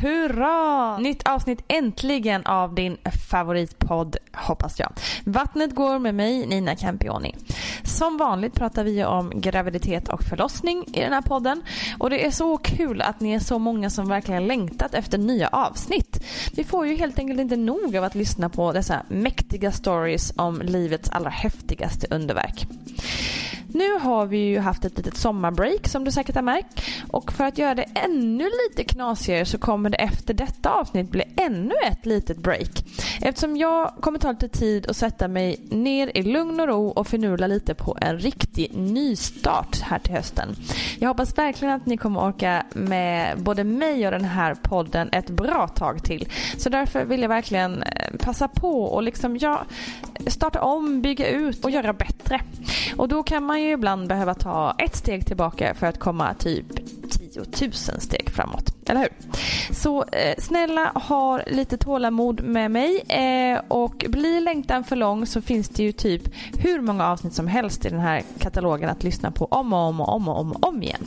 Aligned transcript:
hurra! 0.00 0.98
Nytt 0.98 1.28
avsnitt 1.28 1.64
äntligen 1.68 2.46
av 2.46 2.74
din 2.74 2.96
favoritpodd, 3.30 4.16
hoppas 4.32 4.78
jag. 4.78 4.92
Vattnet 5.24 5.74
går 5.74 5.98
med 5.98 6.14
mig, 6.14 6.46
Nina 6.46 6.76
Campioni. 6.76 7.34
Som 7.84 8.16
vanligt 8.16 8.54
pratar 8.54 8.84
vi 8.84 9.04
om 9.04 9.32
graviditet 9.34 10.08
och 10.08 10.22
förlossning 10.22 10.84
i 10.94 11.00
den 11.00 11.12
här 11.12 11.22
podden. 11.22 11.62
Och 11.98 12.10
det 12.10 12.26
är 12.26 12.30
så 12.30 12.56
kul 12.56 13.02
att 13.02 13.20
ni 13.20 13.32
är 13.32 13.38
så 13.38 13.58
många 13.58 13.90
som 13.90 14.08
verkligen 14.08 14.46
längtat 14.46 14.94
efter 14.94 15.18
nya 15.18 15.48
avsnitt. 15.48 16.24
Vi 16.52 16.64
får 16.64 16.86
ju 16.86 16.96
helt 16.96 17.18
enkelt 17.18 17.40
inte 17.40 17.56
nog 17.56 17.96
av 17.96 18.04
att 18.04 18.14
lyssna 18.14 18.48
på 18.48 18.72
dessa 18.72 19.02
mäktiga 19.08 19.72
stories 19.72 20.32
om 20.36 20.62
livets 20.62 21.10
allra 21.10 21.30
häftigaste 21.30 22.06
underverk. 22.10 22.66
Nu 23.76 23.98
har 23.98 24.26
vi 24.26 24.38
ju 24.38 24.58
haft 24.58 24.84
ett 24.84 24.96
litet 24.96 25.16
sommarbreak 25.16 25.88
som 25.88 26.04
du 26.04 26.10
säkert 26.12 26.34
har 26.34 26.42
märkt. 26.42 26.82
Och 27.10 27.32
för 27.32 27.44
att 27.44 27.58
göra 27.58 27.74
det 27.74 27.82
ännu 27.94 28.44
lite 28.44 28.84
knasigare 28.84 29.44
så 29.44 29.58
kommer 29.58 29.85
kommer 29.86 29.98
det 29.98 30.04
efter 30.04 30.34
detta 30.34 30.70
avsnitt 30.70 31.10
bli 31.10 31.22
ännu 31.36 31.74
ett 31.90 32.06
litet 32.06 32.38
break. 32.38 32.84
Eftersom 33.20 33.56
jag 33.56 33.92
kommer 34.00 34.18
ta 34.18 34.30
lite 34.30 34.48
tid 34.48 34.90
att 34.90 34.96
sätta 34.96 35.28
mig 35.28 35.60
ner 35.70 36.10
i 36.14 36.22
lugn 36.22 36.60
och 36.60 36.68
ro 36.68 36.88
och 36.88 37.06
finurla 37.06 37.46
lite 37.46 37.74
på 37.74 37.96
en 38.00 38.18
riktig 38.18 38.70
nystart 38.74 39.80
här 39.80 39.98
till 39.98 40.12
hösten. 40.12 40.56
Jag 40.98 41.08
hoppas 41.08 41.38
verkligen 41.38 41.74
att 41.74 41.86
ni 41.86 41.96
kommer 41.96 42.20
orka 42.20 42.66
med 42.72 43.38
både 43.38 43.64
mig 43.64 44.06
och 44.06 44.12
den 44.12 44.24
här 44.24 44.54
podden 44.54 45.08
ett 45.12 45.30
bra 45.30 45.68
tag 45.68 46.04
till. 46.04 46.28
Så 46.58 46.68
därför 46.68 47.04
vill 47.04 47.22
jag 47.22 47.28
verkligen 47.28 47.82
eh, 47.82 48.16
passa 48.18 48.48
på 48.48 48.82
och 48.84 49.02
liksom 49.02 49.36
ja, 49.36 49.64
starta 50.26 50.62
om, 50.62 51.02
bygga 51.02 51.28
ut 51.28 51.64
och 51.64 51.70
göra 51.70 51.92
bättre. 51.92 52.40
Och 52.96 53.08
då 53.08 53.22
kan 53.22 53.42
man 53.42 53.62
ju 53.62 53.72
ibland 53.72 54.08
behöva 54.08 54.34
ta 54.34 54.74
ett 54.78 54.96
steg 54.96 55.26
tillbaka 55.26 55.74
för 55.74 55.86
att 55.86 55.98
komma 55.98 56.34
typ 56.34 56.66
10 57.44 57.66
000 57.66 58.00
steg 58.00 58.30
framåt. 58.30 58.88
Eller 58.88 59.00
hur? 59.00 59.10
Så 59.74 60.02
eh, 60.02 60.34
snälla 60.38 60.88
ha 60.94 61.40
lite 61.46 61.76
tålamod 61.76 62.42
med 62.44 62.70
mig 62.70 63.00
eh, 63.08 63.60
och 63.68 64.04
blir 64.08 64.40
längtan 64.40 64.84
för 64.84 64.96
lång 64.96 65.26
så 65.26 65.42
finns 65.42 65.68
det 65.68 65.82
ju 65.82 65.92
typ 65.92 66.22
hur 66.58 66.80
många 66.80 67.06
avsnitt 67.06 67.34
som 67.34 67.48
helst 67.48 67.86
i 67.86 67.88
den 67.88 68.00
här 68.00 68.22
katalogen 68.38 68.90
att 68.90 69.02
lyssna 69.02 69.30
på 69.30 69.44
om 69.44 69.72
och 69.72 69.78
om 69.78 70.00
och 70.00 70.08
om 70.08 70.28
och 70.28 70.40
om, 70.40 70.52
och 70.52 70.68
om 70.68 70.82
igen. 70.82 71.06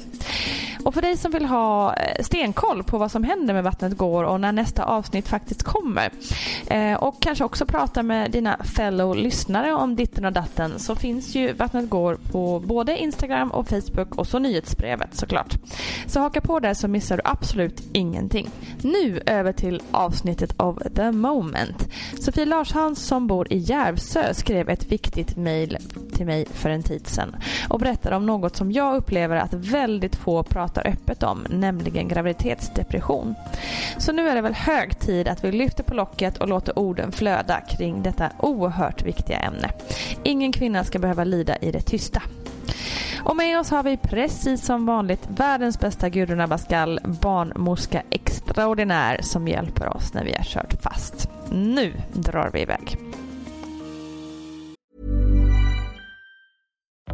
Och 0.83 0.93
för 0.93 1.01
dig 1.01 1.17
som 1.17 1.31
vill 1.31 1.45
ha 1.45 1.95
eh, 1.95 2.23
stenkoll 2.23 2.83
på 2.83 2.97
vad 2.97 3.11
som 3.11 3.23
händer 3.23 3.53
med 3.53 3.63
Vattnet 3.63 3.97
går 3.97 4.23
och 4.23 4.41
när 4.41 4.51
nästa 4.51 4.83
avsnitt 4.83 5.27
faktiskt 5.27 5.63
kommer 5.63 6.09
eh, 6.67 6.93
och 6.93 7.21
kanske 7.21 7.43
också 7.43 7.65
prata 7.65 8.03
med 8.03 8.31
dina 8.31 8.57
fellow 8.57 9.15
lyssnare 9.15 9.73
om 9.73 9.95
ditten 9.95 10.25
och 10.25 10.33
datten 10.33 10.79
så 10.79 10.95
finns 10.95 11.35
ju 11.35 11.53
Vattnet 11.53 11.89
går 11.89 12.15
på 12.31 12.59
både 12.59 12.97
Instagram 12.97 13.51
och 13.51 13.69
Facebook 13.69 14.15
och 14.15 14.27
så 14.27 14.39
nyhetsbrevet 14.39 15.15
såklart. 15.15 15.57
Så 16.07 16.19
haka 16.19 16.41
på 16.41 16.59
där 16.59 16.73
så 16.73 16.87
missar 16.87 17.17
du 17.17 17.23
absolut 17.25 17.81
ingenting. 17.93 18.49
Nu 18.81 19.21
över 19.25 19.51
till 19.51 19.81
avsnittet 19.91 20.61
of 20.61 20.77
the 20.95 21.11
moment. 21.11 21.87
Sofie 22.19 22.45
Larshans 22.45 23.07
som 23.07 23.27
bor 23.27 23.53
i 23.53 23.57
Järvsö 23.57 24.33
skrev 24.33 24.69
ett 24.69 24.91
viktigt 24.91 25.37
mejl 25.37 25.77
till 26.13 26.25
mig 26.25 26.45
för 26.53 26.69
en 26.69 26.83
tid 26.83 27.07
sedan 27.07 27.35
och 27.69 27.79
berättade 27.79 28.15
om 28.15 28.25
något 28.25 28.55
som 28.55 28.71
jag 28.71 28.95
upplever 28.95 29.35
att 29.35 29.53
väldigt 29.53 30.15
få 30.15 30.43
pratar 30.43 30.87
öppet 30.87 31.23
om, 31.23 31.45
nämligen 31.49 32.07
graviditetsdepression. 32.07 33.35
Så 33.97 34.11
nu 34.11 34.29
är 34.29 34.35
det 34.35 34.41
väl 34.41 34.53
hög 34.53 34.99
tid 34.99 35.27
att 35.27 35.43
vi 35.43 35.51
lyfter 35.51 35.83
på 35.83 35.93
locket 35.93 36.37
och 36.37 36.47
låter 36.47 36.79
orden 36.79 37.11
flöda 37.11 37.61
kring 37.61 38.03
detta 38.03 38.29
oerhört 38.39 39.03
viktiga 39.03 39.37
ämne. 39.37 39.69
Ingen 40.23 40.51
kvinna 40.51 40.83
ska 40.83 40.99
behöva 40.99 41.23
lida 41.23 41.55
i 41.57 41.71
det 41.71 41.81
tysta. 41.81 42.21
Och 43.23 43.35
med 43.35 43.59
oss 43.59 43.69
har 43.69 43.83
vi 43.83 43.97
precis 43.97 44.65
som 44.65 44.85
vanligt 44.85 45.27
världens 45.27 45.79
bästa 45.79 46.09
Gudrun 46.09 46.41
Abascal, 46.41 46.99
barnmorska 47.03 48.03
extraordinär 48.09 49.19
som 49.21 49.47
hjälper 49.47 49.97
oss 49.97 50.13
när 50.13 50.23
vi 50.23 50.33
har 50.37 50.43
kört 50.43 50.81
fast. 50.81 51.29
Nu 51.51 51.93
drar 52.13 52.49
vi 52.53 52.61
iväg. 52.61 52.97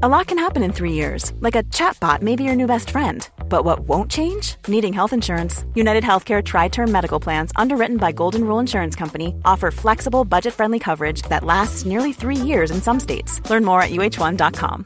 A 0.03 0.09
lot 0.09 0.27
can 0.27 0.37
happen 0.37 0.61
in 0.61 0.73
three 0.73 0.91
years, 0.91 1.31
like 1.39 1.55
a 1.55 1.63
chatbot 1.71 2.21
may 2.21 2.35
be 2.35 2.43
your 2.43 2.55
new 2.55 2.67
best 2.67 2.91
friend. 2.91 3.27
But 3.49 3.63
what 3.63 3.87
won't 3.87 4.11
change? 4.11 4.57
Needing 4.67 4.93
health 4.93 5.13
insurance. 5.13 5.63
United 5.73 6.03
Healthcare 6.03 6.43
Tri 6.43 6.67
Term 6.67 6.91
Medical 6.91 7.19
Plans, 7.19 7.51
underwritten 7.55 7.97
by 7.97 8.11
Golden 8.11 8.43
Rule 8.43 8.59
Insurance 8.59 8.95
Company, 8.95 9.33
offer 9.45 9.71
flexible, 9.71 10.25
budget 10.25 10.53
friendly 10.53 10.79
coverage 10.79 11.21
that 11.29 11.45
lasts 11.45 11.85
nearly 11.85 12.11
three 12.11 12.35
years 12.35 12.71
in 12.71 12.81
some 12.81 12.99
states. 12.99 13.41
Learn 13.49 13.63
more 13.63 13.81
at 13.81 13.91
uh1.com. 13.91 14.85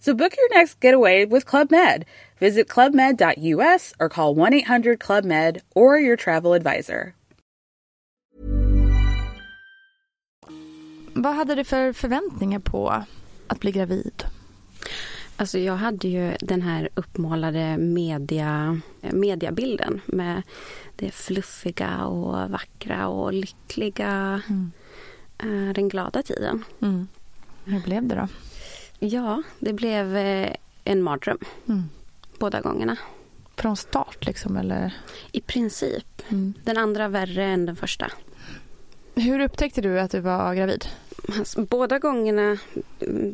So 0.00 0.14
book 0.14 0.32
your 0.36 0.58
next 0.58 0.78
getaway 0.84 1.24
with 1.26 1.46
Club 1.46 1.70
Med. 1.70 2.04
Visit 2.38 2.68
clubmed.us 2.68 3.94
or 3.98 4.08
call 4.08 4.34
1 4.34 4.54
800 4.54 5.00
Club 5.00 5.24
Med 5.24 5.60
or 5.74 5.98
your 5.98 6.16
travel 6.16 6.52
advisor. 6.52 7.12
Vad 11.14 11.34
hade 11.34 11.54
du 11.54 11.64
för 11.64 11.92
förväntningar 11.92 12.58
på 12.58 13.02
att 13.46 13.60
bli 13.60 13.72
gravid? 13.72 14.24
Alltså 15.36 15.58
jag 15.58 15.76
hade 15.76 16.08
ju 16.08 16.32
den 16.40 16.62
här 16.62 16.88
uppmålade 16.94 17.76
media, 17.78 18.80
mediabilden 19.00 20.00
med 20.06 20.42
det 20.96 21.10
fluffiga 21.10 22.04
och 22.04 22.50
vackra 22.50 23.08
och 23.08 23.32
lyckliga. 23.32 24.42
Mm. 24.48 24.70
eh, 25.38 25.74
Den 25.74 25.88
glada 25.88 26.22
tiden. 26.22 26.64
Mm. 26.82 27.08
Hur 27.64 27.80
blev 27.80 28.06
det 28.06 28.14
då? 28.14 28.28
Ja, 28.98 29.42
det 29.58 29.72
blev 29.72 30.16
eh, 30.16 30.52
en 30.84 31.02
mardröm 31.02 31.38
Mm. 31.68 31.82
båda 32.38 32.60
gångerna. 32.60 32.96
Från 33.56 33.76
start 33.76 34.26
liksom 34.26 34.56
eller? 34.56 34.92
I 35.32 35.40
princip. 35.40 36.22
Mm. 36.28 36.54
Den 36.64 36.76
andra 36.78 37.08
värre 37.08 37.44
än 37.44 37.66
den 37.66 37.76
första. 37.76 38.10
Hur 39.14 39.40
upptäckte 39.40 39.80
du 39.80 40.00
att 40.00 40.10
du 40.10 40.20
var 40.20 40.54
gravid? 40.54 40.84
Alltså, 41.38 41.62
båda 41.62 41.98
gångerna, 41.98 42.58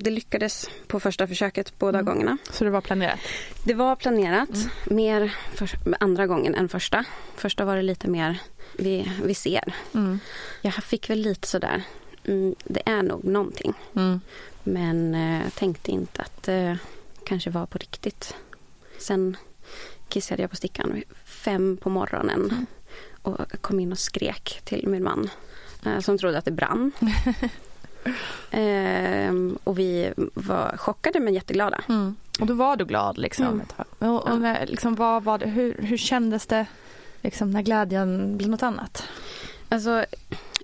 det 0.01 0.11
lyckades 0.11 0.71
på 0.87 1.01
första 1.01 1.27
försöket 1.27 1.79
båda 1.79 1.99
Mm. 1.99 2.13
gångerna. 2.13 2.39
Så 2.51 2.65
det 2.65 2.71
var 2.71 2.81
planerat? 2.81 3.19
Det 3.65 3.75
var 3.75 3.97
planerat, 3.97 4.49
mer 4.91 5.35
för, 5.55 5.71
andra 6.01 6.27
gången 6.27 6.55
än 6.55 6.69
första. 6.69 7.05
Första 7.37 7.65
var 7.65 7.77
det 7.77 7.83
lite 7.83 8.09
mer, 8.09 8.39
vi, 8.79 9.13
vi 9.25 9.35
ser. 9.35 9.75
Mm. 9.95 10.19
Jag 10.63 10.75
fick 10.75 11.11
väl 11.11 11.19
lite 11.19 11.49
sådär, 11.49 11.83
mm, 12.25 12.55
det 12.65 12.83
är 12.87 13.03
nog 13.03 13.25
någonting. 13.25 13.75
Mm. 13.97 14.21
Men 14.63 15.15
eh, 15.15 15.49
tänkte 15.51 15.91
inte 15.91 16.23
att 16.23 16.43
det 16.43 16.79
kanske 17.25 17.51
var 17.51 17.67
på 17.67 17.79
riktigt. 17.79 18.35
Sen 18.99 19.37
kissade 20.09 20.43
jag 20.43 20.51
på 20.51 20.57
stickan 20.57 21.03
fem 21.25 21.77
på 21.83 21.91
morgonen. 21.91 22.67
Och 23.23 23.39
kom 23.61 23.81
in 23.81 23.93
och 23.93 23.99
skrek 23.99 24.61
till 24.65 24.89
min 24.89 25.03
man. 25.05 25.31
Eh, 25.87 26.01
som 26.01 26.19
trodde 26.19 26.39
att 26.39 26.45
det 26.45 26.51
brann. 26.51 26.93
Ehm, 28.51 29.59
och 29.65 29.79
vi 29.79 30.13
var 30.35 30.77
chockade 30.77 31.21
men 31.21 31.35
jätteglada. 31.35 31.81
Mm. 31.89 32.17
Och 32.41 32.47
då 32.47 32.55
var 32.55 32.77
du 32.77 32.85
glad 32.85 33.19
liksom 33.19 33.47
Mm. 33.47 33.61
Och, 34.15 34.23
och 34.23 34.31
Ja. 34.31 34.37
när, 34.37 34.67
liksom, 34.67 34.95
vad 34.95 35.23
var 35.25 35.39
det, 35.39 35.47
hur, 35.47 35.77
hur 35.83 35.97
kändes 35.97 36.47
det 36.47 36.67
liksom, 37.23 37.51
när 37.51 37.63
glädjen 37.63 38.37
blev 38.37 38.51
något 38.51 38.63
annat? 38.63 39.05
Alltså, 39.69 40.05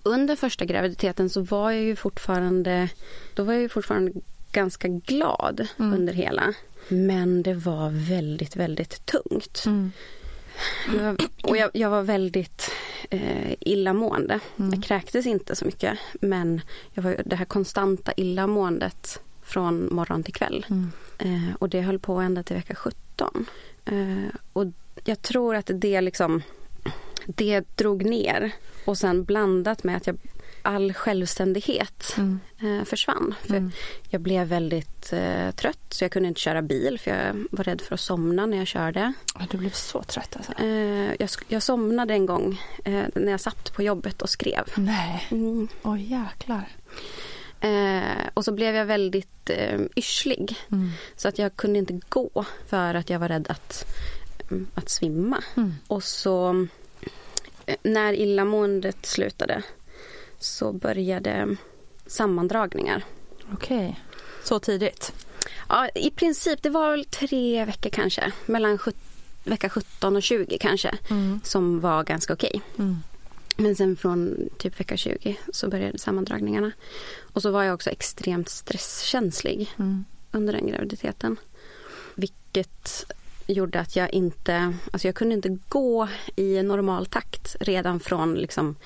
under 0.03 0.37
första 0.37 0.65
graviditeten 0.65 1.31
så 1.31 1.41
var 1.41 1.71
jag 1.71 1.83
ju 1.83 1.97
fortfarande, 1.97 2.89
då 3.35 3.45
var 3.45 3.53
jag 3.53 3.62
ju 3.62 3.69
fortfarande 3.69 4.12
ganska 4.53 4.89
glad 4.89 5.67
Mm. 5.79 5.95
under 5.95 6.12
hela. 6.12 6.55
Men 6.89 7.43
det 7.43 7.55
var 7.55 7.91
väldigt, 8.09 8.56
väldigt 8.56 9.06
tungt. 9.06 9.65
Jag 10.97 11.03
var, 11.03 11.17
och 11.43 11.56
jag, 11.56 11.71
jag 11.73 11.91
var 11.91 12.03
väldigt 12.03 12.71
eh, 13.11 13.53
illamående. 13.61 14.41
Jag 14.56 14.83
kräktes 14.85 15.27
inte 15.27 15.56
så 15.56 15.65
mycket 15.65 15.99
men 16.21 16.61
jag 16.95 17.03
var 17.03 17.17
det 17.25 17.37
här 17.37 17.45
konstanta 17.45 18.12
illamåendet 18.17 19.21
från 19.43 19.95
morgon 19.95 20.23
till 20.23 20.35
kväll. 20.35 20.67
Eh, 21.19 21.55
och 21.59 21.69
det 21.69 21.81
höll 21.81 21.99
på 21.99 22.15
ända 22.17 22.43
till 22.43 22.56
vecka 22.56 22.75
17. 22.75 23.47
Eh, 23.85 24.35
och 24.53 24.65
jag 25.05 25.23
tror 25.23 25.55
att 25.56 25.71
det 25.75 26.00
liksom 26.00 26.43
det 27.37 27.77
drog 27.77 28.05
ner 28.05 28.53
och 28.85 28.99
sen 28.99 29.25
blandat 29.25 29.85
med 29.85 29.97
att 29.97 30.07
jag 30.07 30.17
all 30.63 30.93
självständighet 30.93 32.17
eh, 32.63 32.85
försvann. 32.85 33.35
För 33.43 33.71
Jag 34.11 34.21
blev 34.21 34.47
väldigt 34.47 35.13
eh, 35.13 35.51
trött 35.51 35.79
så 35.89 36.05
jag 36.05 36.11
kunde 36.13 36.29
inte 36.29 36.41
köra 36.41 36.63
bil 36.63 36.99
för 37.01 37.11
jag 37.11 37.45
var 37.51 37.65
rädd 37.65 37.81
för 37.81 37.95
att 37.95 38.01
somna 38.01 38.47
när 38.47 38.57
jag 38.57 38.67
körde. 38.67 39.13
Du 39.51 39.59
blev 39.59 39.71
så 39.71 40.03
trött 40.03 40.37
alltså. 40.37 40.53
Eh, 40.53 41.13
jag, 41.19 41.29
jag 41.49 41.63
somnade 41.63 42.15
en 42.15 42.27
gång 42.27 42.61
eh, 42.85 43.05
när 43.15 43.31
jag 43.31 43.41
satt 43.41 43.73
på 43.73 43.83
jobbet 43.83 44.23
och 44.23 44.31
skrev. 44.31 44.65
Nej, 44.75 45.27
Mm. 45.31 45.69
oj 45.83 46.03
jäklar. 46.13 46.69
Eh, 47.61 48.29
och 48.35 48.45
så 48.45 48.53
blev 48.53 48.75
jag 48.75 48.87
väldigt 48.87 49.51
eh, 49.51 49.81
yrslig. 49.97 50.57
Så 51.17 51.29
att 51.29 51.39
jag 51.39 51.57
kunde 51.57 51.79
inte 51.79 52.01
gå 52.09 52.45
för 52.67 52.95
att 52.95 53.11
jag 53.11 53.19
var 53.19 53.29
rädd 53.29 53.47
att, 53.51 53.85
mm, 54.51 54.67
att 54.75 54.89
svimma. 54.89 55.43
Och 55.87 56.03
så 56.05 56.67
när 57.82 58.12
illamåendet 58.12 59.06
slutade 59.06 59.62
så 60.38 60.73
började 60.73 61.56
sammandragningar. 62.06 63.05
Okej. 63.53 64.00
Så 64.44 64.59
tidigt? 64.59 65.12
Ja, 65.69 65.88
I 65.94 66.11
princip, 66.11 66.62
det 66.62 66.70
var 66.70 66.91
väl 66.91 67.05
tre 67.05 67.65
veckor 67.65 67.91
kanske. 67.91 68.32
Mellan 68.47 68.79
vecka 69.44 69.69
17 69.69 70.17
och 70.17 70.23
20 70.23 70.59
kanske. 70.59 70.99
Som 71.43 71.81
var 71.81 72.05
ganska 72.05 72.32
okej. 72.32 72.62
Men 73.56 73.76
sen 73.76 73.97
från 73.97 74.49
typ 74.59 74.81
vecka 74.81 74.97
20 74.97 75.37
så 75.53 75.69
började 75.69 75.99
sammandragningarna. 75.99 76.73
Och 77.32 77.43
så 77.43 77.50
var 77.50 77.62
jag 77.62 77.75
också 77.75 77.91
extremt 77.91 78.49
stresskänslig 78.49 79.75
under 80.32 80.53
den 80.53 80.67
graviditeten. 80.67 81.37
Vilket 82.14 83.12
gjorde 83.49 83.81
att 83.81 83.97
jag 83.97 84.12
inte, 84.12 84.75
alltså 84.93 85.09
jag 85.09 85.15
kunde 85.15 85.35
inte 85.35 85.59
gå 85.69 86.09
i 86.37 86.62
normal 86.62 87.06
takt 87.06 87.56
redan 87.61 88.00
från 88.00 88.35
liksom 88.35 88.77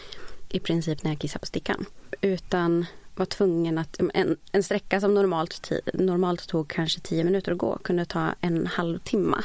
i 0.48 0.60
princip 0.60 1.02
när 1.04 1.10
jag 1.10 1.18
kissade 1.18 1.40
på 1.40 1.46
stickan. 1.46 1.84
Utan 2.20 2.86
var 3.14 3.26
tvungen 3.26 3.78
att, 3.78 4.00
en, 4.14 4.36
en 4.52 4.62
sträcka 4.62 5.00
som 5.00 5.14
normalt, 5.14 5.72
normalt 5.94 6.48
tog 6.48 6.68
kanske 6.68 7.00
10 7.00 7.24
minuter 7.24 7.52
att 7.52 7.58
gå 7.58 7.78
kunde 7.78 8.04
ta 8.04 8.34
en 8.40 8.66
halvtimme 8.66 9.36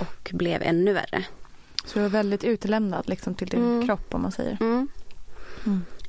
och 0.00 0.30
blev 0.32 0.62
ännu 0.62 0.92
värre. 0.92 1.24
Så 1.86 1.98
du 1.98 2.02
var 2.02 2.08
väldigt 2.08 2.44
utelämnad 2.44 3.08
liksom, 3.08 3.34
till 3.34 3.48
din 3.48 3.64
Mm. 3.64 3.86
kropp 3.86 4.14
om 4.14 4.22
man 4.22 4.32
säger. 4.32 4.58
Mm. 4.60 4.88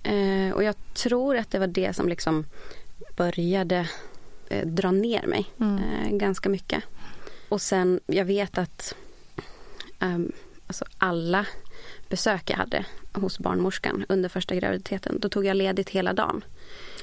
Eh, 0.04 0.54
och 0.56 0.64
jag 0.64 0.76
tror 0.94 1.38
att 1.38 1.52
det 1.52 1.60
var 1.60 1.68
det 1.68 1.96
som 1.96 2.10
liksom 2.10 2.46
började 3.18 3.90
eh, 4.50 4.68
dra 4.68 4.92
ner 4.92 5.28
mig 5.28 5.46
eh, 5.60 6.10
ganska 6.12 6.50
mycket. 6.50 6.84
Och 7.50 7.62
sen, 7.62 8.00
jag 8.06 8.26
vet 8.26 8.58
att 8.58 8.96
ehm, 10.00 10.32
alltså 10.68 10.86
alla 10.98 11.46
besök 12.10 12.50
jag 12.50 12.58
hade 12.58 12.86
hos 13.14 13.40
barnmorskan 13.40 14.06
under 14.10 14.30
första 14.30 14.56
graviditeten, 14.56 15.20
då 15.20 15.30
tog 15.30 15.46
jag 15.46 15.58
ledigt 15.58 15.90
hela 15.90 16.14
dagen. 16.14 16.44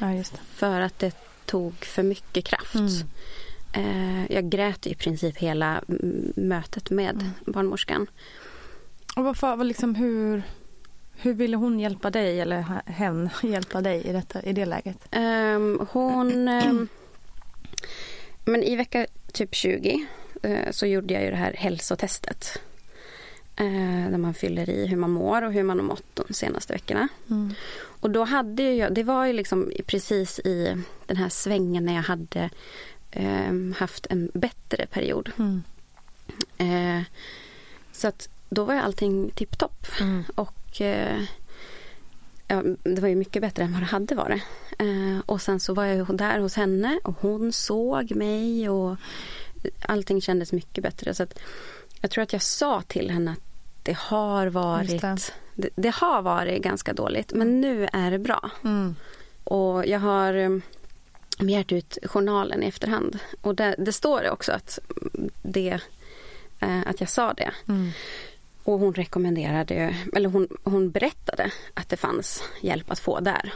Ja. 0.01 0.23
För 0.55 0.81
att 0.81 0.99
det 0.99 1.17
tog 1.45 1.75
för 1.75 2.03
mycket 2.03 2.45
kraft. 2.45 3.05
Eh, 3.73 4.33
jag 4.33 4.49
grät 4.49 4.87
i 4.87 4.95
princip 4.95 5.37
hela 5.37 5.83
mm, 5.89 6.33
mötet 6.37 6.91
med 6.91 7.31
barnmorskan. 7.47 8.07
Och 9.17 9.25
varför, 9.25 9.65
liksom, 9.65 9.95
hur, 9.95 10.43
hur 11.17 11.35
ville 11.35 11.57
hon 11.57 11.81
hjälpa 11.81 12.11
dig 12.11 12.41
eller 12.41 12.65
hen 12.87 13.31
hjälpa 13.43 13.81
dig 13.81 14.03
i, 14.05 14.13
detta, 14.13 14.43
i 14.43 14.53
det 14.53 14.67
läget? 14.67 15.09
Ehm, 15.11 15.87
hon... 15.91 16.49
ehm, 16.49 16.89
men 18.45 18.63
i 18.63 18.77
vecka 18.77 19.07
typ 19.33 19.55
20 19.55 19.91
eh, 19.91 19.99
så 20.71 20.87
gjorde 20.87 21.15
jag 21.15 21.23
ju 21.23 21.31
det 21.31 21.37
här 21.37 21.53
hälsotestet. 21.53 22.59
Eh, 23.57 24.11
där 24.11 24.19
man 24.19 24.35
fyller 24.35 24.71
i 24.71 24.87
hur 24.87 24.97
man 24.97 25.11
mår 25.11 25.43
och 25.43 25.53
hur 25.53 25.63
man 25.63 25.79
har 25.79 25.87
mått 25.87 26.05
de 26.27 26.35
senaste 26.35 26.73
veckorna. 26.73 27.09
Och 28.01 28.11
då 28.11 28.25
hade 28.25 28.75
jag, 28.75 28.95
det 28.95 29.03
var 29.03 29.27
ju 29.27 29.33
liksom 29.33 29.73
precis 29.87 30.39
i 30.39 30.77
den 31.07 31.17
här 31.17 31.29
svängen 31.29 31.85
när 31.85 31.95
jag 31.95 32.03
hade 32.03 32.51
ehm, 33.11 33.75
haft 33.79 34.07
en 34.11 34.31
bättre 34.35 34.87
period. 34.87 35.33
Eh, 36.59 37.03
så 37.93 38.09
att 38.09 38.29
då 38.49 38.65
var 38.65 38.75
ju 38.75 38.81
allting 38.81 39.31
tipptopp. 39.31 39.87
Och 40.35 40.81
eh, 40.81 41.23
ja, 42.49 42.63
det 42.83 43.01
var 43.01 43.09
ju 43.09 43.17
mycket 43.17 43.43
bättre 43.43 43.65
än 43.65 43.73
vad 43.73 43.83
det 43.83 43.87
hade 43.87 44.15
varit. 44.15 44.43
Eh, 44.79 45.19
och 45.27 45.43
sen 45.43 45.61
så 45.61 45.75
var 45.75 45.85
jag 45.85 46.17
där 46.17 46.39
hos 46.39 46.55
henne 46.57 47.01
och 47.05 47.17
hon 47.21 47.53
såg 47.53 48.15
mig 48.15 48.69
och 48.69 48.97
allting 49.81 50.21
kändes 50.21 50.53
mycket 50.53 50.83
bättre. 50.83 51.15
Så 51.15 51.23
att 51.23 51.39
jag 52.01 52.11
tror 52.11 52.23
att 52.23 52.33
jag 52.33 52.43
sa 52.43 52.83
till 52.83 53.11
henne 53.11 53.31
att 53.31 53.41
det 53.83 53.97
har 53.97 54.47
varit 54.47 55.01
det. 55.01 55.33
det. 55.55 55.69
Det, 55.75 55.95
har 55.95 56.23
varit 56.23 56.63
ganska 56.63 56.93
dåligt 56.93 57.33
men 57.35 57.61
nu 57.61 57.89
är 57.93 58.11
det 58.11 58.19
bra. 58.19 58.51
Och 59.45 59.87
jag 59.87 59.99
har 60.01 60.35
eh, 60.35 60.51
begärt 61.39 61.73
ut 61.73 61.99
journalen 62.05 62.63
i 62.63 62.67
efterhand. 62.67 63.19
Och 63.41 63.55
där, 63.55 63.75
det 63.79 63.93
står 63.93 64.23
det 64.23 64.31
också 64.31 64.53
att, 64.53 64.79
det, 65.43 65.81
eh, 66.61 66.81
att 66.87 67.01
jag 67.01 67.09
sa 67.09 67.33
det. 67.33 67.51
Och 68.63 68.79
hon 68.79 68.95
rekommenderade, 68.95 69.97
eller 70.13 70.29
hon, 70.29 70.49
hon 70.65 70.91
berättade 70.91 71.51
att 71.75 71.89
det 71.89 71.97
fanns 71.97 72.43
hjälp 72.61 72.91
att 72.91 72.99
få 72.99 73.21
där. 73.21 73.53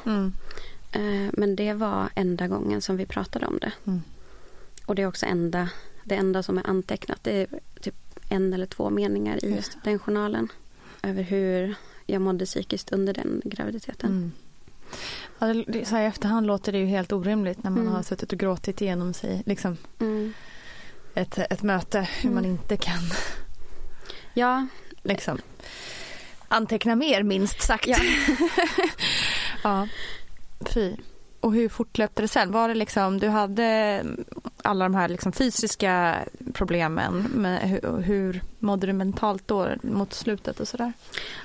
Eh, 0.93 1.31
Men 1.33 1.57
det 1.57 1.73
var 1.73 2.09
enda 2.14 2.49
gången 2.49 2.83
som 2.83 2.97
vi 2.97 3.07
pratade 3.07 3.47
om 3.47 3.59
det. 3.61 3.73
Och 4.87 4.95
det 4.95 5.02
är 5.02 5.07
också 5.07 5.26
enda, 5.26 5.69
det 6.04 6.14
enda 6.14 6.42
som 6.42 6.59
är 6.59 6.66
antecknat. 6.71 7.26
Är 7.26 7.47
typ 7.80 7.95
en 8.28 8.52
eller 8.52 8.66
två 8.66 8.90
meningar 8.90 9.45
i 9.45 9.62
den 9.85 9.99
journalen. 9.99 10.49
Över 11.02 11.23
hur 11.23 11.75
jag 12.07 12.23
mådde 12.23 12.45
psykiskt 12.47 12.92
under 12.92 13.14
den 13.14 13.42
graviditeten. 13.45 14.33
Ja, 15.38 15.47
det, 15.47 15.64
det, 15.69 15.85
så 15.85 15.97
här, 15.97 16.02
I 16.02 16.07
efterhand 16.07 16.47
låter 16.47 16.73
det 16.73 16.78
ju 16.78 16.87
helt 16.87 17.12
orimligt 17.12 17.62
när 17.64 17.71
man 17.71 17.80
Mm. 17.83 17.92
har 17.92 18.02
suttit 18.02 18.33
och 18.33 18.38
gråtit 18.38 18.80
igenom 18.80 19.14
sig 19.14 19.42
liksom, 19.47 19.76
Mm. 20.00 20.33
ett, 21.14 21.38
ett 21.38 21.62
möte 21.62 22.09
hur 22.23 22.30
man 22.30 22.45
inte 22.45 22.76
kan 22.76 23.02
Ja, 24.35 24.66
liksom, 25.02 25.38
anteckna 26.49 26.97
mer 26.97 27.23
minst 27.23 27.62
sagt. 27.62 27.87
Ja. 27.87 27.97
ja. 29.62 29.88
Fy. 30.75 30.97
Och 31.40 31.54
hur 31.54 31.69
fortlöpte 31.69 32.23
det 32.23 32.28
sen? 32.28 32.52
Var 32.52 32.69
det 32.69 32.75
liksom, 32.75 33.19
du 33.19 33.28
hade 33.28 34.04
alla 34.64 34.85
de 34.85 34.95
här 34.95 35.09
liksom 35.09 35.33
fysiska 35.33 36.25
problemen, 36.52 37.26
men 37.35 37.69
hur, 37.69 37.99
hur 37.99 38.43
mådde 38.59 38.87
du 38.87 38.93
mentalt 38.93 39.49
då 39.49 39.69
mot 39.83 40.12
slutet 40.12 40.61
och 40.61 40.69
sådär? 40.69 40.93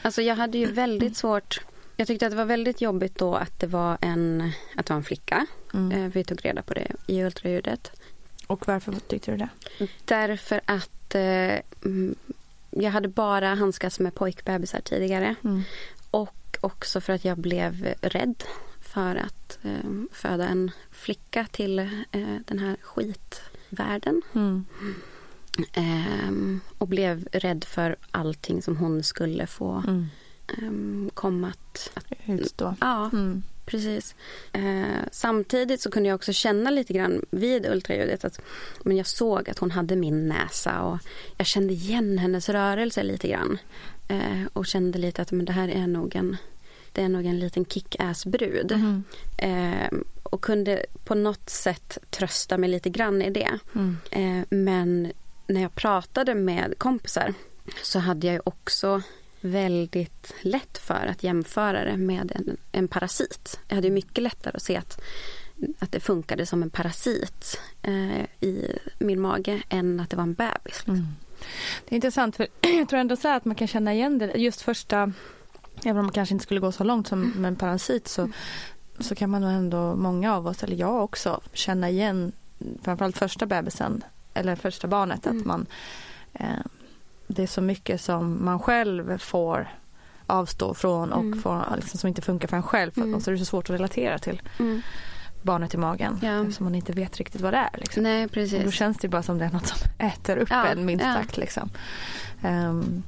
Alltså 0.01 0.21
jag 0.21 0.35
hade 0.35 0.57
ju 0.57 0.65
väldigt 0.65 1.17
svårt 1.17 1.61
Jag 1.97 2.07
tyckte 2.07 2.25
att 2.25 2.31
det 2.31 2.37
var 2.37 2.45
väldigt 2.45 2.81
jobbigt 2.81 3.17
då 3.17 3.35
att 3.35 3.59
det 3.59 3.67
var 3.67 3.97
en, 4.01 4.51
att 4.75 4.85
det 4.85 4.93
var 4.93 4.97
en 4.97 5.03
flicka. 5.03 5.45
Eh, 5.73 6.07
Vi 6.13 6.23
tog 6.23 6.45
reda 6.45 6.61
på 6.61 6.73
det 6.73 6.87
i 7.07 7.23
ultraljudet. 7.23 7.91
Och 8.47 8.67
varför 8.67 8.93
tyckte 9.07 9.31
du 9.31 9.37
det? 9.37 9.49
Därför 10.05 10.61
att 10.65 11.15
eh, 11.15 11.59
mm, 11.85 12.15
jag 12.69 12.91
hade 12.91 13.07
bara 13.07 13.47
handskats 13.47 13.99
med 13.99 14.15
pojkbebisar 14.15 14.81
tidigare. 14.81 15.35
Och 16.11 16.35
och 16.61 16.71
också 16.71 17.01
för 17.01 17.13
att 17.13 17.25
jag 17.25 17.37
blev 17.37 17.93
rädd 18.01 18.43
för 18.95 19.15
att 19.15 19.59
eh, 19.63 19.91
föda 20.11 20.47
en 20.47 20.71
flicka 20.91 21.47
till 21.51 21.79
eh, 21.79 22.35
den 22.45 22.59
här 22.59 22.75
skitvärlden. 22.81 24.21
Mm. 24.35 24.65
Eh, 25.73 26.59
och 26.77 26.87
blev 26.87 27.27
rädd 27.31 27.63
för 27.63 27.95
allting 28.11 28.61
som 28.61 28.77
hon 28.77 29.03
skulle 29.03 29.47
få 29.47 29.83
Mm. 29.87 30.07
eh, 31.07 31.13
komma 31.13 31.47
att... 31.47 31.91
att 31.93 32.05
Utstå. 32.25 32.75
ja, 32.81 33.09
Mm. 33.13 33.43
precis. 33.65 34.15
Eh, 34.51 34.85
samtidigt 35.11 35.81
så 35.81 35.91
kunde 35.91 36.09
jag 36.09 36.15
också 36.15 36.33
känna 36.33 36.69
lite 36.69 36.93
grann 36.93 37.25
vid 37.31 37.65
ultraljudet 37.65 38.25
att 38.25 38.41
men 38.83 38.97
jag 38.97 39.07
såg 39.07 39.49
att 39.49 39.59
hon 39.59 39.71
hade 39.71 39.95
min 39.95 40.27
näsa 40.27 40.81
och 40.81 40.99
jag 41.37 41.47
kände 41.47 41.73
igen 41.73 42.17
hennes 42.17 42.49
rörelse 42.49 43.03
lite 43.03 43.27
grann. 43.27 43.57
Eh, 44.07 44.43
och 44.53 44.65
kände 44.65 44.99
lite 44.99 45.21
att 45.21 45.31
men 45.31 45.45
det 45.45 45.53
här 45.53 45.67
är 45.67 45.87
nog 45.87 46.15
en, 46.15 46.37
det 46.95 47.01
är 47.01 47.09
nog 47.09 47.25
en 47.25 47.39
liten 47.39 47.65
kick-ass-brud. 47.65 48.71
Mm. 48.71 49.03
Eh, 49.37 49.99
och 50.23 50.41
kunde 50.41 50.85
på 51.05 51.15
något 51.15 51.49
sätt 51.49 51.97
trösta 52.09 52.57
mig 52.57 52.69
lite 52.69 52.89
grann 52.89 53.21
i 53.21 53.29
det. 53.29 53.59
Mm. 53.75 53.97
Eh, 54.11 54.45
men 54.49 55.11
när 55.47 55.61
jag 55.61 55.75
pratade 55.75 56.35
med 56.35 56.73
kompisar 56.77 57.33
så 57.83 57.99
hade 57.99 58.27
jag 58.27 58.41
också 58.47 59.01
väldigt 59.41 60.33
lätt 60.41 60.77
för 60.77 61.07
att 61.07 61.23
jämföra 61.23 61.85
det 61.85 61.97
med 61.97 62.31
en, 62.35 62.57
en 62.71 62.87
parasit. 62.87 63.59
Jag 63.67 63.75
hade 63.75 63.89
mycket 63.89 64.23
lättare 64.23 64.55
att 64.55 64.63
se 64.63 64.77
att, 64.77 65.01
att 65.79 65.91
det 65.91 65.99
funkade 65.99 66.45
som 66.45 66.63
en 66.63 66.69
parasit 66.69 67.61
eh, 67.81 68.23
i 68.39 68.77
min 68.99 69.21
mage 69.21 69.63
än 69.69 69.99
att 69.99 70.09
det 70.09 70.15
var 70.15 70.23
en 70.23 70.33
bebis. 70.33 70.83
Mm. 70.87 71.05
Det 71.85 71.93
är 71.93 71.95
intressant 71.95 72.35
för 72.35 72.47
jag 72.61 72.89
tror 72.89 72.99
ändå 72.99 73.15
så 73.15 73.27
här 73.27 73.37
att 73.37 73.45
man 73.45 73.55
kan 73.55 73.67
känna 73.67 73.93
igen 73.93 74.17
det 74.17 74.31
just 74.35 74.61
första 74.61 75.11
Även 75.83 75.97
om 75.97 76.05
man 76.05 76.13
kanske 76.13 76.33
inte 76.35 76.43
skulle 76.43 76.59
gå 76.59 76.71
så 76.71 76.83
långt 76.83 77.07
som 77.07 77.21
med 77.21 77.47
en 77.47 77.55
parasit 77.55 78.07
så, 78.07 78.29
så 78.99 79.15
kan 79.15 79.29
man 79.29 79.41
nog 79.41 79.51
ändå, 79.51 79.95
många 79.95 80.35
av 80.35 80.47
oss, 80.47 80.63
eller 80.63 80.75
jag 80.77 81.03
också, 81.03 81.41
känna 81.53 81.89
igen 81.89 82.31
framförallt 82.81 83.17
första 83.17 83.45
bebisen 83.45 84.03
eller 84.33 84.55
första 84.55 84.87
barnet 84.87 85.25
Mm. 85.25 85.37
att 85.39 85.45
man 85.45 85.65
eh, 86.33 86.65
det 87.27 87.43
är 87.43 87.47
så 87.47 87.61
mycket 87.61 88.01
som 88.01 88.45
man 88.45 88.59
själv 88.59 89.17
får 89.17 89.67
avstå 90.27 90.73
från 90.73 91.13
och 91.13 91.21
Mm. 91.23 91.41
får, 91.41 91.63
liksom, 91.75 91.99
som 91.99 92.07
inte 92.07 92.21
funkar 92.21 92.47
för 92.47 92.57
en 92.57 92.63
själv 92.63 92.91
för, 92.91 93.01
Mm. 93.01 93.15
och 93.15 93.21
så 93.21 93.29
är 93.29 93.33
det 93.33 93.39
så 93.39 93.45
svårt 93.45 93.69
att 93.69 93.73
relatera 93.75 94.19
till 94.19 94.41
Mm. 94.59 94.81
barnet 95.41 95.73
i 95.73 95.77
magen 95.77 96.19
Ja. 96.21 96.41
eftersom 96.41 96.63
man 96.63 96.75
inte 96.75 96.91
vet 96.93 97.17
riktigt 97.17 97.41
vad 97.41 97.53
det 97.53 97.57
är. 97.57 97.69
Liksom. 97.77 98.03
Nej, 98.03 98.23
Och 98.23 98.29
då 98.29 98.33
precis. 98.33 98.73
känns 98.73 98.97
det 98.97 99.07
bara 99.07 99.23
som 99.23 99.37
det 99.37 99.45
är 99.45 99.51
något 99.51 99.67
som 99.67 99.77
äter 99.97 100.37
upp 100.37 100.49
Ja, 100.51 100.65
en 100.65 100.85
minst 100.85 101.05
ja. 101.05 101.13
sagt. 101.13 101.37
Liksom. 101.37 101.69
Ehm, 102.41 103.03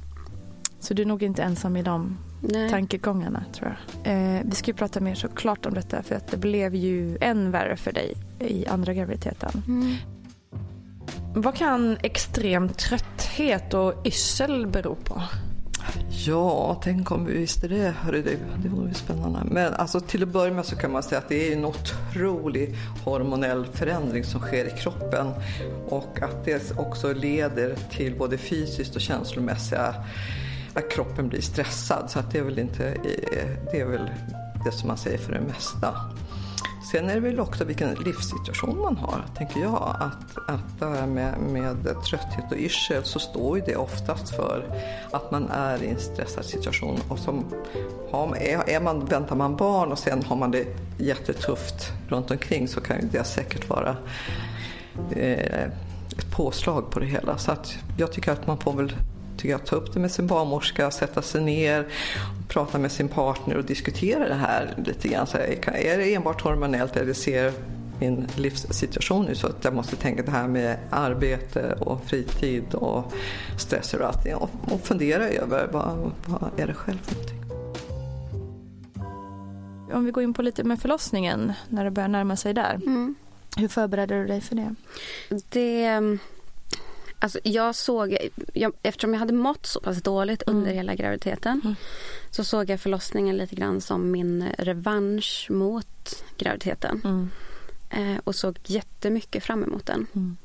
så 0.80 0.94
du 0.94 1.02
är 1.02 1.06
nog 1.06 1.22
inte 1.22 1.42
ensam 1.42 1.76
i 1.76 1.82
de 1.82 2.18
Nej. 2.40 2.70
tankegångarna 2.70 3.44
tror 3.52 3.76
jag. 4.02 4.12
Eh, 4.12 4.42
vi 4.44 4.54
ska 4.54 4.66
ju 4.70 4.76
prata 4.76 5.00
mer 5.00 5.14
såklart 5.14 5.66
om 5.66 5.74
detta 5.74 6.02
för 6.02 6.14
att 6.14 6.28
det 6.28 6.36
blev 6.36 6.74
ju 6.74 7.18
än 7.20 7.50
värre 7.50 7.76
för 7.76 7.92
dig 7.92 8.14
i 8.38 8.66
andra 8.66 8.94
graviditeten. 8.94 9.62
Mm. 9.66 9.94
Vad 11.34 11.54
kan 11.54 11.96
extrem 12.02 12.68
trötthet 12.68 13.74
och 13.74 14.06
yrsel 14.06 14.66
bero 14.66 14.94
på? 14.94 15.22
Ja, 16.26 16.80
tänk 16.82 17.10
om 17.10 17.24
vi 17.24 17.32
visste 17.32 17.68
det. 17.68 17.94
Hörru 18.00 18.22
du, 18.22 18.38
det 18.62 18.68
vore 18.68 18.88
ju 18.88 18.94
spännande. 18.94 19.40
Men 19.44 19.74
alltså, 19.74 20.00
till 20.00 20.22
att 20.22 20.28
börja 20.28 20.52
med 20.52 20.64
så 20.64 20.76
kan 20.76 20.92
man 20.92 21.02
säga 21.02 21.18
att 21.18 21.28
det 21.28 21.48
är 21.48 21.56
en 21.56 21.64
otrolig 21.64 22.74
hormonell 23.04 23.66
förändring 23.72 24.24
som 24.24 24.40
sker 24.40 24.64
i 24.64 24.70
kroppen 24.78 25.32
och 25.88 26.22
att 26.22 26.44
det 26.44 26.78
också 26.78 27.12
leder 27.12 27.76
till 27.90 28.14
både 28.14 28.38
fysiskt 28.38 28.96
och 28.96 29.00
känslomässiga 29.00 29.94
att 30.78 30.90
kroppen 30.90 31.28
blir 31.28 31.40
stressad. 31.40 32.10
Så 32.10 32.18
att 32.18 32.30
det 32.30 32.38
är 32.38 32.42
väl 32.42 32.58
inte 32.58 32.86
eh, 32.88 33.48
det 33.72 33.80
är 33.80 33.84
väl 33.84 34.10
det 34.64 34.72
som 34.72 34.88
man 34.88 34.96
säger 34.96 35.18
för 35.18 35.32
det 35.32 35.40
mesta. 35.40 35.94
Sen 36.92 37.10
är 37.10 37.14
det 37.14 37.20
väl 37.20 37.40
också 37.40 37.64
vilken 37.64 37.94
livssituation 37.94 38.80
man 38.80 38.96
har, 38.96 39.24
tänker 39.36 39.60
jag. 39.60 39.96
Att, 40.00 40.50
att 40.50 40.78
det 40.78 40.86
här 40.86 41.06
med, 41.06 41.38
med 41.38 41.76
trötthet 42.10 42.52
och 42.52 42.58
yrsel 42.58 43.04
så 43.04 43.18
står 43.18 43.58
ju 43.58 43.64
det 43.66 43.76
oftast 43.76 44.36
för 44.36 44.64
att 45.10 45.30
man 45.30 45.48
är 45.50 45.82
i 45.82 45.88
en 45.88 45.98
stressad 45.98 46.44
situation. 46.44 47.00
Och 47.08 47.18
som, 47.18 47.44
har, 48.10 48.36
är, 48.36 48.68
är 48.68 48.80
man, 48.80 49.04
väntar 49.04 49.36
man 49.36 49.56
barn 49.56 49.92
och 49.92 49.98
sen 49.98 50.22
har 50.22 50.36
man 50.36 50.50
det 50.50 50.66
jättetufft 50.98 51.92
runt 52.08 52.30
omkring 52.30 52.68
så 52.68 52.80
kan 52.80 53.00
ju 53.00 53.08
det 53.08 53.24
säkert 53.24 53.68
vara 53.68 53.96
eh, 55.10 55.62
ett 56.18 56.30
påslag 56.30 56.90
på 56.90 57.00
det 57.00 57.06
hela. 57.06 57.38
Så 57.38 57.52
att 57.52 57.78
jag 57.96 58.12
tycker 58.12 58.32
att 58.32 58.46
man 58.46 58.58
får 58.58 58.72
väl 58.72 58.92
tycker 59.38 59.50
jag, 59.50 59.66
ta 59.66 59.76
upp 59.76 59.94
det 59.94 60.00
med 60.00 60.10
sin 60.10 60.26
barnmorska, 60.26 60.90
sätta 60.90 61.22
sig 61.22 61.40
ner, 61.40 61.86
prata 62.48 62.78
med 62.78 62.92
sin 62.92 63.08
partner 63.08 63.56
och 63.56 63.64
diskutera 63.64 64.28
det 64.28 64.34
här 64.34 64.74
lite 64.86 65.08
grann. 65.08 65.26
Så 65.26 65.36
är 65.36 65.98
det 65.98 66.14
enbart 66.14 66.40
hormonellt 66.40 66.96
eller 66.96 67.12
ser 67.12 67.52
min 68.00 68.26
livssituation 68.36 69.28
ut 69.28 69.38
så 69.38 69.46
att 69.46 69.64
jag 69.64 69.74
måste 69.74 69.96
tänka 69.96 70.22
det 70.22 70.30
här 70.30 70.48
med 70.48 70.76
arbete 70.90 71.78
och 71.80 72.04
fritid 72.04 72.74
och 72.74 73.12
stress 73.58 73.94
och 73.94 74.06
allting 74.06 74.34
och, 74.34 74.50
och 74.70 74.80
fundera 74.80 75.28
över 75.28 75.68
vad, 75.72 76.12
vad 76.26 76.50
är 76.56 76.66
det 76.66 76.74
själv 76.74 76.98
för 77.02 77.14
någonting. 77.14 77.38
Om 79.92 80.04
vi 80.04 80.10
går 80.10 80.22
in 80.22 80.34
på 80.34 80.42
lite 80.42 80.64
med 80.64 80.80
förlossningen 80.80 81.52
när 81.68 81.84
det 81.84 81.90
börjar 81.90 82.08
närma 82.08 82.36
sig 82.36 82.54
där. 82.54 82.74
Mm. 82.74 83.14
Hur 83.56 83.68
förberedde 83.68 84.14
du 84.14 84.26
dig 84.26 84.40
för 84.40 84.56
det? 84.56 84.74
Det... 85.48 86.18
Alltså 87.20 87.38
jag 87.42 87.74
såg, 87.74 88.16
jag, 88.54 88.72
eftersom 88.82 89.12
jag 89.12 89.20
hade 89.20 89.32
mått 89.32 89.66
så 89.66 89.80
pass 89.80 90.02
dåligt 90.02 90.42
under 90.46 90.72
hela 90.72 90.94
graviditeten 90.94 91.60
Mm. 91.64 91.76
så 92.30 92.44
såg 92.44 92.70
jag 92.70 92.80
förlossningen 92.80 93.36
lite 93.36 93.54
grann 93.54 93.80
som 93.80 94.10
min 94.10 94.48
revansch 94.58 95.46
mot 95.50 96.24
graviditeten. 96.36 97.00
Mm. 97.04 97.30
Eh, 97.90 98.20
och 98.24 98.34
såg 98.34 98.58
jättemycket 98.64 99.44
fram 99.44 99.64
emot 99.64 99.86
den. 99.86 100.06
Mm. 100.14 100.36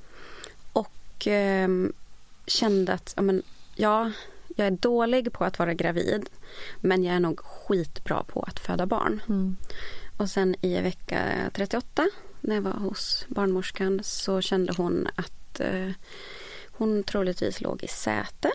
Och 0.74 1.28
ehm, 1.28 1.94
kände 2.46 2.94
att 2.94 3.14
ja, 3.16 3.22
men, 3.22 3.44
ja, 3.76 4.12
jag 4.56 4.68
är 4.68 4.72
dålig 4.72 5.34
på 5.34 5.44
att 5.46 5.60
vara 5.60 5.74
gravid 5.74 6.30
men 6.82 7.04
jag 7.04 7.16
är 7.16 7.20
nog 7.20 7.40
skitbra 7.40 8.24
på 8.24 8.42
att 8.42 8.60
föda 8.60 8.86
barn. 8.86 9.22
Mm. 9.30 9.56
Och 10.18 10.30
sen 10.30 10.56
i 10.62 10.82
vecka 10.82 11.22
38 11.54 12.08
när 12.42 12.56
jag 12.56 12.62
var 12.62 12.72
hos 12.72 13.26
barnmorskan 13.28 14.00
så 14.04 14.42
kände 14.42 14.74
hon 14.78 15.08
att 15.16 15.60
eh, 15.60 15.90
hon 16.74 17.04
troligtvis 17.04 17.62
låg 17.62 17.84
i 17.84 17.88
säte. 17.88 18.52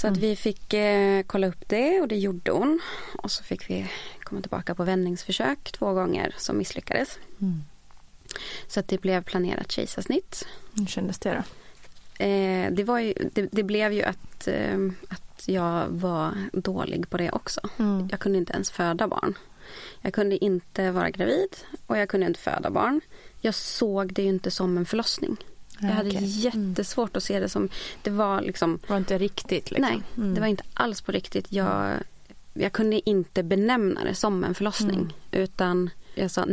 Så 0.00 0.06
att 0.06 0.16
vi 0.16 0.36
fick 0.36 0.74
eh, 0.74 1.22
kolla 1.22 1.46
upp 1.46 1.68
det 1.68 2.00
och 2.00 2.08
det 2.08 2.16
gjorde 2.16 2.50
hon. 2.50 2.80
Och 3.22 3.30
så 3.30 3.44
fick 3.44 3.70
vi 3.70 3.86
komma 4.22 4.40
tillbaka 4.40 4.74
på 4.74 4.84
vändningsförsök 4.84 5.72
två 5.72 5.92
gånger 5.92 6.34
som 6.38 6.58
misslyckades. 6.58 7.18
Mm. 7.40 7.64
Så 8.68 8.80
att 8.80 8.88
det 8.88 9.00
blev 9.00 9.22
planerat 9.22 9.72
kejsarsnitt. 9.72 10.48
Hur 10.74 10.86
kändes 10.86 11.18
det 11.18 11.30
då? 11.30 11.42
Eh, 12.24 12.72
det, 12.72 12.84
var 12.84 12.98
ju, 12.98 13.14
det, 13.32 13.48
det 13.52 13.62
blev 13.62 13.92
ju 13.92 14.02
att, 14.02 14.48
eh, 14.48 14.78
att 15.08 15.48
jag 15.48 15.86
var 15.88 16.34
dålig 16.52 17.10
på 17.10 17.16
det 17.16 17.30
också. 17.30 17.60
Mm. 17.78 18.08
Jag 18.10 18.20
kunde 18.20 18.38
inte 18.38 18.52
ens 18.52 18.70
föda 18.70 19.08
barn. 19.08 19.38
Jag 20.00 20.12
kunde 20.12 20.44
inte 20.44 20.90
vara 20.90 21.10
gravid 21.10 21.56
och 21.86 21.98
jag 21.98 22.08
kunde 22.08 22.26
inte 22.26 22.40
föda 22.40 22.70
barn. 22.70 23.00
Jag 23.40 23.54
såg 23.54 24.12
det 24.12 24.22
ju 24.22 24.28
inte 24.28 24.50
som 24.50 24.78
en 24.78 24.86
förlossning. 24.86 25.36
Ja, 25.78 25.88
jag 25.88 25.94
hade 25.94 26.08
okej. 26.08 26.24
jättesvårt 26.24 27.16
att 27.16 27.22
se 27.22 27.40
det 27.40 27.48
som... 27.48 27.68
Det 28.02 28.10
var 28.10 28.40
liksom... 28.40 28.78
Det 28.82 28.90
var 28.90 28.96
inte 28.96 29.18
riktigt 29.18 29.70
liksom. 29.70 29.90
Nej, 29.92 30.02
Mm. 30.16 30.34
det 30.34 30.40
var 30.40 30.48
inte 30.48 30.64
alls 30.74 31.00
på 31.00 31.12
riktigt. 31.12 31.52
Jag, 31.52 31.94
jag 32.54 32.72
kunde 32.72 33.08
inte 33.10 33.42
benämna 33.42 34.04
det 34.04 34.14
som 34.14 34.44
en 34.44 34.54
förlossning. 34.54 34.94
Mm. 35.00 35.12
Utan 35.30 35.90
jag 36.14 36.30
sa 36.30 36.46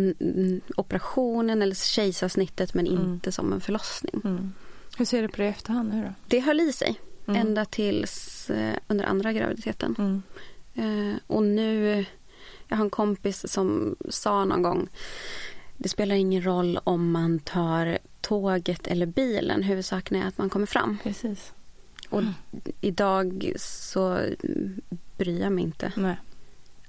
operationen 0.77 1.61
eller 1.61 1.75
kejsarsnittet 1.75 2.73
men 2.73 2.87
Mm. 2.87 3.03
inte 3.03 3.31
som 3.31 3.53
en 3.53 3.61
förlossning. 3.61 4.21
Mm. 4.23 4.53
Hur 4.97 5.05
ser 5.05 5.21
du 5.21 5.27
på 5.27 5.37
det 5.37 5.45
i 5.45 5.49
efterhand 5.49 5.93
nu 5.93 6.01
då? 6.03 6.13
Det 6.27 6.39
höll 6.39 6.59
i 6.59 6.73
sig 6.73 6.99
Mm. 7.27 7.41
ända 7.41 7.65
tills 7.65 8.49
eh, 8.49 8.75
under 8.87 9.05
andra 9.05 9.33
graviditeten. 9.33 9.95
Mm. 9.97 10.21
Eh, 10.75 11.17
och 11.27 11.43
nu, 11.43 12.05
jag 12.67 12.77
har 12.77 12.83
en 12.83 12.89
kompis 12.89 13.45
som 13.51 13.95
sa 14.09 14.45
någon 14.45 14.61
gång 14.61 14.87
det 15.77 15.89
spelar 15.89 16.15
ingen 16.15 16.45
roll 16.45 16.79
om 16.83 17.11
man 17.11 17.39
tar 17.39 17.97
tåget 18.21 18.87
eller 18.87 19.05
bilen, 19.05 19.63
huvudsaken 19.63 20.17
är 20.23 20.27
att 20.27 20.37
man 20.37 20.49
kommer 20.49 20.65
fram. 20.65 20.97
Precis. 21.03 21.53
Och 22.09 22.23
idag 22.81 23.53
så 23.57 24.19
bryr 25.17 25.41
jag 25.41 25.51
mig 25.51 25.63
inte 25.63 25.91
Nej. 25.95 26.15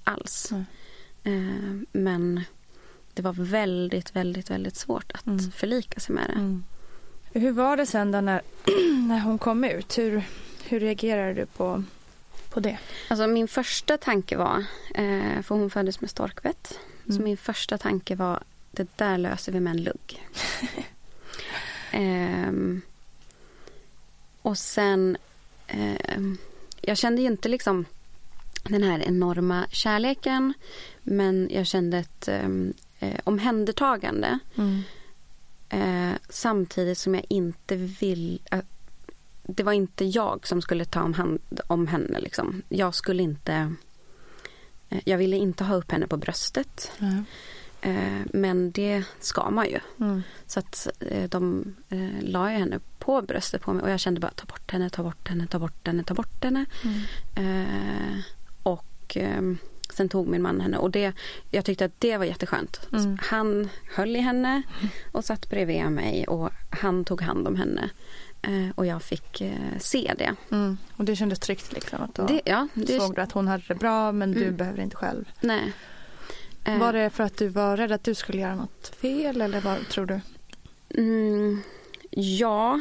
alls. 0.04 0.48
Nej. 0.52 0.64
Eh, 1.34 1.74
men 1.92 2.40
det 3.14 3.22
var 3.22 3.32
väldigt, 3.32 4.16
väldigt, 4.16 4.50
väldigt 4.50 4.76
svårt 4.76 5.12
att 5.12 5.26
Mm. 5.26 5.50
förlika 5.50 6.00
sig 6.00 6.14
med 6.14 6.26
det. 6.28 6.32
Mm. 6.32 6.64
Hur 7.32 7.52
var 7.52 7.76
det 7.76 7.86
sen 7.86 8.12
då 8.12 8.20
när, 8.20 8.42
när 9.08 9.18
hon 9.20 9.38
kom 9.38 9.64
ut? 9.64 9.98
Hur, 9.98 10.22
hur 10.64 10.80
reagerade 10.80 11.34
du 11.34 11.46
på, 11.46 11.84
på 12.50 12.60
det? 12.60 12.78
Alltså 13.08 13.26
min 13.26 13.48
första 13.48 13.96
tanke 13.98 14.36
var, 14.36 14.64
eh, 14.94 15.42
för 15.42 15.54
hon 15.54 15.70
föddes 15.70 16.00
med 16.00 16.10
storkbett, 16.10 16.78
så 17.06 17.12
Mm. 17.12 17.24
min 17.24 17.36
första 17.36 17.78
tanke 17.78 18.14
var 18.14 18.42
det 18.74 18.96
där 18.96 19.18
löser 19.18 19.52
vi 19.52 19.60
med 19.60 19.70
en 19.70 19.82
lugg. 19.82 20.28
Ehm, 21.90 22.80
och 24.42 24.58
sen, 24.58 25.16
ehm, 25.66 26.38
jag 26.80 26.98
kände 26.98 27.22
ju 27.22 27.28
inte 27.28 27.48
liksom 27.48 27.84
den 28.64 28.82
här 28.82 29.02
enorma 29.02 29.66
kärleken. 29.70 30.54
Men 31.02 31.48
jag 31.50 31.66
kände 31.66 31.98
ett 31.98 32.28
um, 32.28 32.74
eh, 32.98 33.20
omhändertagande. 33.24 34.38
Mm. 34.56 34.82
Eh, 35.68 36.18
samtidigt 36.28 36.98
som 36.98 37.14
jag 37.14 37.24
inte 37.28 37.76
vill... 37.76 38.40
Eh, 38.50 38.60
det 39.42 39.62
var 39.62 39.72
inte 39.72 40.04
jag 40.04 40.46
som 40.46 40.62
skulle 40.62 40.84
ta 40.84 41.02
om 41.02 41.14
hand 41.14 41.40
om 41.66 41.86
henne. 41.86 42.20
Liksom. 42.20 42.62
Jag 42.68 42.94
skulle 42.94 43.22
inte... 43.22 43.74
Eh, 44.88 45.00
jag 45.04 45.18
ville 45.18 45.36
inte 45.36 45.64
ha 45.64 45.74
upp 45.74 45.92
henne 45.92 46.06
på 46.06 46.16
bröstet. 46.16 46.92
Mm. 46.98 47.24
Eh, 47.84 48.20
men 48.32 48.70
det 48.70 49.04
ska 49.20 49.50
man 49.50 49.66
ju. 49.68 49.78
Mm. 50.00 50.22
Så 50.46 50.58
att 50.58 50.88
eh, 51.00 51.28
de 51.28 51.74
eh, 51.88 52.22
la 52.22 52.46
henne 52.48 52.80
på 52.98 53.22
bröstet 53.22 53.62
på 53.62 53.72
mig 53.72 53.82
och 53.82 53.90
jag 53.90 54.00
kände 54.00 54.20
bara 54.20 54.32
ta 54.32 54.44
bort 54.46 54.70
henne, 54.70 54.90
ta 54.90 55.02
bort 55.02 55.28
henne, 55.28 55.46
ta 55.46 55.58
bort 55.58 55.86
henne, 55.86 56.04
ta 56.04 56.14
bort 56.14 56.44
henne. 56.44 56.64
Eh, 57.36 58.18
och 58.62 59.16
ehm, 59.16 59.58
sen 59.90 60.08
tog 60.08 60.28
min 60.28 60.42
man 60.42 60.60
henne 60.60 60.76
och 60.76 60.90
det, 60.90 61.12
jag 61.50 61.64
tyckte 61.64 61.84
att 61.84 62.00
det 62.00 62.16
var 62.16 62.24
jätteskönt. 62.24 62.88
Mm. 62.92 63.18
Han 63.22 63.68
höll 63.96 64.16
i 64.16 64.20
henne 64.20 64.62
och 65.12 65.24
satt 65.24 65.48
bredvid 65.50 65.84
mig 65.90 66.24
och 66.26 66.50
han 66.70 67.04
tog 67.04 67.20
hand 67.22 67.46
om 67.48 67.56
henne. 67.56 67.90
Och 68.74 68.86
jag 68.86 69.02
fick 69.02 69.42
se 69.78 70.14
det. 70.18 70.34
Mm. 70.50 70.76
Och 70.96 71.04
det 71.04 71.16
kändes 71.16 71.38
tryggt 71.38 71.72
liksom? 71.72 72.02
Att 72.02 72.28
det 72.28 72.40
ja, 72.44 72.68
det, 72.74 73.00
såg 73.00 73.14
du 73.14 73.20
att 73.20 73.32
hon 73.32 73.48
hade 73.48 73.64
det 73.68 73.74
bra 73.74 74.12
men 74.12 74.32
du 74.32 74.42
Mm. 74.42 74.56
behöver 74.56 74.82
inte 74.82 74.96
själv? 74.96 75.24
nej. 75.40 75.72
Eh, 76.64 76.78
Var 76.78 76.92
det 76.92 77.10
för 77.10 77.24
att 77.24 77.36
du 77.36 77.48
var 77.48 77.76
rädd 77.76 77.92
att 77.92 78.04
du 78.04 78.14
skulle 78.14 78.40
göra 78.40 78.54
något 78.54 78.86
fel 78.96 79.40
eller 79.40 79.60
vad 79.60 79.88
tror 79.88 80.06
du? 80.06 80.20
Mm, 81.02 81.62
ja, 82.10 82.80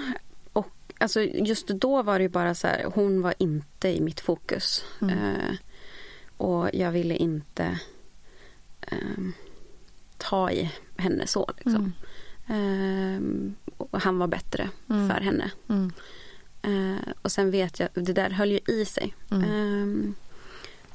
och 0.53 0.69
alltså 0.97 1.21
just 1.21 1.67
då 1.67 2.01
var 2.03 2.19
det 2.19 2.23
ju 2.23 2.29
bara 2.29 2.55
så 2.55 2.67
här, 2.67 2.83
hon 2.95 3.21
var 3.21 3.33
inte 3.39 3.87
i 3.97 4.01
mitt 4.01 4.19
fokus. 4.19 4.85
Mm. 5.01 5.17
Eh, 5.17 5.55
och 6.37 6.69
jag 6.73 6.91
ville 6.91 7.15
inte 7.15 7.79
ehm, 8.81 9.33
ta 10.17 10.51
i 10.51 10.71
henne 10.97 11.27
så 11.27 11.51
liksom. 11.57 11.93
Ehm, 12.47 13.55
och 13.77 14.01
han 14.01 14.17
var 14.17 14.27
bättre 14.27 14.69
Mm. 14.89 15.09
för 15.09 15.21
henne. 15.21 15.51
Mm. 15.69 15.91
Eh, 16.61 17.13
och 17.21 17.31
sen 17.31 17.51
vet 17.51 17.79
jag, 17.79 17.89
det 17.93 18.13
där 18.13 18.29
höll 18.29 18.51
ju 18.51 18.59
i 18.67 18.85
sig. 18.85 19.15
Mm. 19.31 20.15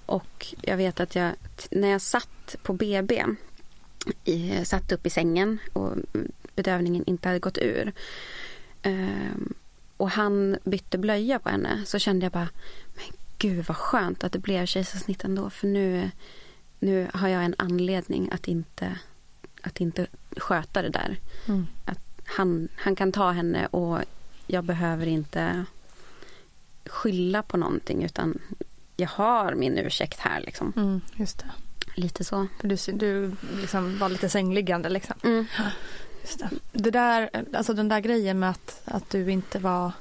Och 0.08 0.54
jag 0.60 0.76
vet 0.76 1.00
att 1.00 1.14
jag, 1.14 1.32
när 1.70 1.88
jag 1.88 2.00
satt 2.00 2.56
på 2.62 2.72
BB, 2.72 3.24
i, 4.24 4.64
satt 4.64 4.92
upp 4.92 5.06
i 5.06 5.10
sängen 5.10 5.58
och 5.72 5.92
bedövningen 6.54 7.04
inte 7.06 7.28
hade 7.28 7.38
gått 7.38 7.58
ur. 7.58 7.92
ehm, 8.82 9.54
och 9.96 10.10
han 10.10 10.56
bytte 10.64 10.98
blöja 10.98 11.38
på 11.38 11.48
henne 11.48 11.82
så 11.86 11.98
kände 11.98 12.24
jag 12.24 12.32
bara, 12.32 12.48
men 12.96 13.04
gud 13.38 13.64
vad 13.68 13.76
skönt 13.76 14.24
att 14.24 14.32
det 14.32 14.38
blev 14.38 14.66
kejsarsnitt 14.66 15.24
ändå 15.24 15.50
för 15.50 15.66
nu, 15.66 16.10
nu 16.78 17.08
har 17.14 17.28
jag 17.28 17.44
en 17.44 17.54
anledning 17.58 18.28
att 18.32 18.48
inte, 18.48 18.98
att 19.62 19.80
inte 19.80 20.06
sköta 20.36 20.82
det 20.82 20.88
där. 20.88 21.18
Mm. 21.48 21.66
Att 21.84 22.22
han, 22.24 22.68
han 22.76 22.96
kan 22.96 23.12
ta 23.12 23.30
henne 23.30 23.66
och 23.66 23.98
jag 24.46 24.64
behöver 24.64 25.06
inte 25.06 25.64
skylla 26.86 27.42
på 27.42 27.56
någonting 27.56 28.04
utan 28.04 28.38
jag 29.00 29.08
har 29.08 29.54
min 29.54 29.78
ursäkt 29.78 30.20
här 30.20 30.40
liksom. 30.40 30.72
Mm, 30.76 31.00
just 31.16 31.38
det. 31.38 31.50
Lite 32.00 32.24
så. 32.24 32.46
För 32.60 32.68
du, 32.68 32.76
du 32.92 33.32
liksom 33.60 33.98
var 33.98 34.08
lite 34.08 34.28
sängliggande 34.28 34.88
liksom. 34.88 35.16
Mm. 35.24 35.46
Just 36.22 36.38
det. 36.38 36.50
det 36.72 36.90
där, 36.90 37.30
alltså 37.54 37.74
den 37.74 37.88
där 37.88 38.00
grejen 38.00 38.38
med 38.38 38.50
att, 38.50 38.80
att 38.84 39.10
du 39.10 39.30
inte 39.30 39.58
var 39.58 39.92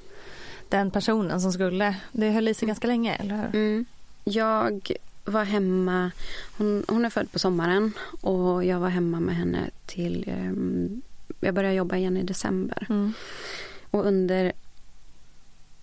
den 0.69 0.91
personen 0.91 1.41
som 1.41 1.53
skulle, 1.53 1.95
det 2.11 2.29
höll 2.29 2.47
i 2.47 2.53
sig 2.53 2.67
ganska 2.67 2.87
länge, 2.87 3.15
eller 3.15 3.35
hur? 3.35 3.45
Mm. 3.55 3.85
Jag 4.23 4.91
var 5.25 5.43
hemma, 5.43 6.11
hon, 6.57 6.85
hon 6.87 7.05
är 7.05 7.09
född 7.09 7.31
på 7.31 7.39
sommaren 7.39 7.93
och 8.21 8.65
jag 8.65 8.79
var 8.79 8.89
hemma 8.89 9.19
med 9.19 9.35
henne 9.35 9.69
till, 9.85 10.25
ehm, 10.27 11.01
jag 11.39 11.53
började 11.53 11.75
jobba 11.75 11.95
igen 11.95 12.17
i 12.17 12.23
december. 12.23 12.85
Mm. 12.89 13.13
Och 13.91 14.05
under 14.05 14.51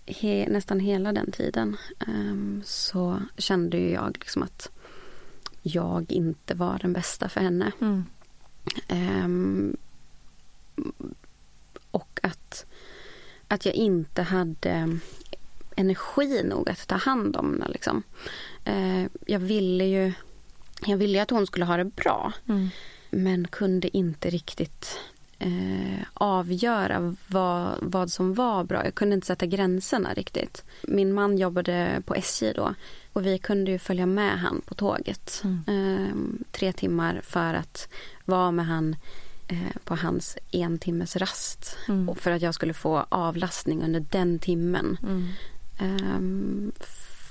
he, 0.06 0.46
nästan 0.50 0.80
hela 0.80 1.12
den 1.12 1.32
tiden 1.32 1.76
ehm, 2.06 2.62
så 2.64 3.22
kände 3.38 3.76
ju 3.76 3.90
jag 3.90 4.16
liksom 4.20 4.42
att 4.42 4.70
jag 5.62 6.12
inte 6.12 6.54
var 6.54 6.78
den 6.78 6.92
bästa 6.92 7.28
för 7.28 7.40
henne. 7.40 7.72
Mm. 7.80 8.04
Ehm, 8.88 9.76
och 11.90 12.20
att, 12.22 12.66
att 13.48 13.66
jag 13.66 13.74
inte 13.74 14.22
hade 14.22 14.98
energi 15.76 16.42
nog 16.44 16.68
att 16.70 16.88
ta 16.88 16.96
hand 16.96 17.36
om 17.36 17.52
henne. 17.52 17.68
Liksom. 17.68 18.02
Eh, 18.64 19.04
jag 19.26 19.38
ville 19.38 19.84
ju 19.84 20.12
jag 20.86 20.96
ville 20.96 21.22
att 21.22 21.30
hon 21.30 21.46
skulle 21.46 21.64
ha 21.64 21.76
det 21.76 21.84
bra. 21.84 22.32
Mm. 22.48 22.68
Men 23.10 23.48
kunde 23.48 23.96
inte 23.96 24.30
riktigt 24.30 24.98
eh, 25.38 26.06
avgöra 26.14 27.16
vad, 27.26 27.78
vad 27.82 28.10
som 28.10 28.34
var 28.34 28.64
bra. 28.64 28.84
Jag 28.84 28.94
kunde 28.94 29.14
inte 29.14 29.26
sätta 29.26 29.46
gränserna 29.46 30.14
riktigt. 30.14 30.64
Min 30.82 31.12
man 31.12 31.38
jobbade 31.38 32.02
på 32.06 32.14
SJ 32.14 32.52
då 32.52 32.74
och 33.12 33.26
vi 33.26 33.38
kunde 33.38 33.70
ju 33.70 33.78
följa 33.78 34.06
med 34.06 34.38
han 34.40 34.60
på 34.66 34.74
tåget. 34.74 35.42
Eh, 35.66 36.16
tre 36.52 36.72
timmar 36.72 37.20
för 37.24 37.54
att 37.54 37.88
vara 38.24 38.50
med 38.50 38.66
han 38.66 38.96
eh, 39.48 39.76
på 39.84 39.94
hans 39.96 40.36
en 40.50 40.78
timmes 40.78 41.16
rast. 41.16 41.76
Mm. 41.88 42.08
Och 42.08 42.18
för 42.18 42.30
att 42.30 42.42
jag 42.42 42.54
skulle 42.54 42.74
få 42.74 43.06
avlastning 43.08 43.82
under 43.82 44.00
den 44.00 44.38
timmen. 44.38 44.98
Mm. 45.02 45.28
Ehm, 45.78 46.72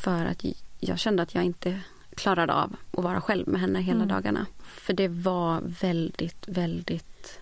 för 0.03 0.25
att 0.25 0.45
jag 0.79 0.99
kände 0.99 1.23
att 1.23 1.35
jag 1.35 1.43
inte 1.43 1.79
klarade 2.15 2.53
av 2.53 2.75
att 2.91 3.03
vara 3.03 3.21
själv 3.21 3.47
med 3.47 3.61
henne 3.61 3.81
hela 3.81 4.03
Mm. 4.03 4.07
dagarna. 4.07 4.45
För 4.63 4.93
det 4.93 5.07
var 5.07 5.61
väldigt, 5.81 6.47
väldigt 6.47 7.39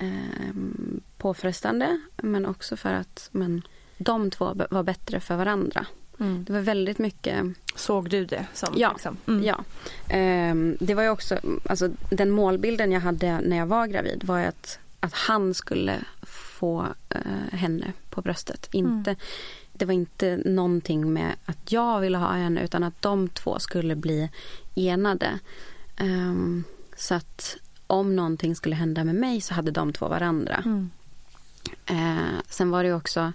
um, 0.00 1.00
påfrestande. 1.18 2.00
Men 2.16 2.46
också 2.46 2.76
för 2.76 2.92
att 2.92 3.28
men, 3.32 3.62
de 3.98 4.30
två 4.30 4.54
var 4.70 4.82
bättre 4.82 5.20
för 5.20 5.36
varandra. 5.36 5.86
Mm. 6.20 6.44
Det 6.44 6.52
var 6.52 6.60
väldigt 6.60 6.98
mycket 6.98 7.44
Såg 7.74 8.10
du 8.10 8.24
det 8.24 8.46
som? 8.52 8.74
Ja, 8.76 8.92
Liksom? 8.92 9.16
Mm. 9.26 9.44
Ja. 9.44 9.64
Ehm, 10.08 10.76
det 10.80 10.94
var 10.94 11.02
ju 11.02 11.08
också, 11.08 11.38
alltså 11.66 11.88
den 12.10 12.30
målbilden 12.30 12.92
jag 12.92 13.00
hade 13.00 13.40
när 13.40 13.56
jag 13.56 13.66
var 13.66 13.86
gravid 13.86 14.24
var 14.24 14.40
att, 14.40 14.78
att 15.00 15.14
han 15.14 15.54
skulle 15.54 16.04
få 16.22 16.86
eh, 17.08 17.58
henne 17.58 17.92
på 18.10 18.22
bröstet. 18.22 18.68
Inte, 18.72 19.16
Det 19.72 19.84
var 19.84 19.94
inte 19.94 20.40
någonting 20.44 21.12
med 21.12 21.32
att 21.44 21.72
jag 21.72 22.00
ville 22.00 22.18
ha 22.18 22.32
henne 22.32 22.64
utan 22.64 22.84
att 22.84 23.02
de 23.02 23.28
två 23.28 23.58
skulle 23.58 23.96
bli 23.96 24.30
enade. 24.74 25.38
Ehm, 25.96 26.64
så 26.96 27.14
att 27.14 27.56
om 27.86 28.16
någonting 28.16 28.56
skulle 28.56 28.74
hända 28.74 29.04
med 29.04 29.14
mig 29.14 29.40
så 29.40 29.54
hade 29.54 29.70
de 29.70 29.92
två 29.92 30.08
varandra. 30.08 30.62
Mm. 30.64 30.90
Eh, 31.86 32.40
sen 32.48 32.70
var 32.70 32.84
det 32.84 32.94
också, 32.94 33.32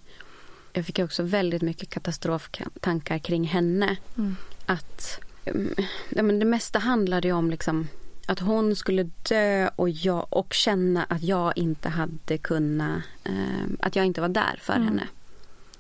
jag 0.74 0.86
fick 0.86 1.00
också 1.00 1.24
väldigt 1.24 1.62
mycket 1.62 1.90
katastroftankar 1.90 3.18
kring 3.20 3.44
henne. 3.44 3.98
Mm. 4.18 4.36
Att, 4.66 5.20
mm, 5.46 5.74
ja, 6.10 6.24
men 6.24 6.40
det 6.40 6.46
mesta 6.46 6.80
handlade 6.80 7.28
ju 7.28 7.34
om 7.34 7.50
liksom 7.52 7.88
att 8.28 8.40
hon 8.40 8.76
skulle 8.76 9.10
dö 9.30 9.70
och, 9.76 9.90
jag, 9.90 10.28
och 10.30 10.54
känna 10.54 11.04
att 11.04 11.24
jag 11.24 11.58
inte 11.58 11.90
hade 11.90 12.38
kunnat, 12.38 13.02
eh, 13.24 13.66
att 13.80 13.96
jag 13.96 14.06
inte 14.06 14.22
var 14.22 14.30
där 14.30 14.60
för 14.62 14.74
Mm. 14.74 14.88
henne. 14.88 15.08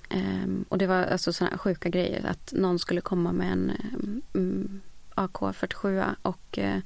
Eh, 0.09 0.49
och 0.69 0.77
det 0.77 0.87
var 0.87 1.03
alltså 1.03 1.33
sådana 1.33 1.57
sjuka 1.57 1.89
grejer 1.89 2.25
att 2.25 2.53
någon 2.55 2.79
skulle 2.79 3.01
komma 3.01 3.31
med 3.31 3.51
en 3.51 3.69
eh, 3.69 4.39
mm, 4.39 4.81
AK47 5.19 6.15
och 6.21 6.57
eh, 6.59 6.79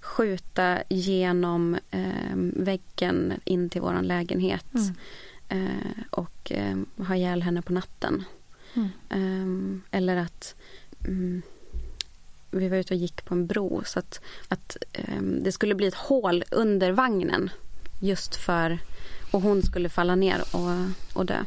skjuta 0.00 0.78
genom 0.88 1.78
eh, 1.90 2.34
väggen 2.56 3.32
in 3.44 3.70
till 3.70 3.80
våran 3.80 4.06
lägenhet 4.06 4.66
Mm. 4.74 5.66
eh, 5.66 6.04
och 6.10 6.52
ha 7.06 7.16
ihjäl 7.16 7.42
henne 7.42 7.62
på 7.62 7.72
natten. 7.72 8.24
Mm. 9.10 9.82
Eller 9.90 10.16
att 10.16 10.54
mm, 11.06 11.42
vi 12.50 12.68
var 12.68 12.76
ute 12.76 12.94
och 12.94 13.00
gick 13.00 13.24
på 13.24 13.34
en 13.34 13.46
bro 13.46 13.82
så 13.86 13.98
att, 13.98 14.20
att 14.48 14.76
det 15.42 15.52
skulle 15.52 15.74
bli 15.74 15.86
ett 15.86 15.94
hål 15.94 16.44
under 16.50 16.92
vagnen 16.92 17.50
just 18.00 18.36
för 18.36 18.78
och 19.32 19.40
hon 19.42 19.62
skulle 19.62 19.88
falla 19.88 20.14
ner 20.14 20.42
och, 20.52 21.18
och 21.18 21.26
dö. 21.26 21.44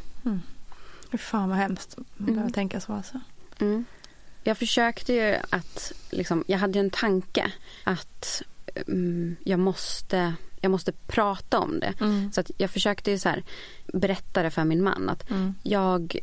Fy 1.11 1.17
Fan 1.17 1.49
vad 1.49 1.57
hemskt 1.57 1.91
att 1.99 2.19
Mm. 2.19 2.33
behöva 2.33 2.49
tänka 2.53 2.79
så 2.79 2.93
alltså. 2.93 3.19
Mm. 3.59 3.85
Jag 4.43 4.57
försökte 4.57 5.13
ju 5.13 5.35
att, 5.49 5.91
liksom, 6.09 6.43
jag 6.47 6.57
hade 6.57 6.79
ju 6.79 6.85
en 6.85 6.89
tanke 6.89 7.51
att 7.83 8.41
mm, 8.87 9.35
jag, 9.43 9.59
måste, 9.59 10.33
jag 10.61 10.71
måste 10.71 10.91
prata 10.91 11.59
om 11.59 11.79
det. 11.79 11.93
Mm. 12.01 12.31
Så 12.31 12.41
att 12.41 12.51
jag 12.57 12.69
försökte 12.69 13.11
ju 13.11 13.17
så 13.19 13.29
här, 13.29 13.43
berätta 13.93 14.43
det 14.43 14.51
för 14.51 14.63
min 14.63 14.83
man 14.83 15.09
att 15.09 15.29
Mm. 15.29 15.55
jag, 15.63 16.17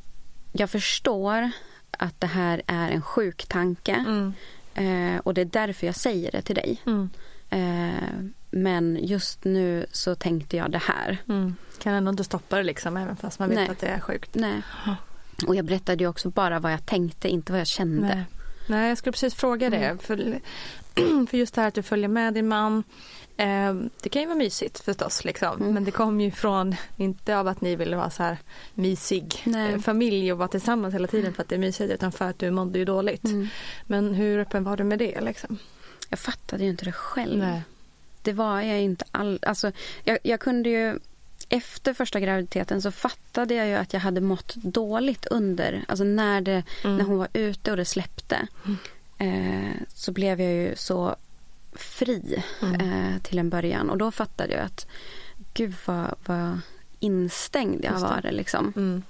jag 0.52 0.70
förstår 0.70 1.50
att 1.90 2.20
det 2.20 2.26
här 2.26 2.62
är 2.66 2.90
en 2.90 3.02
sjuk 3.02 3.46
tanke 3.46 3.92
Mm. 3.94 4.33
eh, 4.74 5.20
och 5.20 5.35
det 5.35 5.40
är 5.40 5.44
därför 5.44 5.87
jag 5.87 5.96
säger 5.96 6.30
det 6.33 6.42
till 6.42 6.54
dig. 6.54 6.83
Mm. 6.87 7.11
Eh, 7.50 8.30
men 8.50 8.98
just 9.02 9.44
nu 9.44 9.87
så 9.92 10.14
tänkte 10.14 10.56
jag 10.56 10.70
det 10.70 10.78
här. 10.85 11.18
Mm. 11.28 11.54
Kan 11.78 11.94
ändå 11.94 12.11
inte 12.11 12.24
stoppa 12.24 12.56
det 12.56 12.62
liksom 12.62 12.96
även 12.96 13.16
fast 13.16 13.38
man 13.38 13.48
vet 13.48 13.59
Nej. 13.59 13.68
att 13.68 13.78
det 13.78 13.87
är 13.87 14.00
sjukt. 14.00 14.35
Nej. 14.35 14.62
Och 15.46 15.57
jag 15.57 15.64
berättade 15.64 16.05
ju 16.05 16.09
också 16.09 16.31
bara 16.31 16.59
vad 16.59 16.72
jag 16.72 16.87
tänkte, 16.87 17.29
inte 17.29 17.53
vad 17.53 17.61
jag 17.61 17.66
kände. 17.66 18.07
Nej. 18.07 18.24
Nej, 18.66 18.88
jag 18.88 18.98
skulle 18.98 19.12
precis 19.12 19.35
fråga 19.35 19.70
det. 19.70 19.76
Mm. 19.76 19.98
För, 19.98 20.40
för 21.26 21.37
just 21.37 21.55
det 21.55 21.61
här 21.61 21.68
att 21.68 21.74
du 21.74 21.83
följer 21.83 22.09
med 22.09 22.35
din 22.35 22.48
man. 22.48 22.85
Eh, 23.37 23.74
det 24.03 24.09
kan 24.09 24.22
ju 24.22 24.29
vara 24.29 24.38
mysigt 24.38 24.81
förstås, 24.81 25.24
liksom. 25.24 25.61
Mm. 25.61 25.74
men 25.74 25.85
det 25.85 25.90
kom 25.90 26.20
ju 26.20 26.31
från, 26.31 26.74
inte 26.96 27.38
av 27.38 27.48
att 27.48 27.61
ni 27.61 27.76
ville 27.76 27.96
vara 27.96 28.11
så 28.11 28.22
här 28.22 28.38
mysig 28.74 29.42
Nej. 29.44 29.72
eh, 29.72 29.79
familj 29.79 30.33
och 30.33 30.38
vara 30.38 30.48
tillsammans 30.48 30.94
hela 30.94 31.07
tiden 31.07 31.33
för 31.35 31.42
att 31.42 31.48
det 31.48 31.55
är 31.55 31.59
mysigt 31.59 31.92
utan 31.92 32.12
för 32.12 32.24
att 32.24 32.38
du 32.38 32.50
mådde 32.50 32.79
ju 32.79 32.85
dåligt. 32.85 33.24
Mm. 33.24 33.48
Men 33.87 34.14
hur 34.14 34.38
öppen 34.38 34.64
var 34.64 34.76
du 34.76 34.85
med 34.85 34.98
det? 34.98 35.20
Liksom? 35.20 35.59
Jag 36.09 36.18
fattade 36.18 36.64
ju 36.64 36.70
inte 36.70 36.85
det 36.85 36.92
själv. 36.92 37.38
Nej. 37.38 37.62
Det 38.22 38.33
var 38.33 38.61
jag 38.61 38.81
inte 38.81 39.05
all... 39.11 39.38
Alltså, 39.42 39.72
jag, 40.05 40.18
jag 40.22 40.40
kunde 40.40 40.68
ju... 40.68 40.98
Efter 41.52 41.94
första 41.94 42.20
graviditeten 42.20 42.82
så 42.82 42.90
fattade 42.90 43.54
jag 43.54 43.66
ju 43.66 43.74
att 43.74 43.92
jag 43.92 44.00
hade 44.00 44.20
mått 44.20 44.54
dåligt 44.54 45.26
under, 45.26 45.84
alltså 45.88 46.04
när, 46.04 46.40
det, 46.40 46.62
Mm. 46.84 46.96
när 46.96 47.04
hon 47.04 47.18
var 47.18 47.28
ute 47.32 47.70
och 47.70 47.76
det 47.76 47.84
släppte. 47.84 48.46
Eh, 49.18 49.70
så 49.88 50.12
blev 50.12 50.40
jag 50.40 50.52
ju 50.52 50.76
så 50.76 51.16
fri 51.72 52.42
Mm. 52.62 52.80
eh, 52.80 53.18
till 53.22 53.38
en 53.38 53.50
början 53.50 53.90
och 53.90 53.98
då 53.98 54.10
fattade 54.10 54.52
jag 54.52 54.62
att 54.64 54.86
gud 55.54 55.74
vad, 55.86 56.14
vad 56.26 56.60
instängd 57.00 57.84
jag 57.84 58.00
var 58.00 58.28
liksom. 58.30 58.72
Mm. 58.76 59.02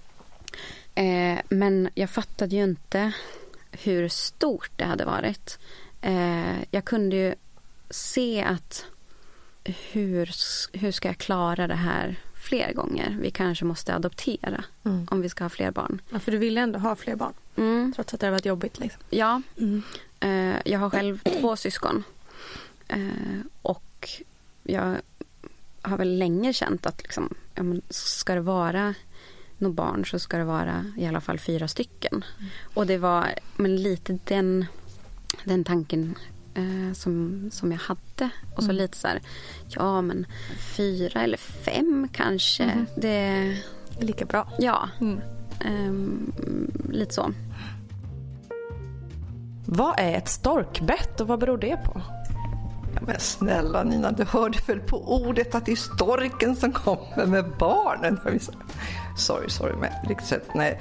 Eh, 0.94 1.40
men 1.48 1.88
jag 1.94 2.10
fattade 2.10 2.56
ju 2.56 2.62
inte 2.64 3.12
hur 3.72 4.08
stort 4.08 4.70
det 4.76 4.84
hade 4.84 5.04
varit. 5.04 5.58
Eh, 6.00 6.62
jag 6.70 6.84
kunde 6.84 7.16
ju 7.16 7.34
se 7.90 8.42
att 8.42 8.86
hur, 9.64 10.30
hur 10.78 10.92
ska 10.92 11.08
jag 11.08 11.18
klara 11.18 11.66
det 11.66 11.74
här 11.74 12.16
fler 12.50 12.72
gånger? 12.72 13.16
Vi 13.20 13.30
kanske 13.30 13.64
måste 13.64 13.94
adoptera 13.94 14.64
Mm. 14.84 15.06
om 15.10 15.20
vi 15.20 15.28
ska 15.28 15.44
ha 15.44 15.48
fler 15.48 15.70
barn. 15.70 16.00
Ja, 16.10 16.18
för 16.18 16.32
du 16.32 16.38
ville 16.38 16.60
ändå 16.60 16.78
ha 16.78 16.96
fler 16.96 17.16
barn 17.16 17.32
Mm. 17.56 17.92
trots 17.96 18.14
att 18.14 18.20
det 18.20 18.26
har 18.26 18.32
varit 18.32 18.46
jobbigt. 18.46 18.78
Liksom. 18.80 19.02
Ja, 19.10 19.42
Mm. 19.56 19.82
eh, 20.20 20.56
jag 20.72 20.78
har 20.78 20.90
själv 20.90 21.18
två 21.40 21.56
syskon. 21.56 22.02
Eh, 22.88 23.40
och 23.62 24.08
jag 24.62 24.96
har 25.82 25.96
väl 25.98 26.18
länge 26.18 26.52
känt 26.52 26.86
att 26.86 27.02
liksom, 27.02 27.34
ja, 27.54 27.62
men 27.62 27.82
ska 27.88 28.34
det 28.34 28.40
vara 28.40 28.94
några 29.58 29.74
barn 29.74 30.04
så 30.04 30.18
ska 30.18 30.36
det 30.38 30.44
vara 30.44 30.84
i 30.98 31.06
alla 31.06 31.20
fall 31.20 31.38
fyra 31.38 31.68
stycken. 31.68 32.24
Och 32.74 32.86
det 32.86 32.98
var 32.98 33.26
men 33.56 33.76
lite 33.82 34.18
den, 34.24 34.66
den 35.44 35.64
tanken 35.64 36.14
eh, 36.60 36.92
som, 36.94 37.48
som 37.52 37.72
jag 37.72 37.78
hade. 37.78 38.30
Och 38.56 38.62
så 38.64 38.72
lite 38.72 38.96
så 38.96 39.08
här, 39.08 39.20
ja 39.68 40.00
men 40.02 40.26
fyra 40.76 41.20
eller 41.22 41.36
fem 41.38 42.08
kanske. 42.12 42.86
Det, 42.96 43.56
Lika 43.98 44.24
bra. 44.24 44.48
ja, 44.58 44.88
Mm. 45.00 45.20
ehm, 45.64 46.32
lite 46.90 47.14
så. 47.14 47.32
Vad 49.66 49.94
är 49.98 50.14
ett 50.14 50.28
storkbett 50.28 51.20
och 51.20 51.26
vad 51.26 51.38
beror 51.38 51.58
det 51.58 51.76
på? 51.84 52.02
Ja, 52.94 53.00
men 53.06 53.20
snälla 53.20 53.82
Nina, 53.84 54.12
du 54.12 54.24
hörde 54.24 54.58
väl 54.66 54.80
på 54.80 55.12
ordet 55.26 55.54
att 55.54 55.66
det 55.66 55.72
är 55.72 55.76
storken 55.76 56.56
som 56.56 56.72
kommer 56.72 57.26
med 57.26 57.44
barnen? 57.58 58.20
Sorry, 59.16 59.48
sorry, 59.48 59.74
men 59.80 59.90
riktigt 60.08 60.28
sett, 60.28 60.54
nej. 60.54 60.80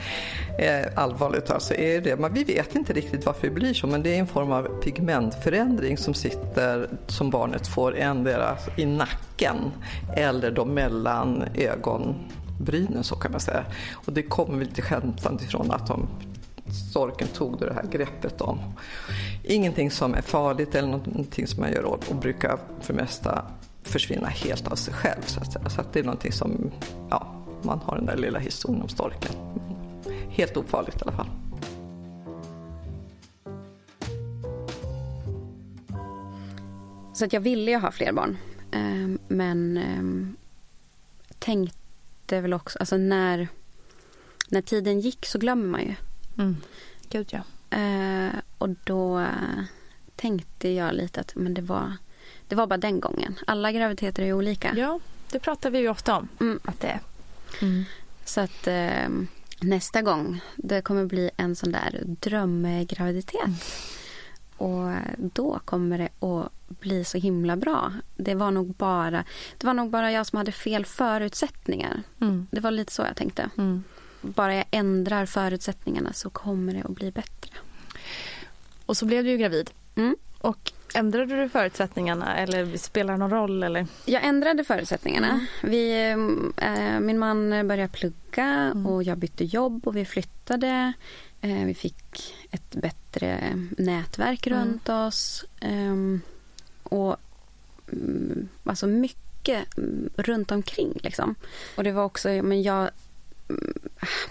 Eh, 0.60 0.86
allvarligt 0.96 1.50
alltså 1.50 1.74
är 1.74 2.02
det. 2.02 2.16
Men 2.16 2.34
vi 2.34 2.44
vet 2.44 2.76
inte 2.76 2.94
riktigt 2.94 3.26
varför 3.26 3.48
det 3.48 3.54
blir 3.54 3.74
så, 3.74 3.88
men 3.88 4.04
det 4.04 4.16
är 4.16 4.20
en 4.20 4.28
form 4.28 4.52
av 4.52 4.82
pigmentförändring 4.82 5.98
som 5.98 6.14
sitter, 6.14 6.90
som 7.08 7.30
barnet 7.30 7.68
får 7.68 7.98
endera 7.98 8.48
alltså 8.48 8.72
i 8.76 8.86
nacken 8.86 9.72
eller 10.16 10.52
då 10.52 10.66
mellan 10.66 11.44
ögonbrynen 11.56 13.04
så 13.04 13.16
kan 13.16 13.32
man 13.32 13.40
säga. 13.40 13.66
Och 13.92 14.14
det 14.14 14.24
kommer 14.24 14.66
lite 14.66 14.82
skämtsamt 14.82 15.42
ifrån 15.42 15.72
att 15.72 15.88
de 15.88 16.08
storken 16.92 17.28
tog 17.28 17.60
det 17.60 17.74
här 17.74 17.86
greppet 17.92 18.42
om. 18.42 18.60
Ingenting 19.44 19.92
som 19.92 20.14
är 20.14 20.22
farligt 20.22 20.76
eller 20.76 20.88
någonting 20.88 21.48
som 21.48 21.62
man 21.62 21.72
gör 21.72 21.86
åt 21.86 22.08
och 22.10 22.16
brukar 22.16 22.58
för 22.82 22.94
det 22.94 23.02
mesta 23.02 23.46
försvinna 23.84 24.28
helt 24.28 24.68
av 24.68 24.76
sig 24.76 24.94
själv. 24.94 25.22
Så 25.26 25.40
att, 25.40 25.72
så 25.72 25.82
att 25.82 25.94
det 25.94 26.00
är 26.00 26.04
någonting 26.04 26.32
som, 26.32 26.72
ja, 27.10 27.39
man 27.64 27.80
har 27.80 27.96
den 27.96 28.06
där 28.06 28.18
lilla 28.18 28.40
historien 28.40 28.82
om 28.82 28.90
storken. 28.90 29.32
Helt 30.30 30.58
ofarligt 30.58 30.96
i 30.96 31.02
alla 31.02 31.12
fall. 31.12 31.30
Så 37.14 37.26
att 37.26 37.34
jag 37.34 37.42
ville 37.42 37.72
ju 37.72 37.78
ha 37.78 37.92
fler 37.92 38.12
barn. 38.12 38.38
Ehm, 38.72 39.20
men 39.28 39.78
ehm, 39.78 40.36
tänkte 41.40 42.42
väl 42.42 42.54
också, 42.54 42.80
alltså 42.80 42.98
när, 42.98 43.48
när 44.48 44.62
tiden 44.62 45.00
gick 45.00 45.26
så 45.26 45.40
glömmer 45.40 45.66
man 45.68 45.82
ju. 45.82 45.96
Mm. 46.38 46.58
Gud 47.10 47.28
ja. 47.32 47.42
Eh, 47.78 48.34
och 48.58 48.70
då 48.84 49.20
eh, 49.20 49.64
tänkte 50.16 50.70
jag 50.70 50.94
lite 50.94 51.20
att 51.20 51.36
men 51.36 51.54
det 51.54 51.62
var, 51.62 51.94
det 52.48 52.56
var 52.56 52.68
bara 52.68 52.78
den 52.78 53.00
gången. 53.00 53.36
Alla 53.48 53.72
graviditeter 53.72 54.24
är 54.24 54.34
olika. 54.34 54.74
Ja, 54.78 55.00
det 55.32 55.40
pratar 55.40 55.70
vi 55.70 55.80
ju 55.80 55.90
ofta 55.90 56.18
om. 56.18 56.28
Mm. 56.40 56.60
Att 56.64 56.80
det 56.80 57.00
är. 57.62 57.86
Så 58.26 58.42
att 58.42 58.68
eh, 58.68 59.10
nästa 59.62 60.02
gång 60.02 60.42
det 60.56 60.82
kommer 60.82 61.06
bli 61.06 61.32
en 61.38 61.56
sån 61.56 61.72
där 61.72 62.02
drömgraviditet. 62.06 63.50
Och 64.58 64.92
då 65.18 65.60
kommer 65.66 65.98
det 65.98 66.26
att 66.28 66.52
bli 66.68 67.04
så 67.04 67.18
himla 67.18 67.56
bra. 67.56 67.94
Det 68.16 68.36
var 68.36 68.52
nog 68.52 68.74
bara, 68.74 69.24
det 69.58 69.68
var 69.68 69.74
nog 69.74 69.90
bara 69.90 70.12
jag 70.12 70.28
som 70.28 70.38
hade 70.38 70.52
fel 70.52 70.86
förutsättningar. 70.86 72.04
Mm. 72.22 72.48
Det 72.52 72.60
var 72.60 72.72
lite 72.72 72.92
så 72.92 73.02
jag 73.02 73.16
tänkte. 73.16 73.50
Mm. 73.58 73.84
Bara 74.22 74.56
jag 74.56 74.66
ändrar 74.72 75.26
förutsättningarna 75.26 76.14
så 76.14 76.30
kommer 76.30 76.74
det 76.74 76.84
att 76.84 76.96
bli 76.96 77.12
bättre. 77.12 77.52
Och 78.86 78.98
så 78.98 79.06
blev 79.06 79.24
du 79.24 79.30
ju 79.30 79.38
gravid. 79.38 79.72
Mm. 79.96 80.16
Och 80.38 80.72
ändrade 80.96 81.36
du 81.36 81.50
förutsättningarna 81.50 82.38
eller 82.38 82.78
spelar 82.78 83.14
det 83.14 83.20
någon 83.20 83.30
roll? 83.30 83.64
Eller? 83.64 83.88
Jag 84.06 84.24
ändrade 84.24 84.64
förutsättningarna. 84.64 85.46
Vi, 85.64 86.12
eh, 86.58 87.00
min 87.00 87.20
man 87.20 87.68
började 87.68 87.88
plugga 87.88 88.74
och 88.88 89.04
jag 89.04 89.18
bytte 89.18 89.44
jobb 89.46 89.88
och 89.88 89.98
vi 89.98 90.06
flyttade. 90.06 90.94
Eh, 91.42 91.66
vi 91.66 91.74
fick 91.74 92.36
ett 92.52 92.76
bättre 92.76 93.54
nätverk 93.78 94.48
runt 94.48 94.90
oss. 94.90 95.46
Ehm, 95.62 96.22
och 96.84 97.16
mm, 97.92 98.50
alltså 98.64 98.88
mycket 98.88 99.78
mm, 99.78 100.10
runt 100.16 100.52
omkring 100.52 101.00
liksom. 101.04 101.36
Och 101.76 101.84
det 101.84 101.92
var 101.92 102.04
också, 102.04 102.30
men 102.30 102.62
jag 102.62 102.80
mm, 102.80 102.92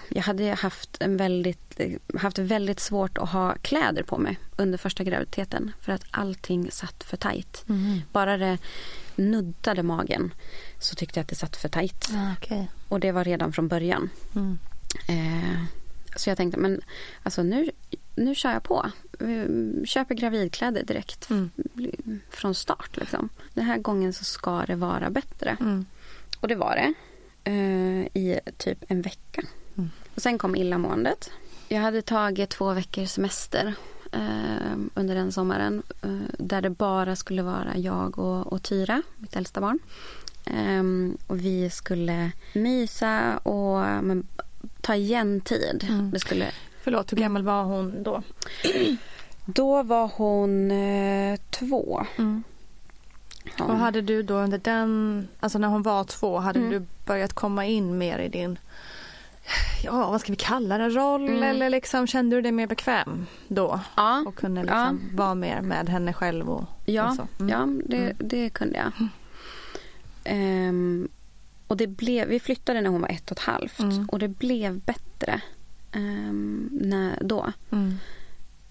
jag 0.09 0.23
hade 0.23 0.45
haft, 0.55 0.97
en 1.01 1.17
väldigt, 1.17 1.81
haft 2.19 2.39
väldigt 2.39 2.81
svårt 2.81 3.19
att 3.19 3.29
ha 3.29 3.55
kläder 3.63 4.03
på 4.03 4.19
mig 4.19 4.39
under 4.57 4.79
första 4.79 5.05
graviditeten 5.05 5.73
för 5.81 5.93
att 5.93 6.05
allting 6.11 6.71
satt 6.71 7.05
för 7.05 7.17
tajt. 7.17 7.65
Bara 8.13 8.37
det 8.37 8.59
nuddade 9.17 9.83
magen 9.83 10.35
så 10.79 10.95
tyckte 10.95 11.19
jag 11.19 11.23
att 11.23 11.29
det 11.29 11.35
satt 11.35 11.57
för 11.57 11.69
tajt. 11.69 12.09
Ah, 12.15 12.33
okay. 12.33 12.65
Och 12.89 13.01
det 13.01 13.13
var 13.13 13.25
redan 13.25 13.53
från 13.53 13.69
början. 13.69 14.11
Mm. 14.35 14.59
Eh, 15.09 15.61
så 16.17 16.31
jag 16.31 16.37
tänkte, 16.37 16.61
men 16.61 16.81
alltså 17.23 17.43
nu, 17.43 17.71
nu 18.15 18.35
kör 18.35 18.53
jag 18.53 18.63
på. 18.63 18.87
Köper 19.85 20.15
gravidkläder 20.15 20.83
direkt 20.83 21.31
Mm. 21.31 21.51
från 22.31 22.55
start. 22.55 22.97
Liksom. 22.97 23.29
Den 23.55 23.65
här 23.65 23.79
gången 23.79 24.13
så 24.13 24.25
ska 24.25 24.65
det 24.67 24.77
vara 24.77 25.11
bättre. 25.11 25.57
Mm. 25.61 25.87
Och 26.41 26.49
det 26.49 26.55
var 26.55 26.77
det. 26.77 26.95
Eh, 27.49 28.07
I 28.23 28.41
typ 28.57 28.85
en 28.89 29.03
vecka. 29.03 29.43
Mm. 29.79 29.91
Och 30.15 30.23
sen 30.23 30.39
kom 30.39 30.57
illamåendet. 30.57 31.31
Jag 31.69 31.81
hade 31.81 32.03
tagit 32.03 32.51
två 32.51 32.73
veckors 32.73 33.11
semester 33.11 33.75
eh, 34.13 34.77
under 34.95 35.15
den 35.15 35.33
sommaren. 35.33 35.83
Eh, 36.03 36.11
där 36.39 36.63
det 36.63 36.71
bara 36.71 37.17
skulle 37.17 37.43
vara 37.43 37.77
jag 37.77 38.19
och, 38.19 38.53
och 38.53 38.63
Tyra, 38.63 39.03
mitt 39.17 39.37
äldsta 39.37 39.61
barn. 39.61 39.79
Ehm, 40.45 41.17
och 41.27 41.45
vi 41.45 41.71
skulle 41.71 42.33
mysa 42.53 43.39
och 43.39 44.05
men, 44.05 44.27
ta 44.81 44.95
igen 44.95 45.41
tid. 45.41 45.87
Mm. 45.89 46.11
Det 46.11 46.21
skulle, 46.21 46.51
Förlåt, 46.83 47.13
hur 47.13 47.17
gammal 47.17 47.43
var 47.43 47.65
hon 47.65 48.03
då? 48.03 48.23
då 49.47 49.83
var 49.83 50.11
hon 50.15 50.71
eh, 50.71 51.39
två. 51.51 52.07
Mm. 52.19 52.43
Ja. 53.57 53.65
Och 53.65 53.77
hade 53.77 54.03
du 54.03 54.23
då 54.23 54.35
under 54.35 54.59
den, 54.59 55.29
alltså 55.41 55.59
när 55.59 55.69
hon 55.69 55.83
var 55.83 56.05
två, 56.05 56.39
hade 56.39 56.59
Mm. 56.59 56.71
du 56.71 56.87
börjat 57.07 57.33
komma 57.33 57.67
in 57.67 57.99
mer 57.99 58.19
i 58.19 58.29
din, 58.29 58.59
ja 59.85 60.11
vad 60.11 60.21
ska 60.21 60.33
vi 60.33 60.37
kalla 60.37 60.79
det, 60.79 60.89
roll 60.89 61.29
Mm. 61.29 61.43
eller 61.43 61.71
liksom 61.71 62.07
kände 62.07 62.37
du 62.37 62.43
dig 62.43 62.53
mer 62.53 62.67
bekväm 62.67 63.27
då? 63.49 63.81
ja. 63.97 64.25
Och 64.27 64.35
kunde 64.37 64.63
liksom 64.63 65.01
vara 65.15 65.35
mer 65.35 65.61
med 65.61 65.89
henne 65.89 66.13
själv 66.13 66.51
och, 66.51 66.65
Ja, 66.87 67.09
och 67.09 67.15
så? 67.17 67.29
Mm. 67.41 67.49
ja 67.51 67.83
det, 67.97 68.13
det 68.19 68.51
kunde 68.51 68.79
jag. 68.79 69.09
Ehm, 70.25 71.09
och 71.67 71.77
det 71.77 71.87
blev, 71.87 72.29
vi 72.29 72.41
flyttade 72.41 72.81
när 72.81 72.91
hon 72.91 73.01
var 73.01 73.09
ett 73.09 73.31
och 73.31 73.37
ett 73.39 73.45
halvt 73.45 73.81
Mm. 73.81 74.09
och 74.09 74.19
det 74.19 74.29
blev 74.29 74.81
bättre 74.81 75.41
ehm, 75.93 76.69
när, 76.73 77.19
då. 77.21 77.53
Mm. 77.71 77.95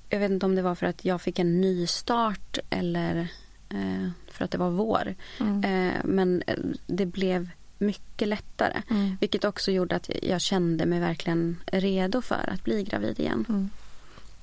Jag 0.10 0.20
vet 0.20 0.32
inte 0.32 0.46
om 0.46 0.56
det 0.56 0.62
var 0.62 0.76
för 0.76 0.86
att 0.86 1.06
jag 1.06 1.22
fick 1.22 1.40
en 1.40 1.62
ny 1.62 1.88
start 1.88 2.58
eller 2.70 3.28
eh, 3.70 4.10
för 4.38 4.46
att 4.46 4.52
det 4.52 4.58
var 4.58 4.70
vår. 4.70 5.16
Mm. 5.40 5.64
Eh, 5.64 6.02
men 6.04 6.44
eh, 6.48 6.56
det 6.88 7.06
blev 7.06 7.50
mycket 7.78 8.28
lättare. 8.28 8.82
Mm. 8.90 9.18
Vilket 9.20 9.46
också 9.46 9.72
gjorde 9.72 9.96
att 9.96 10.10
jag 10.24 10.42
kände 10.42 10.86
mig 10.86 11.00
verkligen 11.00 11.58
redo 11.66 12.22
för 12.22 12.50
att 12.54 12.64
bli 12.64 12.84
gravid 12.84 13.20
igen. 13.20 13.46
Mm. 13.50 13.70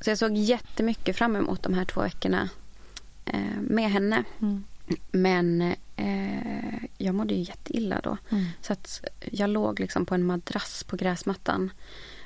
Så 0.00 0.11
jag 0.11 0.18
såg 0.18 0.37
jättemycket 0.37 1.16
fram 1.16 1.37
emot 1.37 1.62
de 1.62 1.74
här 1.74 1.85
två 1.85 2.00
veckorna 2.00 2.48
eh, 3.24 3.61
med 3.61 3.90
henne. 3.90 4.24
Mm. 4.40 4.64
Men 5.11 5.74
eh, 5.96 6.85
jag 6.98 7.14
mådde 7.14 7.35
ju 7.35 7.40
jätteilla 7.40 8.00
då. 8.02 8.16
Mm. 8.30 8.44
Så 8.61 8.72
att 8.72 9.04
jag 9.33 9.50
låg 9.50 9.80
liksom 9.80 10.07
på 10.07 10.14
en 10.14 10.26
madrass 10.26 10.85
på 10.85 10.96
gräsmattan 10.96 11.70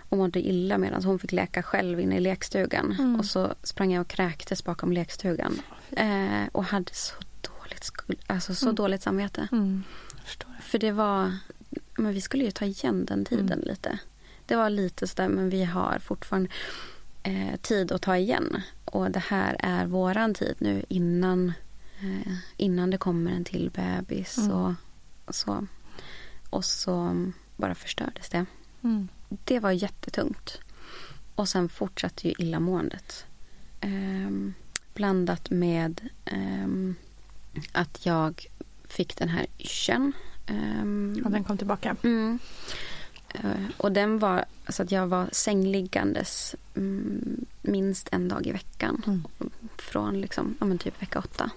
och 0.09 0.19
mådde 0.19 0.49
illa 0.49 0.79
medan 0.79 1.05
hon 1.05 1.19
fick 1.19 1.33
leka 1.33 1.63
själv 1.63 2.01
inne 2.01 2.17
i 2.17 2.21
lekstugan. 2.21 2.97
Mm. 2.99 3.17
Och 3.17 3.25
så 3.25 3.55
sprang 3.63 3.93
jag 3.93 4.01
och 4.01 4.09
kräktes 4.09 4.65
bakom 4.65 4.93
lekstugan. 4.93 5.61
Eh, 5.91 6.49
och 6.53 6.65
hade 6.65 6.95
så 6.95 7.15
dåligt, 7.69 8.21
alltså 8.27 8.55
så 8.55 8.67
Mm. 8.67 8.75
dåligt 8.75 9.03
samvete. 9.03 9.49
Mm. 9.53 9.83
För 10.61 10.79
det 10.79 10.93
var, 10.93 11.33
men 11.97 12.13
vi 12.13 12.21
skulle 12.21 12.45
ju 12.45 12.51
ta 12.51 12.65
igen 12.65 13.05
den 13.05 13.25
tiden 13.25 13.53
Mm. 13.53 13.65
lite. 13.69 13.99
Det 14.47 14.57
var 14.57 14.71
lite 14.71 15.07
sådär, 15.07 15.29
men 15.29 15.51
vi 15.51 15.65
har 15.65 15.99
fortfarande 15.99 16.51
eh, 17.23 17.57
tid 17.63 17.93
att 17.93 18.03
ta 18.03 18.17
igen. 18.17 18.57
Och 18.85 19.11
det 19.11 19.19
här 19.19 19.57
är 19.59 19.87
våran 19.87 20.35
tid 20.35 20.55
nu 20.59 20.85
innan, 20.89 21.53
eh, 22.01 22.33
innan 22.57 22.91
det 22.91 22.99
kommer 22.99 23.31
en 23.33 23.45
till 23.45 23.71
bebis 23.75 24.39
Mm. 24.39 24.51
och, 24.51 24.75
och 25.25 25.35
så. 25.35 25.67
Och 26.51 26.65
så 26.65 27.17
bara 27.57 27.75
förstördes 27.75 28.29
det. 28.29 28.47
Mm. 28.83 29.09
Det 29.45 29.61
var 29.61 29.71
jättetungt. 29.71 30.59
Och 31.35 31.49
sen 31.49 31.69
fortsatte 31.69 32.29
ju 32.29 32.35
illamåendet. 32.39 33.25
Ehm, 33.81 34.55
blandat 34.95 35.51
med 35.51 36.09
ehm, 36.25 36.95
att 37.73 38.07
jag 38.07 38.47
fick 38.89 39.17
den 39.17 39.29
här 39.29 39.47
yrseln. 39.59 40.13
Ehm, 40.47 41.23
Och 41.25 41.31
den 41.31 41.45
kom 41.45 41.59
tillbaka. 41.59 41.97
Mm. 42.03 42.39
Eh, 43.35 43.51
Och 43.77 43.93
den 43.93 44.19
var 44.19 44.45
så 44.69 44.83
att 44.83 44.93
jag 44.93 45.07
var 45.07 45.29
sängliggandes 45.33 46.55
mm, 46.77 47.45
minst 47.63 48.09
en 48.13 48.29
dag 48.29 48.47
i 48.47 48.53
veckan. 48.53 49.03
Mm. 49.07 49.25
Från 49.79 50.21
liksom, 50.21 50.57
ja, 50.61 50.67
men 50.67 50.79
typ 50.79 51.03
vecka 51.03 51.19
åtta. 51.19 51.51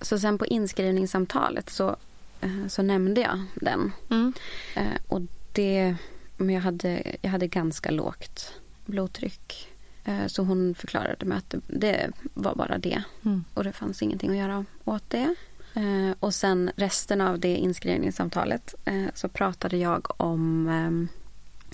Så 0.00 0.18
sen 0.18 0.38
på 0.38 0.46
inskrivningssamtalet 0.46 1.70
så, 1.70 1.96
eh, 2.40 2.66
så 2.68 2.82
nämnde 2.82 3.20
jag 3.20 3.42
den. 3.54 3.92
Mm. 4.10 4.32
Eh, 4.76 4.98
Och 5.08 5.20
det, 5.52 5.96
men 6.36 6.54
jag 6.54 6.60
hade, 6.62 7.16
jag 7.22 7.30
hade 7.30 7.46
ganska 7.46 7.90
lågt 7.90 8.52
blodtryck. 8.86 9.68
Eh, 10.06 10.26
Så 10.26 10.42
hon 10.42 10.74
förklarade 10.74 11.26
mig 11.26 11.38
att 11.38 11.54
det, 11.66 12.10
var 12.34 12.54
bara 12.54 12.78
det. 12.78 13.02
Mm. 13.24 13.44
Och 13.54 13.64
det 13.64 13.72
fanns 13.72 14.02
ingenting 14.02 14.30
att 14.30 14.36
göra 14.36 14.64
åt 14.84 15.10
det. 15.10 15.34
Eh, 15.74 16.14
och 16.20 16.34
sen 16.34 16.70
resten 16.76 17.20
av 17.20 17.38
det 17.38 17.56
inskrivningssamtalet 17.56 18.74
eh, 18.84 19.06
så 19.14 19.28
pratade 19.28 19.76
jag 19.76 20.20
om 20.20 21.08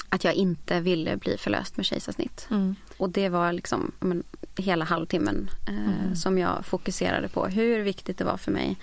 att 0.08 0.24
jag 0.24 0.34
inte 0.34 0.80
ville 0.80 1.16
bli 1.16 1.36
förlöst 1.36 1.76
med 1.76 1.86
kejsarsnitt. 1.86 2.46
Mm. 2.50 2.74
Och 2.96 3.10
det 3.10 3.28
var 3.28 3.52
liksom 3.52 3.92
men, 4.00 4.22
hela 4.56 4.84
halvtimmen 4.84 5.50
eh, 5.68 6.14
som 6.14 6.38
jag 6.38 6.66
fokuserade 6.66 7.28
på 7.28 7.46
hur 7.46 7.82
viktigt 7.82 8.18
det 8.18 8.24
var 8.24 8.36
för 8.36 8.52
mig 8.52 8.76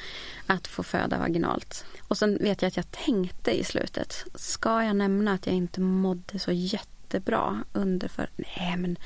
att 0.48 0.68
få 0.68 0.84
föda 0.84 1.20
vaginalt. 1.20 1.86
Och 2.08 2.18
sen 2.18 2.38
vet 2.42 2.62
jag 2.62 2.68
att 2.68 2.78
jag 2.78 2.92
tänkte 2.92 3.60
i 3.60 3.64
slutet, 3.64 4.26
ska 4.36 4.84
jag 4.84 4.96
nämna 4.96 5.34
att 5.34 5.46
jag 5.46 5.56
inte 5.56 5.82
mådde 5.82 6.40
så 6.40 6.52
jättebra 6.52 7.64
under 7.74 8.08
för... 8.08 8.30
Nej 8.36 8.78
men 8.78 8.98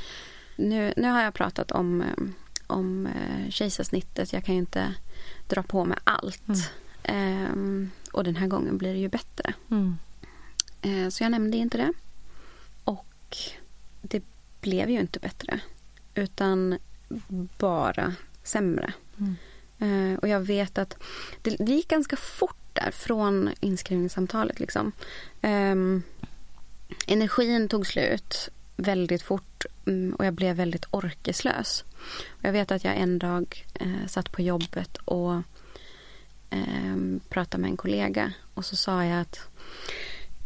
nu, 0.56 0.94
nu 0.98 1.10
har 1.10 1.22
jag 1.24 1.34
pratat 1.34 1.72
om, 1.72 2.02
eh, 2.02 2.24
om 2.68 3.06
eh, 3.08 3.50
kejsarsnittet, 3.50 4.34
jag 4.34 4.44
kan 4.46 4.56
ju 4.56 4.60
inte 4.60 4.96
dra 5.48 5.63
på 5.63 5.86
med 5.86 6.00
allt. 6.04 6.72
Ehm, 7.04 7.89
och 8.12 8.24
den 8.24 8.36
här 8.36 8.48
gången 8.48 8.78
blir 8.78 8.94
det 8.94 9.00
ju 9.00 9.10
bättre. 9.10 9.54
Mm. 9.72 9.98
Eh, 10.82 11.10
Så 11.10 11.24
jag 11.24 11.32
nämnde 11.32 11.58
inte 11.58 11.78
det. 11.78 11.94
Och 12.84 13.38
det 14.02 14.24
blev 14.62 14.89
ju 14.89 15.00
inte 15.00 15.20
bättre. 15.20 15.60
Utan 16.16 16.78
bara 17.58 18.16
sämre. 18.44 18.94
Mm. 19.18 19.36
Eh, 20.13 20.20
Och 20.20 20.28
jag 20.28 20.39
vet 20.39 20.78
att 20.78 20.98
det, 21.42 21.56
det 21.60 21.72
gick 21.72 21.88
ganska 21.88 22.16
fort 22.16 22.56
där 22.74 22.92
från 22.92 23.50
inskrivningssamtalet. 23.60 24.60
Liksom. 24.60 24.92
Ehm, 25.42 26.04
energin 27.08 27.70
tog 27.70 27.88
slut 27.88 28.50
väldigt 28.76 29.22
fort 29.22 29.66
mm, 29.86 30.16
och 30.16 30.26
jag 30.26 30.34
blev 30.34 30.56
väldigt 30.56 30.86
orkeslös. 30.92 31.84
Och 32.26 32.46
jag 32.46 32.52
vet 32.52 32.72
att 32.72 32.84
jag 32.84 32.98
en 32.98 33.20
dag 33.20 33.66
eh, 33.74 34.08
satt 34.08 34.32
på 34.32 34.42
jobbet 34.42 34.98
och 34.98 35.34
eh, 36.50 36.96
pratade 37.30 37.62
med 37.62 37.70
en 37.70 37.78
kollega 37.78 38.34
och 38.54 38.66
så 38.66 38.76
sa 38.76 39.06
jag 39.06 39.22
att 39.22 39.40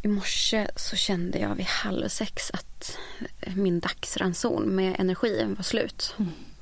i 0.01 0.07
morse 0.07 0.67
så 0.75 0.95
kände 0.95 1.39
jag 1.39 1.55
vid 1.55 1.65
halv 1.65 2.07
sex 2.07 2.51
att 2.53 2.97
min 3.55 3.79
dagsranson 3.79 4.63
med 4.63 4.95
energi 4.99 5.45
var 5.57 5.63
slut. 5.63 6.15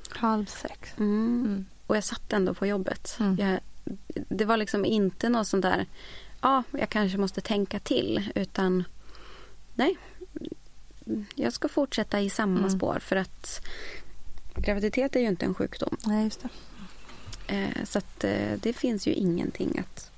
Halv 0.10 0.46
sex. 0.46 0.94
Mm. 0.98 1.46
Mm. 1.46 1.66
Och 1.88 1.96
jag 1.96 2.04
satt 2.04 2.34
ändå 2.34 2.54
på 2.54 2.66
jobbet. 2.66 3.18
Mm. 3.20 3.38
Jag, 3.40 3.60
det 4.30 4.46
var 4.46 4.58
liksom 4.58 4.86
inte 4.86 5.30
något 5.30 5.48
sånt 5.48 5.62
där, 5.62 5.86
ja, 6.42 6.64
jag 6.72 6.90
kanske 6.90 7.18
måste 7.18 7.42
tänka 7.42 7.80
till, 7.80 8.32
utan 8.36 8.84
nej, 9.74 9.98
jag 11.36 11.54
ska 11.54 11.68
fortsätta 11.68 12.22
i 12.22 12.30
samma 12.30 12.60
Mm. 12.60 12.70
spår 12.70 13.00
för 13.00 13.16
att 13.16 13.68
graviditet 14.56 15.16
är 15.16 15.20
ju 15.20 15.28
inte 15.28 15.46
en 15.46 15.54
sjukdom. 15.54 15.98
Nej, 16.06 16.24
just 16.24 16.42
det. 16.44 16.50
Eh, 17.56 17.84
så 17.86 17.98
att 17.98 18.24
eh, 18.24 18.54
det 18.60 18.74
finns 18.74 19.08
ju 19.08 19.14
ingenting 19.14 19.80
att... 19.80 20.12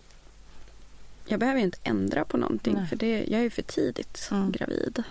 Jag 1.26 1.40
behöver 1.40 1.60
ju 1.60 1.66
inte 1.66 1.80
ändra 1.84 2.26
på 2.26 2.38
någonting 2.38 2.74
Nej. 2.74 2.88
för 2.88 2.96
det, 2.96 3.26
jag 3.28 3.40
är 3.40 3.44
ju 3.44 3.50
för 3.50 3.62
tidigt 3.62 4.28
Mm. 4.32 4.52
gravid. 4.52 5.04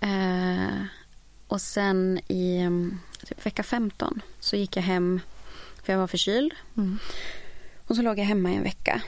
Eh, 0.00 0.82
och 1.48 1.60
sen 1.60 2.20
i 2.28 2.58
mm, 2.58 2.98
typ 3.26 3.46
vecka 3.46 3.62
15 3.62 4.22
så 4.40 4.56
gick 4.56 4.76
jag 4.76 4.82
hem 4.82 5.20
för 5.82 5.92
jag 5.92 6.00
var 6.00 6.06
förkyld. 6.06 6.52
Mm. 6.76 6.98
Och 7.86 7.96
så 7.96 8.02
låg 8.02 8.18
jag 8.18 8.24
hemma 8.24 8.50
i 8.52 8.54
en 8.56 8.62
vecka. 8.62 9.02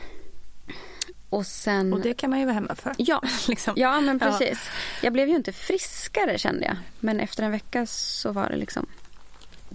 Och 1.32 1.46
sen... 1.46 1.92
Och 1.92 2.00
det 2.00 2.14
kan 2.14 2.30
man 2.30 2.38
ju 2.38 2.44
vara 2.44 2.54
hemma 2.54 2.74
för. 2.74 2.94
Ja, 2.98 3.22
liksom. 3.48 3.74
ja 3.76 4.00
men 4.00 4.18
Ja. 4.22 4.26
precis. 4.30 4.68
Jag 5.02 5.12
blev 5.12 5.28
ju 5.28 5.34
inte 5.34 5.52
friskare 5.52 6.38
kände 6.38 6.64
jag. 6.64 6.76
Men 7.00 7.20
efter 7.20 7.42
en 7.42 7.50
vecka 7.50 7.86
så 7.86 8.32
var 8.32 8.48
det 8.48 8.56
liksom 8.56 8.86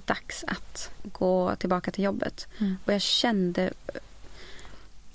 dags 0.05 0.43
att 0.47 0.89
gå 1.03 1.55
tillbaka 1.55 1.91
till 1.91 2.03
jobbet. 2.03 2.47
Mm. 2.59 2.77
Och 2.85 2.93
jag 2.93 3.01
kände 3.01 3.73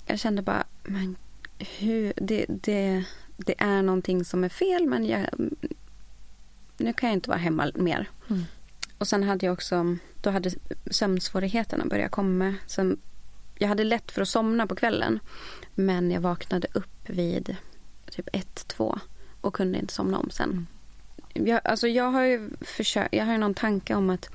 jag 0.05 0.19
kände 0.19 0.41
bara, 0.41 0.63
men 0.83 1.15
hur, 1.59 2.13
det, 2.15 2.45
det, 2.47 3.03
det 3.37 3.55
är 3.57 3.81
någonting 3.81 4.25
som 4.25 4.43
är 4.43 4.49
fel 4.49 4.87
men 4.87 5.05
jag, 5.05 5.27
nu 6.77 6.93
kan 6.93 7.09
jag 7.09 7.17
inte 7.17 7.29
vara 7.29 7.39
hemma 7.39 7.71
mer. 7.75 8.09
Mm. 8.29 8.43
Och 8.97 9.07
sen 9.07 9.23
hade 9.23 9.45
jag 9.45 9.53
också, 9.53 9.97
då 10.21 10.29
hade 10.29 10.51
sömnsvårigheterna 10.91 11.85
börjat 11.85 12.11
komma. 12.11 12.55
Sen, 12.67 12.97
jag 13.57 13.67
hade 13.67 13.83
lätt 13.83 14.11
för 14.11 14.21
att 14.21 14.29
somna 14.29 14.67
på 14.67 14.75
kvällen 14.75 15.19
men 15.75 16.11
jag 16.11 16.21
vaknade 16.21 16.67
upp 16.73 17.09
vid 17.09 17.55
typ 18.11 18.29
ett, 18.33 18.67
två 18.67 18.99
och 19.41 19.53
kunde 19.55 19.79
inte 19.79 19.93
somna 19.93 20.17
om 20.17 20.29
sen. 20.29 20.67
Jag, 21.33 21.61
alltså 21.63 21.87
jag 21.87 22.11
har 22.11 22.23
ju 22.23 22.49
försökt, 22.61 23.13
jag 23.13 23.25
har 23.25 23.31
ju 23.31 23.37
någon 23.37 23.53
tanke 23.53 23.95
om 23.95 24.09
att 24.09 24.29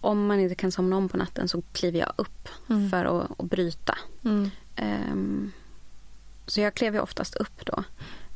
om 0.00 0.26
man 0.26 0.40
inte 0.40 0.54
kan 0.54 0.72
somna 0.72 0.96
om 0.96 1.08
på 1.08 1.16
natten 1.16 1.48
så 1.48 1.62
kliver 1.72 1.98
jag 1.98 2.12
upp 2.16 2.48
Mm. 2.68 2.90
för 2.90 3.04
att, 3.04 3.30
att 3.40 3.50
bryta. 3.50 3.98
Mm. 4.24 4.50
Ehm, 4.76 5.52
så 6.46 6.60
jag 6.60 6.74
klev 6.74 6.94
ju 6.94 7.00
oftast 7.00 7.34
upp 7.34 7.66
då. 7.66 7.84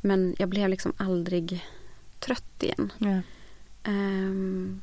Men 0.01 0.37
jag 0.39 0.49
blev 0.49 0.69
liksom 0.69 0.93
aldrig 0.97 1.67
trött 2.21 2.63
igen. 2.63 2.93
Ja. 2.99 3.21
Ehm, 3.83 4.81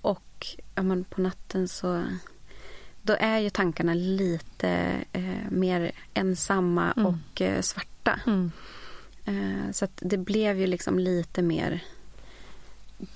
och 0.00 0.46
ja, 0.74 0.82
men 0.82 1.04
på 1.04 1.20
natten 1.20 1.68
så 1.68 2.04
då 3.08 3.16
är 3.20 3.38
ju 3.38 3.50
tankarna 3.50 3.94
lite 3.94 4.68
eh, 5.12 5.50
mer 5.50 5.92
ensamma 6.14 6.92
Mm. 6.96 7.06
och 7.06 7.40
eh, 7.40 7.60
svarta. 7.60 8.20
Mm. 8.26 8.52
Eh, 9.24 9.72
så 9.72 9.86
det 9.96 10.16
blev 10.16 10.58
ju 10.60 10.66
liksom 10.66 10.98
lite 10.98 11.42
mer 11.42 11.84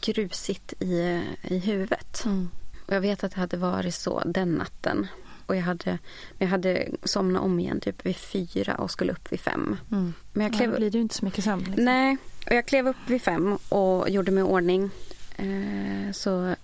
grusigt 0.01 0.73
i, 0.83 1.23
i 1.43 1.59
huvudet. 1.59 2.25
Mm. 2.25 2.49
Och 2.87 2.95
jag 2.95 3.01
vet 3.01 3.25
att 3.25 3.33
det 3.35 3.41
hade 3.41 3.57
varit 3.57 3.95
så 3.95 4.23
den 4.27 4.53
natten. 4.55 5.07
Och 5.47 5.57
jag 5.57 5.63
hade, 5.63 5.99
jag 6.39 6.47
hade 6.49 6.89
somnat 7.05 7.43
om 7.43 7.61
igen 7.61 7.81
typ 7.81 8.07
vid 8.07 8.17
fyra 8.17 8.75
och 8.75 8.91
skulle 8.91 9.13
upp 9.13 9.33
vid 9.33 9.41
fem. 9.41 9.77
Mm. 9.91 10.15
Men 10.33 10.43
jag 10.45 10.55
Ja, 10.55 10.57
klev, 10.59 10.71
då 10.71 10.77
blir 10.77 10.91
det 10.91 10.99
ju 10.99 11.03
inte 11.03 11.15
så 11.15 11.25
mycket 11.25 11.45
sömn. 11.45 11.65
Liksom. 11.65 11.85
Nej, 11.85 12.17
och 12.47 12.53
jag 12.53 12.67
klev 12.67 12.89
upp 12.89 12.97
vid 13.07 13.23
fem 13.23 13.59
och 13.69 14.11
gjorde 14.11 14.31
mig 14.31 14.41
i 14.41 14.47
ordning. 14.47 14.91
Eh, 15.37 16.13
så 16.13 16.55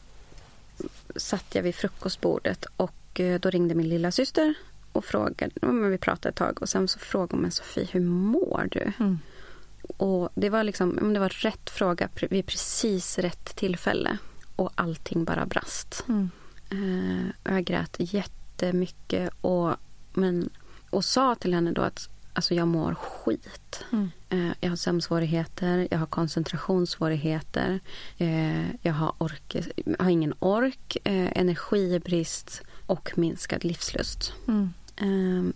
satt 1.17 1.55
jag 1.55 1.63
vid 1.63 1.75
frukostbordet 1.75 2.67
och 2.77 2.95
eh, 3.21 3.41
då 3.41 3.51
ringde 3.51 3.75
min 3.75 3.89
lilla 3.89 4.11
syster 4.11 4.55
och 4.93 5.05
frågade, 5.05 5.53
men 5.63 5.91
vi 5.91 5.99
pratade 5.99 6.29
ett 6.29 6.37
tag 6.37 6.63
och 6.63 6.69
sen 6.69 6.89
så 6.89 6.99
frågade 6.99 7.35
hon 7.35 7.43
mig 7.43 7.51
Sofie, 7.51 7.89
hur 7.93 8.01
mår 8.01 8.69
du? 8.71 8.93
Mm. 8.99 9.19
Och 9.97 10.29
det 10.35 10.51
var 10.51 10.65
liksom, 10.65 11.13
det 11.15 11.21
var 11.21 11.29
rätt 11.29 11.71
fråga 11.71 12.09
vid 12.31 12.47
precis 12.47 13.19
rätt 13.19 13.57
tillfälle 13.57 14.19
och 14.57 14.73
allting 14.75 15.25
bara 15.25 15.47
brast. 15.47 16.05
Mm. 16.09 16.31
Eh, 16.71 17.53
jag 17.55 17.65
grät 17.65 17.97
jättemycket 17.99 19.31
och, 19.41 19.75
men, 20.13 20.51
och 20.91 21.05
sa 21.05 21.35
till 21.35 21.55
henne 21.55 21.73
då 21.73 21.83
att 21.83 22.09
alltså 22.33 22.55
jag 22.55 22.69
mår 22.69 22.95
skit. 22.95 23.85
Eh, 24.29 24.49
jag 24.61 24.69
har 24.69 24.77
sömnsvårigheter, 24.77 25.89
jag 25.91 25.99
har 25.99 26.07
koncentrationssvårigheter, 26.07 27.81
eh, 28.19 28.71
jag 28.83 28.93
har, 28.93 29.13
ork, 29.19 29.57
har 29.99 30.11
ingen 30.11 30.35
ork, 30.39 30.97
energibrist 31.05 32.63
och 32.89 33.13
minskad 33.19 33.65
livslust. 33.65 34.33
Eh, 34.97 35.07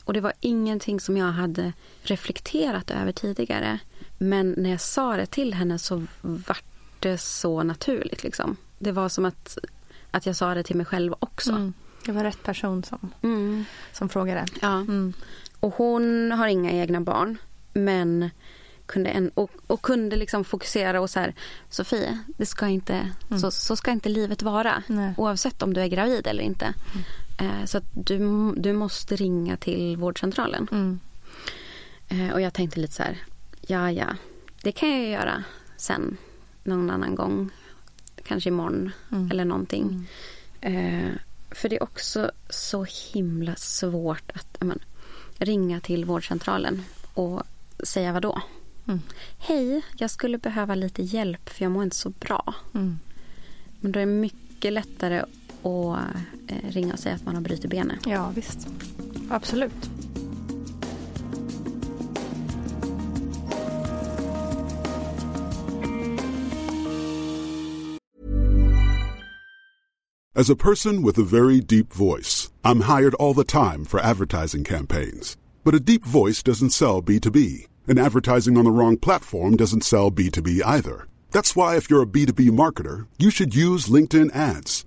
och 0.05 0.12
det 0.12 0.21
var 0.21 0.33
ingenting 0.40 1.01
som 1.01 1.16
jag 1.16 1.33
hade 1.33 1.73
reflekterat 2.03 2.90
över 2.90 3.12
tidigare. 3.12 3.79
Men 4.18 4.55
när 4.59 4.71
jag 4.71 4.81
sa 4.81 5.16
det 5.16 5.27
till 5.27 5.55
henne 5.55 5.79
så 5.79 6.05
vart 6.21 6.64
det 6.99 7.18
så 7.18 7.62
naturligt. 7.62 8.23
Liksom. 8.25 8.57
Det 8.79 8.92
var 8.92 9.09
som 9.09 9.25
att, 9.25 9.59
att 10.11 10.27
jag 10.27 10.37
sa 10.37 10.55
det 10.55 10.62
till 10.62 10.77
mig 10.77 10.87
själv 10.87 11.14
också. 11.18 11.51
Mm. 11.51 11.73
Det 12.07 12.12
var 12.12 12.25
rätt 12.25 12.42
person 12.42 12.85
som, 12.85 13.11
Mm. 13.23 13.64
som 13.92 14.09
frågade. 14.09 14.45
Ja. 14.61 14.73
Mm. 14.73 15.12
Och 15.61 15.75
hon 15.75 16.33
har 16.33 16.47
inga 16.49 16.73
egna 16.73 17.01
barn. 17.01 17.38
Men 17.73 18.31
kunde 18.87 19.11
en, 19.11 19.29
och, 19.35 19.51
och 19.66 19.83
kunde 19.83 20.16
liksom 20.16 20.45
fokusera 20.45 21.01
och 21.01 21.11
så 21.11 21.21
här 21.21 21.35
Sofie, 21.71 22.18
det 22.27 22.47
ska 22.47 22.68
inte, 22.68 23.11
så, 23.40 23.51
så 23.51 23.77
ska 23.77 23.90
inte 23.90 24.09
livet 24.09 24.42
vara. 24.42 24.83
Nej. 24.87 25.14
Oavsett 25.16 25.62
om 25.62 25.75
du 25.75 25.81
är 25.81 25.87
gravid 25.87 26.27
eller 26.27 26.42
inte. 26.42 26.75
Eh, 27.43 27.65
så 27.65 27.79
att 27.79 27.85
du, 27.93 28.19
du 28.57 28.73
måste 28.73 29.17
ringa 29.17 29.57
till 29.57 29.97
vårdcentralen. 29.97 30.69
Mm. 30.73 31.01
Eh, 32.09 32.33
och 32.33 32.41
jag 32.41 32.55
tänkte 32.55 32.81
lite 32.81 32.93
så 32.93 33.03
här, 33.03 33.19
ja 33.61 33.91
ja, 33.91 34.17
det 34.63 34.73
kan 34.73 34.89
jag 34.91 35.11
göra 35.11 35.45
sen 35.77 36.17
någon 36.65 36.91
annan 36.91 37.15
gång. 37.15 37.51
Kanske 38.25 38.49
imorgon 38.49 38.93
eller 39.31 39.45
någonting. 39.45 40.09
Eh, 40.61 41.11
för 41.51 41.69
det 41.69 41.77
är 41.77 41.83
också 41.83 42.31
så 42.51 42.87
himla 43.13 43.55
svårt 43.57 44.31
att 44.35 44.57
men, 44.61 44.79
ringa 45.39 45.81
till 45.81 46.05
vårdcentralen 46.05 46.83
och 47.15 47.43
säga 47.85 48.13
vad 48.13 48.23
då? 48.23 48.43
Hej, 49.39 49.83
jag 49.97 50.11
skulle 50.11 50.39
behöva 50.39 50.75
lite 50.75 51.03
hjälp 51.03 51.49
för 51.49 51.65
jag 51.65 51.73
mår 51.73 51.85
inte 51.85 51.97
så 51.97 52.11
bra. 52.11 52.55
Men 53.81 53.93
då 53.93 54.01
är 54.01 54.07
det 54.07 54.13
mycket 54.13 54.73
lättare 54.73 55.25
att 55.62 56.16
eh, 56.46 56.70
ringa 56.70 56.92
och 56.92 56.98
säga 56.98 57.14
att 57.14 57.25
man 57.25 57.35
har 57.35 57.42
brutit 57.42 57.70
benet. 57.70 58.07
Ja, 58.07 58.33
visst. 58.35 58.68
Absolut. 59.31 59.90
As 70.35 70.48
a 70.48 70.57
person 70.57 71.03
with 71.03 71.18
a 71.18 71.22
very 71.22 71.61
deep 71.61 71.92
voice, 71.92 72.51
I'm 72.64 72.81
hired 72.81 73.14
all 73.14 73.35
the 73.35 73.44
time 73.44 73.85
for 73.85 74.01
advertising 74.01 74.64
campaigns. 74.64 75.37
But 75.62 75.75
a 75.75 75.79
deep 75.79 76.07
voice 76.07 76.42
doesn't 76.42 76.70
sell 76.70 77.03
B2B, 77.03 77.68
and 77.87 77.98
advertising 77.98 78.57
on 78.57 78.64
the 78.64 78.70
wrong 78.70 78.96
platform 78.96 79.57
doesn't 79.57 79.85
sell 79.85 80.11
B2B 80.11 80.62
either. 80.64 81.07
That's 81.33 81.55
why 81.55 81.77
if 81.77 81.90
you're 81.90 82.03
a 82.03 82.07
B2B 82.07 82.51
marketer, 82.51 83.07
you 83.18 83.31
should 83.31 83.55
use 83.55 83.87
LinkedIn 83.87 84.35
ads. 84.35 84.87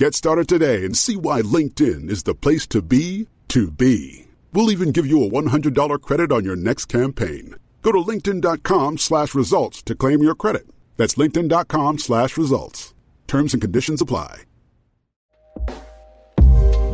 Get 0.00 0.14
started 0.14 0.48
today 0.48 0.86
and 0.86 0.96
see 0.96 1.14
why 1.14 1.42
LinkedIn 1.42 2.08
is 2.08 2.22
the 2.22 2.34
place 2.34 2.66
to 2.68 2.80
be 2.80 3.28
to 3.48 3.70
be. 3.70 4.28
We'll 4.50 4.70
even 4.70 4.92
give 4.92 5.06
you 5.06 5.22
a 5.22 5.28
$100 5.28 6.00
credit 6.00 6.32
on 6.32 6.42
your 6.42 6.56
next 6.56 6.86
campaign. 6.86 7.56
Go 7.82 7.92
to 7.92 7.98
linkedin.com 7.98 8.96
slash 8.96 9.34
results 9.34 9.82
to 9.82 9.94
claim 9.94 10.22
your 10.22 10.34
credit. 10.34 10.66
That's 10.96 11.16
linkedin.com 11.16 11.98
slash 11.98 12.38
results. 12.38 12.94
Terms 13.26 13.52
and 13.52 13.60
conditions 13.60 14.00
apply. 14.00 14.44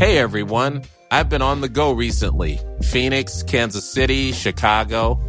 Hey 0.01 0.19
everyone, 0.19 0.83
I've 1.13 1.29
been 1.29 1.43
on 1.43 1.61
the 1.61 1.69
go 1.69 1.93
recently 1.93 2.59
Phoenix, 2.91 3.45
Kansas 3.45 3.89
City, 3.89 4.33
Chicago. 4.33 5.21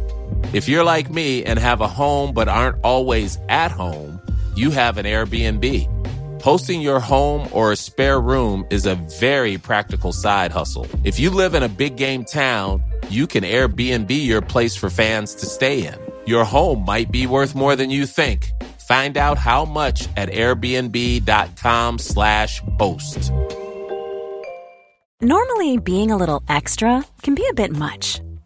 If 0.52 0.68
you're 0.68 0.82
like 0.82 1.10
me 1.10 1.44
and 1.44 1.60
have 1.60 1.80
a 1.80 1.86
home 1.86 2.34
but 2.34 2.48
aren't 2.48 2.82
always 2.82 3.38
at 3.48 3.70
home, 3.70 4.20
you 4.56 4.72
have 4.72 4.98
an 4.98 5.06
Airbnb. 5.06 5.97
Hosting 6.42 6.80
your 6.80 7.00
home 7.00 7.48
or 7.52 7.72
a 7.72 7.76
spare 7.76 8.20
room 8.20 8.64
is 8.70 8.86
a 8.86 8.94
very 9.18 9.58
practical 9.58 10.12
side 10.12 10.52
hustle. 10.52 10.86
If 11.04 11.18
you 11.18 11.30
live 11.30 11.54
in 11.54 11.62
a 11.62 11.68
big 11.68 11.96
game 11.96 12.24
town, 12.24 12.82
you 13.08 13.26
can 13.26 13.44
Airbnb 13.44 14.10
your 14.10 14.40
place 14.40 14.76
for 14.76 14.88
fans 14.90 15.34
to 15.36 15.46
stay 15.46 15.86
in. 15.86 15.94
Your 16.26 16.44
home 16.44 16.84
might 16.84 17.10
be 17.10 17.26
worth 17.26 17.54
more 17.54 17.74
than 17.76 17.88
you 17.90 18.04
think. 18.06 18.50
Find 18.86 19.16
out 19.16 19.38
how 19.38 19.64
much 19.64 20.08
at 20.16 20.28
airbnb.com/slash 20.30 22.62
host. 22.78 23.32
Normally, 25.20 25.78
being 25.78 26.12
a 26.12 26.16
little 26.16 26.44
extra 26.48 27.04
can 27.22 27.34
be 27.34 27.44
a 27.50 27.54
bit 27.54 27.72
much, 27.72 28.20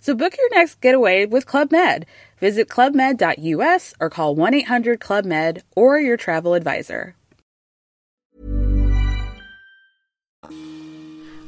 So 0.00 0.14
book 0.14 0.32
your 0.38 0.58
next 0.60 0.84
getaway 0.84 1.26
with 1.26 1.46
Club 1.46 1.70
Med. 1.72 2.04
Visit 2.40 2.68
clubmed.us 2.68 3.94
or 4.00 4.10
call 4.10 4.34
1 4.36 4.54
800 4.54 5.00
Club 5.00 5.24
Med 5.24 5.62
or 5.76 6.00
your 6.00 6.16
travel 6.16 6.54
advisor. 6.54 7.14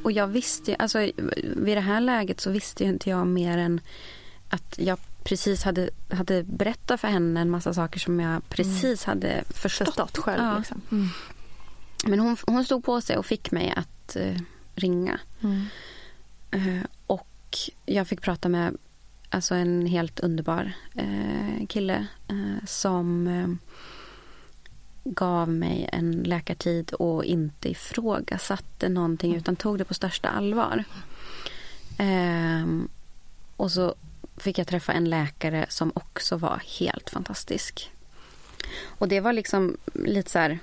Och 0.03 0.11
jag 0.11 0.27
visste 0.27 0.71
ju, 0.71 0.77
alltså 0.79 0.99
vid 1.55 1.77
det 1.77 1.81
här 1.81 2.01
läget 2.01 2.39
så 2.41 2.49
visste 2.51 2.83
ju 2.83 2.89
inte 2.89 3.09
jag 3.09 3.27
mer 3.27 3.57
än 3.57 3.81
att 4.49 4.75
jag 4.77 4.97
precis 5.23 5.63
hade, 5.63 5.89
hade 6.11 6.43
berättat 6.43 7.01
för 7.01 7.07
henne 7.07 7.41
en 7.41 7.49
massa 7.49 7.73
saker 7.73 7.99
som 7.99 8.19
jag 8.19 8.49
precis 8.49 9.03
hade 9.03 9.43
förstått. 9.49 9.87
Förstått 9.87 10.17
själv 10.17 10.43
Ja. 10.43 10.57
liksom. 10.57 10.81
Mm. 10.91 11.07
Men 12.05 12.19
hon, 12.19 12.37
hon 12.47 12.65
stod 12.65 12.83
på 12.83 13.01
sig 13.01 13.17
och 13.17 13.25
fick 13.25 13.51
mig 13.51 13.73
att 13.77 14.15
eh, 14.15 14.37
ringa. 14.75 15.19
Mm. 15.43 15.65
Eh, 16.51 16.83
och 17.53 17.69
jag 17.85 18.07
fick 18.07 18.21
prata 18.21 18.49
med 18.49 18.77
alltså 19.29 19.55
en 19.55 19.85
helt 19.85 20.19
underbar 20.19 20.73
eh, 20.95 21.67
kille 21.67 22.07
eh, 22.27 22.65
som 22.65 23.27
eh, 23.27 23.47
gav 25.03 25.49
mig 25.49 25.89
en 25.91 26.11
läkartid 26.11 26.93
och 26.93 27.25
inte 27.25 27.69
ifrågasatte 27.69 28.89
någonting 28.89 29.35
utan 29.35 29.55
tog 29.55 29.77
det 29.77 29.85
på 29.85 29.93
största 29.93 30.29
allvar. 30.29 30.83
Ehm, 31.97 32.89
och 33.57 33.71
så 33.71 33.95
fick 34.37 34.57
jag 34.57 34.67
träffa 34.67 34.93
en 34.93 35.09
läkare 35.09 35.65
som 35.69 35.91
också 35.95 36.37
var 36.37 36.61
helt 36.79 37.09
fantastisk. 37.09 37.91
Och 38.83 39.07
det 39.07 39.19
var 39.19 39.33
liksom 39.33 39.77
lite 39.93 40.31
så 40.31 40.39
här... 40.39 40.59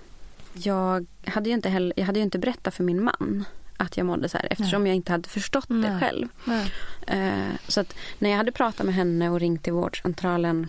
Jag 0.53 1.07
hade 1.25 1.49
ju 1.49 1.55
inte, 1.55 1.69
heller, 1.69 1.93
jag 1.97 2.07
hade 2.07 2.19
ju 2.19 2.25
inte 2.25 2.39
berättat 2.39 2.75
för 2.75 2.85
min 2.85 3.05
man 3.05 3.45
att 3.81 3.97
jag 3.97 4.07
mådde 4.07 4.29
så 4.29 4.39
här 4.39 4.49
eftersom 4.51 4.83
Nej. 4.83 4.91
jag 4.91 4.97
inte 4.97 5.13
hade 5.13 5.29
förstått 5.29 5.69
det 5.69 5.75
Nej. 5.75 6.01
själv. 6.01 6.29
Nej. 6.45 6.73
Eh, 7.07 7.57
så 7.69 7.81
att 7.81 7.95
när 8.19 8.31
jag 8.31 8.37
hade 8.37 8.53
pratat 8.53 8.87
med 8.87 8.95
henne 8.95 9.31
och 9.31 9.41
ringt 9.41 9.63
till 9.63 9.73
vårdcentralen 9.73 10.69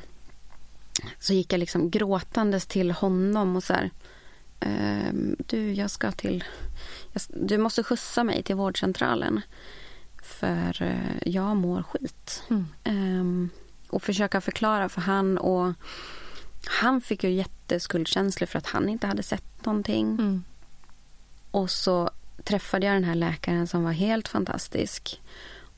så 1.20 1.34
gick 1.34 1.53
jag 1.53 1.59
liksom 1.59 1.89
gråtandes 1.89 2.66
till 2.66 2.91
honom 2.91 3.55
och 3.55 3.64
så 3.64 3.74
här. 3.74 3.89
ehm, 4.59 5.36
du, 5.47 5.74
jag 5.74 5.91
ska 5.91 6.12
till... 6.12 6.43
Jag, 7.14 7.22
du 7.28 7.57
måste 7.57 7.84
skjutsa 7.84 8.24
mig 8.24 8.43
till 8.43 8.55
vårdcentralen. 8.55 9.41
För 10.24 10.82
eh, 10.82 11.18
jag 11.26 11.55
mår 11.57 11.84
skit. 11.84 12.43
Mm. 12.49 12.66
Ehm, 12.84 13.49
och 13.89 14.03
försöka 14.03 14.41
förklara 14.41 14.89
för 14.89 15.01
han 15.01 15.38
och 15.38 15.74
han 16.66 17.01
fick 17.01 17.24
ju 17.24 17.32
jätteskuldkänslor 17.32 18.47
för 18.47 18.57
att 18.57 18.68
han 18.68 18.89
inte 18.89 19.07
hade 19.07 19.24
sett 19.24 19.66
någonting. 19.66 20.07
Mm. 20.07 20.43
Och 21.51 21.70
så 21.72 22.09
träffade 22.43 22.85
jag 22.85 22.95
den 22.95 23.03
här 23.03 23.15
läkaren 23.15 23.67
som 23.67 23.83
var 23.83 23.91
helt 23.91 24.27
fantastisk. 24.27 25.21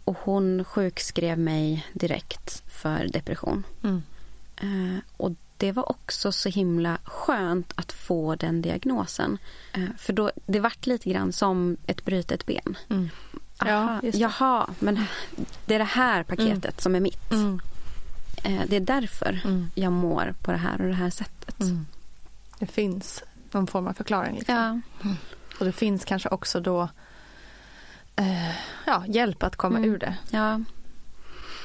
Och 0.04 0.18
hon 0.22 0.64
sjukskrev 0.66 1.40
mig 1.40 1.86
direkt 1.94 2.64
för 2.72 3.08
depression. 3.14 3.64
Mm. 3.84 4.02
Eh, 4.62 5.00
och 5.18 5.32
det 5.58 5.72
var 5.72 5.92
också 5.92 6.32
så 6.32 6.50
himla 6.50 6.98
skönt 7.04 7.74
att 7.76 7.92
få 7.92 8.36
den 8.36 8.62
diagnosen. 8.62 9.38
Eh, 9.74 9.84
för 9.98 10.14
då, 10.14 10.32
det 10.46 10.60
vart 10.60 10.86
lite 10.86 11.10
grann 11.10 11.34
som 11.34 11.78
ett 11.88 12.06
brutet 12.06 12.46
ben. 12.46 12.78
Mm. 12.90 13.10
Ja, 13.60 13.66
Aha, 13.66 14.02
jaha, 14.14 14.70
men 14.80 15.06
det 15.66 15.76
är 15.76 15.80
det 15.80 15.86
här 15.86 16.24
paketet 16.24 16.82
som 16.82 16.96
är 16.96 17.00
mitt. 17.00 17.32
Mm. 17.32 17.60
Eh, 18.44 18.62
det 18.68 18.76
är 18.76 18.80
därför 18.80 19.42
Mm. 19.46 19.70
jag 19.76 19.92
mår 19.92 20.34
på 20.42 20.52
det 20.52 20.58
här 20.58 20.82
och 20.82 20.88
det 20.88 20.94
här 20.94 21.10
sättet. 21.10 21.60
Mm. 21.62 21.86
Det 22.60 22.68
finns 22.68 23.24
någon 23.52 23.68
form 23.68 23.88
av 23.88 23.94
förklaring. 23.94 24.36
Liksom. 24.36 24.82
Ja. 25.02 25.10
Och 25.60 25.66
det 25.66 25.72
finns 25.72 26.06
kanske 26.06 26.30
också 26.30 26.60
då 26.60 26.90
eh, 28.16 28.50
ja, 28.86 29.04
hjälp 29.08 29.44
att 29.44 29.56
komma 29.56 29.78
Mm. 29.78 29.90
ur 29.94 29.98
det. 29.98 30.18
Ja, 30.32 30.62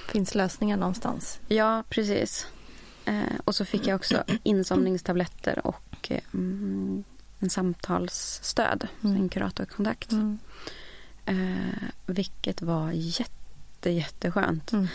finns 0.08 0.34
lösningar 0.34 0.76
någonstans. 0.76 1.40
ja 1.48 1.84
precis. 1.88 2.46
Eh, 3.04 3.22
och 3.44 3.54
så 3.54 3.64
fick 3.64 3.86
jag 3.86 3.96
också 3.96 4.24
insomningstabletter 4.42 5.66
och 5.66 6.10
eh, 6.10 6.20
mm, 6.34 7.04
en 7.38 7.50
samtalsstöd, 7.50 8.88
Mm. 9.04 9.16
en 9.16 9.28
kuratorkontakt. 9.28 10.12
Eh, 11.24 11.88
vilket 12.06 12.62
var 12.62 12.90
jätte, 12.92 13.90
jätteskönt. 13.90 14.72
Mm. 14.72 14.88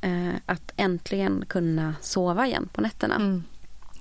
Eh, 0.00 0.34
att 0.46 0.72
äntligen 0.76 1.44
kunna 1.48 1.94
sova 2.00 2.46
igen 2.46 2.68
på 2.72 2.80
nätterna. 2.80 3.14
Mm. 3.14 3.44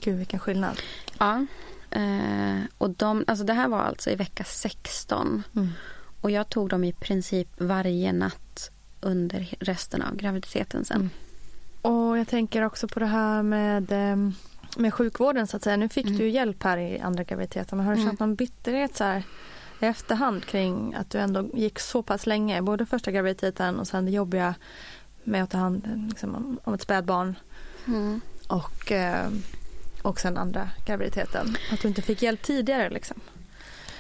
Gud 0.02 0.18
vilken 0.18 0.40
skillnad. 0.40 0.82
Ja. 1.20 1.46
Eh, 1.92 2.60
och 2.78 2.90
de, 2.90 3.24
alltså 3.28 3.46
det 3.46 3.54
här 3.54 3.68
var 3.68 3.80
alltså 3.80 4.10
i 4.10 4.16
vecka 4.16 4.44
16. 4.44 5.44
Mm. 5.56 5.68
Och 6.22 6.32
jag 6.32 6.50
tog 6.50 6.70
dem 6.70 6.84
i 6.84 6.94
princip 6.94 7.48
varje 7.58 8.14
natt 8.14 8.72
under 9.02 9.56
resten 9.60 10.02
av 10.02 10.16
graviditeten 10.16 10.86
sen. 10.86 10.98
Mm. 10.98 11.10
Och 11.82 12.18
jag 12.18 12.28
tänker 12.28 12.62
också 12.62 12.88
på 12.88 13.00
det 13.00 13.06
här 13.06 13.44
med, 13.44 13.92
ehm, 13.92 14.34
med 14.78 14.94
sjukvården 14.94 15.48
så 15.48 15.58
att 15.58 15.64
säga. 15.64 15.78
Nu 15.78 15.90
fick 15.90 16.06
Mm. 16.06 16.18
du 16.18 16.30
hjälp 16.30 16.64
här 16.64 16.78
i 16.78 17.00
andra 17.00 17.24
graviditeten. 17.24 17.78
Men 17.78 17.88
har 17.88 17.94
du 17.96 18.02
Mm. 18.02 18.10
känt 18.12 18.20
någon 18.20 18.36
bitterhet 18.36 18.96
så 18.96 19.04
här 19.04 19.24
i 19.82 19.86
efterhand 19.86 20.46
kring 20.46 20.94
att 20.94 21.10
du 21.10 21.18
ändå 21.18 21.50
gick 21.54 21.80
så 21.80 22.04
pass 22.04 22.26
länge? 22.28 22.62
Både 22.62 22.86
första 22.86 23.12
graviditeten 23.12 23.80
och 23.80 23.88
sen 23.88 24.06
det 24.06 24.12
jobbiga 24.12 24.56
med 25.24 25.44
att 25.44 25.50
ta 25.50 25.58
hand 25.58 26.06
liksom, 26.10 26.36
om- 26.36 26.60
om 26.64 26.74
ett 26.74 26.82
spädbarn. 26.82 27.36
Mm. 27.88 28.22
Och, 28.48 28.92
eh, 28.92 29.28
och 30.02 30.20
sen 30.20 30.38
andra 30.38 30.70
graviditeten. 30.86 31.58
Att 31.72 31.82
du 31.82 31.88
inte 31.88 32.02
fick 32.02 32.22
hjälp 32.22 32.42
tidigare 32.42 32.90
liksom. 32.90 33.22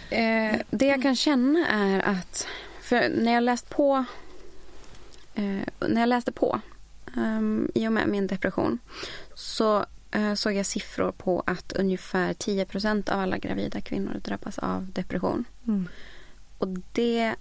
Eh, 0.09 0.59
det 0.69 0.85
jag 0.85 1.01
kan 1.01 1.15
känna 1.15 1.67
är 1.67 1.99
att 1.99 2.47
när 2.91 3.33
jag 3.33 3.43
läst 3.43 3.69
på 3.69 4.05
eh, 5.35 5.87
när 5.89 5.99
jag 5.99 6.09
läste 6.09 6.31
på 6.31 6.61
um, 7.17 7.71
i 7.75 7.87
och 7.87 7.91
med 7.91 8.07
min 8.07 8.27
depression 8.27 8.79
så 9.33 9.85
eh, 10.11 10.33
såg 10.33 10.53
jag 10.53 10.65
siffror 10.65 11.11
på 11.11 11.43
att 11.45 11.73
ungefär 11.73 12.33
10% 12.33 13.11
av 13.11 13.19
alla 13.19 13.37
gravida 13.37 13.81
kvinnor 13.81 14.21
drabbas 14.23 14.59
av 14.59 14.91
depression. 14.91 15.45
Mm. 15.67 15.87
Och 16.57 16.67
det, 16.91 17.35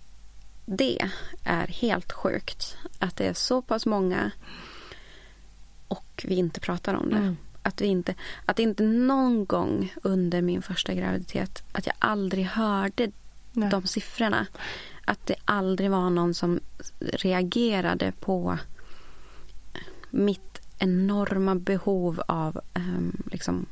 det 0.67 1.09
är 1.45 1.67
helt 1.67 2.13
sjukt 2.13 2.77
att 2.99 3.17
det 3.17 3.27
är 3.27 3.35
så 3.35 3.63
pass 3.63 3.87
många 3.87 4.31
och 5.89 6.25
vi 6.25 6.35
inte 6.35 6.61
pratar 6.61 6.95
om 6.95 7.11
det. 7.11 7.17
Mm. 7.17 7.37
Att, 7.69 7.81
vi 7.81 7.87
inte, 7.87 8.15
att 8.45 8.59
inte 8.59 8.83
någon 8.83 9.45
gång 9.45 9.95
under 10.03 10.43
min 10.43 10.63
första 10.63 10.95
graviditet 10.95 11.63
att 11.73 11.87
jag 11.87 11.95
aldrig 11.99 12.45
hörde 12.45 13.11
Nej. 13.53 13.71
de 13.71 13.87
siffrorna. 13.87 14.47
Att 15.05 15.27
det 15.27 15.35
aldrig 15.45 15.91
var 15.91 16.11
någon 16.11 16.35
som 16.35 16.61
reagerade 16.99 18.13
på 18.21 18.59
mitt 20.11 20.61
enorma 20.79 21.55
behov 21.55 22.23
av 22.29 22.61
ehm, 22.75 23.23
liksom, 23.33 23.67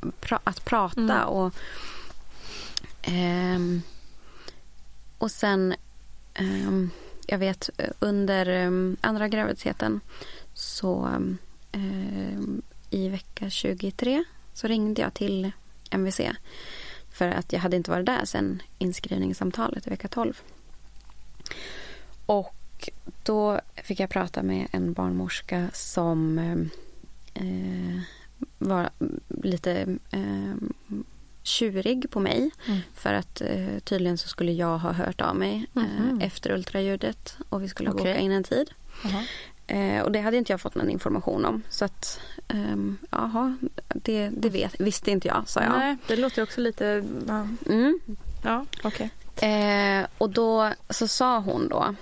pra- 0.00 0.40
att 0.44 0.64
prata 0.64 1.00
Mm. 1.00 1.28
och 1.28 1.54
ehm, 3.02 3.82
och 5.18 5.30
sen 5.30 5.74
ehm, 6.34 6.90
jag 7.26 7.38
vet 7.38 7.70
under 7.98 8.46
andra 9.00 9.28
graviditeten 9.28 10.00
så 10.54 11.08
i 12.90 13.08
vecka 13.08 13.50
23 13.50 14.24
så 14.54 14.66
ringde 14.66 15.02
jag 15.02 15.14
till 15.14 15.50
MVC 15.90 16.20
för 17.12 17.28
att 17.28 17.52
jag 17.52 17.60
hade 17.60 17.76
inte 17.76 17.90
varit 17.90 18.06
där 18.06 18.24
sen 18.24 18.62
inskrivningssamtalet 18.78 19.86
i 19.86 19.90
vecka 19.90 20.08
12. 20.08 20.40
Och 22.26 22.90
då 23.22 23.60
fick 23.84 24.00
jag 24.00 24.10
prata 24.10 24.42
med 24.42 24.66
en 24.72 24.92
barnmorska 24.92 25.70
som 25.72 26.38
eh, 27.34 28.00
var 28.58 28.90
lite 29.28 29.98
eh, 30.10 30.54
tjurig 31.42 32.10
på 32.10 32.20
mig. 32.20 32.50
Mm. 32.68 32.80
För 32.94 33.12
att 33.14 33.40
eh, 33.40 33.78
tydligen 33.84 34.18
så 34.18 34.28
skulle 34.28 34.52
jag 34.52 34.78
ha 34.78 34.92
hört 34.92 35.20
av 35.20 35.36
mig 35.36 35.66
Mhm. 35.72 36.18
eh, 36.20 36.26
efter 36.26 36.50
ultraljudet 36.52 37.36
och 37.48 37.62
vi 37.62 37.68
skulle 37.68 37.90
Okej. 37.90 37.98
boka 38.12 38.18
in 38.18 38.32
en 38.32 38.44
tid. 38.44 38.70
Jaha. 39.04 39.24
Eh, 39.70 40.02
och 40.02 40.12
det 40.12 40.20
hade 40.20 40.36
inte 40.36 40.52
jag 40.52 40.60
fått 40.60 40.74
någon 40.74 40.90
information 40.90 41.44
om. 41.44 41.62
Så 41.68 41.84
att, 41.84 42.20
ehm, 42.48 42.98
jaha, 43.10 43.56
det, 43.94 44.30
det 44.32 44.48
vet, 44.48 44.80
visste 44.80 45.10
inte 45.10 45.28
jag, 45.28 45.42
sa 45.48 45.62
jag. 45.62 45.70
Nej, 45.78 45.96
det 46.06 46.16
låter 46.16 46.42
också 46.42 46.60
lite... 46.60 47.04
Ja, 47.28 47.48
Mm. 47.66 48.00
ja 48.44 48.66
okej. 48.82 49.10
Eh, 49.36 50.06
och 50.18 50.30
då 50.30 50.70
så 50.90 51.08
sa 51.08 51.38
hon 51.38 51.68
då, 51.68 51.94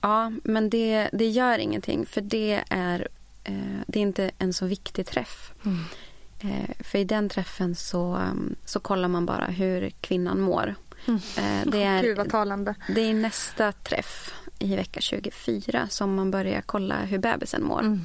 ja 0.00 0.32
men 0.44 0.70
det, 0.70 1.08
det 1.12 1.28
gör 1.28 1.58
ingenting 1.58 2.06
för 2.06 2.20
det 2.20 2.64
är, 2.70 3.08
eh, 3.44 3.80
det 3.86 3.98
är 3.98 4.02
inte 4.02 4.30
en 4.38 4.52
så 4.52 4.66
viktig 4.66 5.06
träff. 5.06 5.52
Mm. 5.64 5.84
Eh, 6.40 6.70
för 6.84 6.98
i 6.98 7.04
den 7.04 7.28
träffen 7.28 7.74
så, 7.74 8.16
um, 8.16 8.56
så 8.64 8.80
kollar 8.80 9.08
man 9.08 9.26
bara 9.26 9.44
hur 9.46 9.90
kvinnan 9.90 10.40
mår. 10.40 10.74
Mm. 11.06 11.20
Eh, 11.38 11.70
det, 11.72 11.82
är, 11.82 12.02
Gud 12.02 12.16
vad 12.16 12.30
talande. 12.30 12.74
det 12.94 13.00
är 13.00 13.14
nästa 13.14 13.72
träff 13.72 14.34
i 14.58 14.76
vecka 14.76 15.00
24 15.00 15.88
som 15.90 16.14
man 16.14 16.30
börjar 16.30 16.62
kolla 16.62 16.96
hur 17.04 17.18
bebisen 17.18 17.64
mår. 17.64 17.80
Mm. 17.80 18.04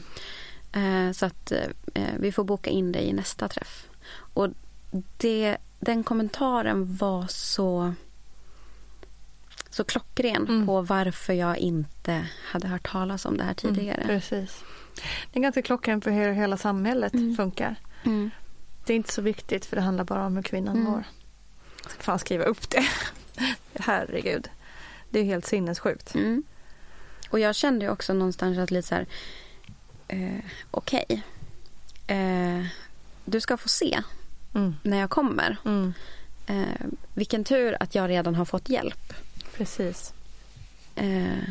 Eh, 0.74 1.12
så 1.14 1.26
att 1.26 1.52
eh, 1.52 2.06
vi 2.20 2.32
får 2.32 2.44
boka 2.44 2.70
in 2.70 2.92
det 2.92 3.02
i 3.02 3.14
nästa 3.14 3.48
träff. 3.48 3.88
Och 4.34 4.48
det, 5.18 5.58
den 5.80 6.04
kommentaren 6.04 6.96
var 6.96 7.26
så, 7.30 7.94
så 9.70 9.84
klockren 9.84 10.48
Mm. 10.48 10.66
på 10.68 10.82
varför 10.82 11.34
jag 11.34 11.58
inte 11.58 12.28
hade 12.46 12.68
hört 12.68 12.92
talas 12.92 13.26
om 13.26 13.38
det 13.38 13.44
här 13.44 13.54
tidigare. 13.54 14.02
Mm, 14.02 14.08
precis. 14.08 14.64
Det 15.32 15.40
är 15.40 15.42
ganska 15.44 15.62
klockan 15.62 16.02
för 16.02 16.12
hur 16.12 16.32
hela 16.32 16.58
samhället 16.58 17.14
Mm. 17.14 17.36
funkar. 17.36 17.76
Mm. 18.04 18.30
Det 18.86 18.94
är 18.94 18.98
inte 18.98 19.14
så 19.14 19.22
viktigt 19.22 19.66
för 19.66 19.76
det 19.76 19.82
handlar 19.82 20.04
bara 20.04 20.26
om 20.26 20.36
hur 20.36 20.44
kvinnan 20.44 20.76
Mm. 20.78 20.92
mår. 20.92 21.04
Jag 21.84 21.92
ska 21.92 22.04
fan 22.04 22.20
skriva 22.20 22.44
upp 22.44 22.70
det. 22.70 22.84
Herregud. 23.80 24.50
Det 25.12 25.20
är 25.20 25.24
helt 25.24 25.46
sinnessjukt. 25.46 26.16
Mm. 26.16 26.44
Och 27.30 27.40
jag 27.40 27.56
kände 27.56 27.86
ju 27.86 27.92
också 27.92 28.14
någonstans 28.14 28.58
att 28.58 28.72
lite 28.72 28.88
så 28.88 28.96
här, 28.96 29.06
eh, 30.08 30.44
okej, 30.72 31.24
eh, 32.08 32.66
du 33.26 33.40
ska 33.42 33.58
få 33.58 33.70
se 33.70 34.02
Mm. 34.56 34.76
när 34.84 35.00
jag 35.00 35.10
kommer. 35.10 35.58
Mm. 35.66 35.94
Eh, 36.48 36.86
vilken 37.14 37.44
tur 37.44 37.78
att 37.80 37.96
jag 37.96 38.10
redan 38.10 38.36
har 38.36 38.46
fått 38.46 38.70
hjälp. 38.70 39.14
Precis. 39.58 40.14
Eh, 40.96 41.50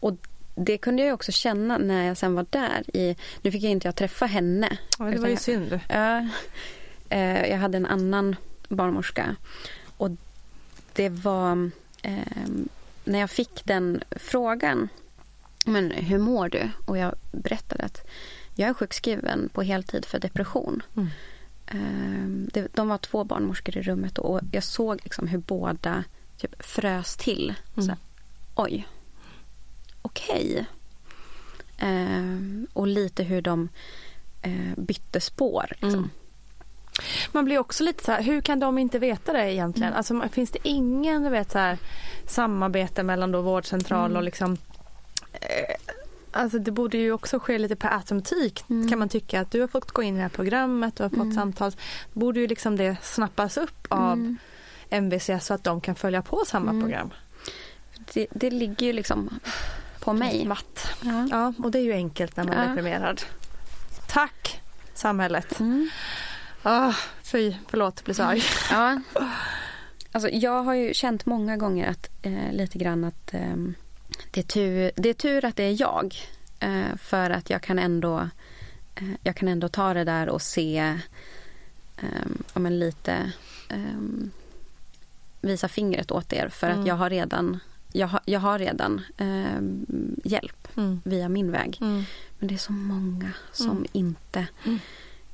och 0.00 0.16
det 0.54 0.78
kunde 0.78 1.02
jag 1.04 1.14
också 1.14 1.32
känna 1.32 1.78
när 1.78 2.04
jag 2.06 2.16
sen 2.16 2.34
var 2.34 2.46
där. 2.50 2.96
I, 2.96 3.16
nu 3.42 3.50
fick 3.50 3.62
jag 3.62 3.70
inte 3.72 3.88
jag 3.88 3.96
träffa 3.96 4.26
henne. 4.26 4.78
Ja, 4.98 5.04
det 5.04 5.18
var 5.18 5.28
ju 5.28 5.36
synd. 5.36 5.80
Ja, 5.88 6.28
eh, 7.08 7.46
jag 7.50 7.58
hade 7.58 7.76
en 7.76 7.86
annan 7.86 8.36
barnmorska. 8.68 9.36
Och 9.96 10.10
det 10.92 11.08
var... 11.08 11.70
Eh, 12.06 12.48
när 13.04 13.18
jag 13.18 13.30
fick 13.30 13.64
den 13.64 14.02
frågan, 14.10 14.88
men 15.64 15.90
hur 15.90 16.18
mår 16.18 16.48
du? 16.48 16.70
Och 16.84 16.98
jag 16.98 17.14
berättade 17.32 17.84
att 17.84 18.06
jag 18.54 18.68
är 18.68 18.74
sjukskriven 18.74 19.48
på 19.52 19.62
heltid 19.62 20.04
för 20.04 20.18
depression. 20.18 20.82
Mm. 20.96 21.08
Eh, 21.66 22.64
de 22.74 22.88
var 22.88 22.98
två 22.98 23.24
barnmorskor 23.24 23.76
i 23.76 23.82
rummet 23.82 24.18
och 24.18 24.40
jag 24.52 24.64
såg 24.64 25.00
liksom 25.02 25.28
hur 25.28 25.38
båda 25.38 26.04
typ 26.36 26.62
frös 26.62 27.16
till. 27.16 27.54
Mm. 27.76 27.88
Så, 27.88 27.96
Oj, 28.54 28.86
okej. 30.02 30.66
Okay. 31.76 31.90
Eh, 31.90 32.38
och 32.72 32.86
lite 32.86 33.22
hur 33.22 33.42
de 33.42 33.68
eh, 34.42 34.76
bytte 34.76 35.20
spår. 35.20 35.66
Liksom. 35.70 35.94
Mm. 35.94 36.10
Man 37.32 37.44
blir 37.44 37.58
också 37.58 37.84
lite 37.84 38.04
så 38.04 38.12
här, 38.12 38.22
hur 38.22 38.40
kan 38.40 38.60
de 38.60 38.78
inte 38.78 38.98
veta 38.98 39.32
det 39.32 39.52
egentligen? 39.52 39.88
Mm. 39.88 39.98
Alltså, 39.98 40.28
finns 40.32 40.50
det 40.50 40.58
ingen 40.62 41.22
du 41.22 41.28
vet, 41.30 41.50
så 41.50 41.58
här, 41.58 41.78
samarbete 42.26 43.02
mellan 43.02 43.32
då 43.32 43.40
vårdcentral 43.40 44.10
mm. 44.10 44.16
och 44.16 44.22
liksom 44.22 44.56
eh, 45.32 45.76
Alltså 46.36 46.58
det 46.58 46.70
borde 46.70 46.98
ju 46.98 47.12
också 47.12 47.38
ske 47.38 47.58
lite 47.58 47.76
per 47.76 47.88
automatik 47.88 48.64
mm. 48.70 48.88
kan 48.88 48.98
man 48.98 49.08
tycka 49.08 49.40
att 49.40 49.50
du 49.50 49.60
har 49.60 49.68
fått 49.68 49.90
gå 49.90 50.02
in 50.02 50.14
i 50.14 50.16
det 50.16 50.22
här 50.22 50.28
programmet, 50.28 50.96
du 50.96 51.02
har 51.02 51.10
fått 51.10 51.18
mm. 51.18 51.34
samtal. 51.34 51.72
Borde 52.12 52.40
ju 52.40 52.46
liksom 52.46 52.76
det 52.76 52.96
snappas 53.02 53.56
upp 53.56 53.86
av 53.88 54.12
mm. 54.12 54.36
MVC 54.90 55.30
så 55.40 55.54
att 55.54 55.64
de 55.64 55.80
kan 55.80 55.94
följa 55.94 56.22
på 56.22 56.44
samma 56.46 56.70
mm. 56.70 56.82
program. 56.82 57.10
Det, 58.14 58.26
det, 58.30 58.50
ligger 58.50 58.86
ju 58.86 58.92
liksom 58.92 59.40
på 60.00 60.12
mig. 60.12 60.46
Matt. 60.46 60.88
Ja. 61.00 61.26
ja. 61.30 61.52
och 61.64 61.70
det 61.70 61.78
är 61.78 61.82
ju 61.82 61.92
enkelt 61.92 62.36
när 62.36 62.44
man 62.44 62.56
ja. 62.56 62.62
är 62.62 62.68
deprimerad. 62.68 63.22
Tack 64.08 64.60
samhället. 64.94 65.60
Mm. 66.66 66.88
Oh, 66.88 66.94
fy, 67.22 67.54
förlåt, 67.68 68.04
blir 68.04 68.14
så 68.14 68.22
arg. 68.22 68.42
Ja. 68.70 69.00
Alltså, 70.12 70.30
jag 70.30 70.62
har 70.62 70.74
ju 70.74 70.94
känt 70.94 71.26
många 71.26 71.56
gånger 71.56 71.90
att 71.90 72.10
eh, 72.22 72.52
lite 72.52 72.78
grann 72.78 73.04
att 73.04 73.34
eh, 73.34 73.56
det, 74.30 74.40
är 74.40 74.44
tur, 74.44 74.90
det 74.96 75.08
är 75.08 75.14
tur 75.14 75.44
att 75.44 75.56
det 75.56 75.64
är 75.64 75.80
jag. 75.80 76.14
Eh, 76.60 76.96
för 76.96 77.30
att 77.30 77.50
jag 77.50 77.62
kan 77.62 77.78
ändå 77.78 78.28
eh, 78.94 79.08
jag 79.22 79.36
kan 79.36 79.48
ändå 79.48 79.68
ta 79.68 79.94
det 79.94 80.04
där 80.04 80.28
och 80.28 80.42
se 80.42 80.78
eh, 81.96 82.26
ja, 82.54 82.60
men 82.60 82.78
lite 82.78 83.32
ehm, 83.68 84.30
visa 85.40 85.68
fingret 85.68 86.10
åt 86.10 86.32
er 86.32 86.48
för 86.48 86.66
mm. 86.66 86.80
att 86.80 86.86
jag 86.86 86.94
har 86.94 87.10
redan 87.10 87.58
jag 87.92 88.06
har, 88.06 88.20
jag 88.24 88.40
har 88.40 88.58
redan 88.58 89.00
eh, 89.16 89.60
hjälp 90.24 90.68
mm. 90.76 91.00
via 91.04 91.28
min 91.28 91.52
väg. 91.52 91.78
Mm. 91.80 92.04
Men 92.38 92.48
det 92.48 92.54
är 92.54 92.58
så 92.58 92.72
många 92.72 93.32
som 93.52 93.70
mm. 93.70 93.86
inte... 93.92 94.46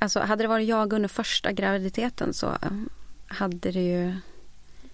Alltså 0.02 0.20
hade 0.20 0.44
det 0.44 0.48
varit 0.48 0.68
jag 0.68 0.92
under 0.92 1.08
första 1.08 1.52
graviditeten 1.52 2.34
så 2.34 2.58
hade 3.26 3.70
det 3.70 3.82
ju 3.82 4.14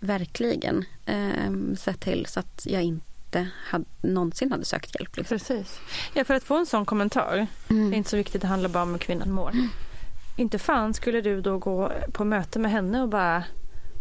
verkligen 0.01 0.85
eh, 1.07 1.75
sett 1.77 2.01
till 2.01 2.27
så 2.27 2.41
att 2.41 2.67
jag 2.67 2.83
inte 2.83 3.49
hade, 3.65 3.85
någonsin 4.01 4.53
hade 4.53 4.65
sökt 4.65 4.95
hjälp. 4.95 5.17
Liksom. 5.17 5.39
Precis. 5.39 5.81
Ja, 6.15 6.25
för 6.25 6.35
att 6.35 6.45
få 6.45 6.57
en 6.57 6.67
sån 6.67 6.85
kommentar, 6.85 7.47
mm. 7.69 7.91
det 7.91 7.97
är 7.97 7.99
inte 7.99 8.11
så 8.11 8.17
viktigt, 8.17 8.43
det 8.43 8.49
handlar 8.49 8.69
bara 8.69 8.83
om 8.83 8.91
hur 8.91 8.99
kvinnan 8.99 9.31
mår. 9.31 9.51
Mm. 9.51 9.69
Inte 10.37 10.59
fan 10.59 10.95
skulle 10.95 11.21
du 11.21 11.41
då 11.41 11.59
gå 11.59 11.93
på 12.13 12.25
möte 12.25 12.59
med 12.59 12.71
henne 12.71 13.03
och 13.03 13.09
bara 13.09 13.45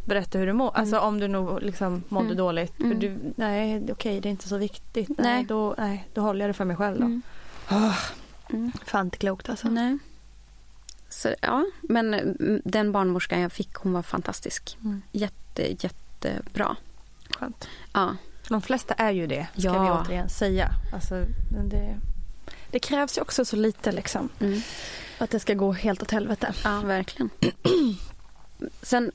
berätta 0.06 0.38
hur 0.38 0.48
du 0.48 0.54
mår. 0.54 0.72
Alltså 0.76 0.96
mm. 0.96 1.08
om 1.08 1.20
du 1.20 1.28
nog 1.28 1.62
liksom 1.62 2.04
mådde 2.10 2.26
mm. 2.26 2.38
dåligt. 2.38 2.80
Mm. 2.80 3.00
Du, 3.00 3.18
nej 3.36 3.78
okej 3.78 3.94
okay, 3.94 4.20
det 4.20 4.30
är 4.30 4.32
inte 4.32 4.50
så 4.50 4.58
viktigt. 4.58 5.10
Nej. 5.10 5.18
nej. 5.18 5.46
då, 5.46 5.76
nej, 5.78 6.10
då 6.14 6.22
håller 6.22 6.42
jag 6.42 6.50
det 6.50 6.54
för 6.54 6.66
mig 6.66 6.76
själv 6.76 7.00
då. 7.00 7.06
Mm. 7.06 7.22
Oh, 7.70 7.96
fan 8.86 9.06
inte 9.06 9.18
klokt 9.18 9.50
alltså. 9.50 9.70
Nej. 9.70 9.98
Så, 11.18 11.36
ja, 11.42 11.66
men 11.82 12.14
mm, 12.14 12.62
den 12.66 12.92
barnmorskan 12.92 13.40
jag 13.40 13.52
fick 13.52 13.74
hon 13.74 13.94
var 13.94 14.02
fantastisk. 14.02 14.78
Mm. 14.84 15.02
Jätte, 15.12 15.76
jättebra. 15.84 16.76
Skönt. 17.30 17.68
Ja. 17.94 18.16
De 18.50 18.62
flesta 18.62 18.94
är 18.94 19.12
ju 19.12 19.28
det, 19.28 19.48
ska 19.58 19.68
ja. 19.68 19.84
vi 19.84 19.90
återigen 19.90 20.30
säga. 20.30 20.70
Alltså, 20.94 21.26
det, 21.70 22.00
det 22.72 22.80
krävs 22.80 23.18
ju 23.18 23.22
också 23.22 23.46
så 23.46 23.56
lite 23.56 23.92
liksom. 23.92 24.30
Mm. 24.40 24.62
Att 25.18 25.30
det 25.30 25.40
ska 25.40 25.54
gå 25.54 25.72
helt 25.72 26.02
åt 26.02 26.12
helvete. 26.12 26.54
Ja, 26.64 26.82
verkligen. 26.82 27.30
Sen, 28.82 29.12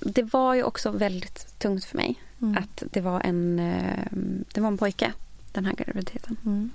det 0.00 0.22
var 0.22 0.54
ju 0.54 0.62
också 0.62 0.90
väldigt 0.90 1.58
tungt 1.58 1.84
för 1.84 1.96
mig 1.96 2.22
mm. 2.42 2.58
att 2.58 2.82
det 2.90 3.00
var 3.00 3.20
en, 3.20 3.58
eh, 3.58 4.06
det 4.54 4.60
var 4.60 4.68
en 4.68 4.78
pojke, 4.78 5.12
den 5.52 5.64
här 5.64 5.72
graviditeten. 5.72 6.36
Mm. 6.44 6.70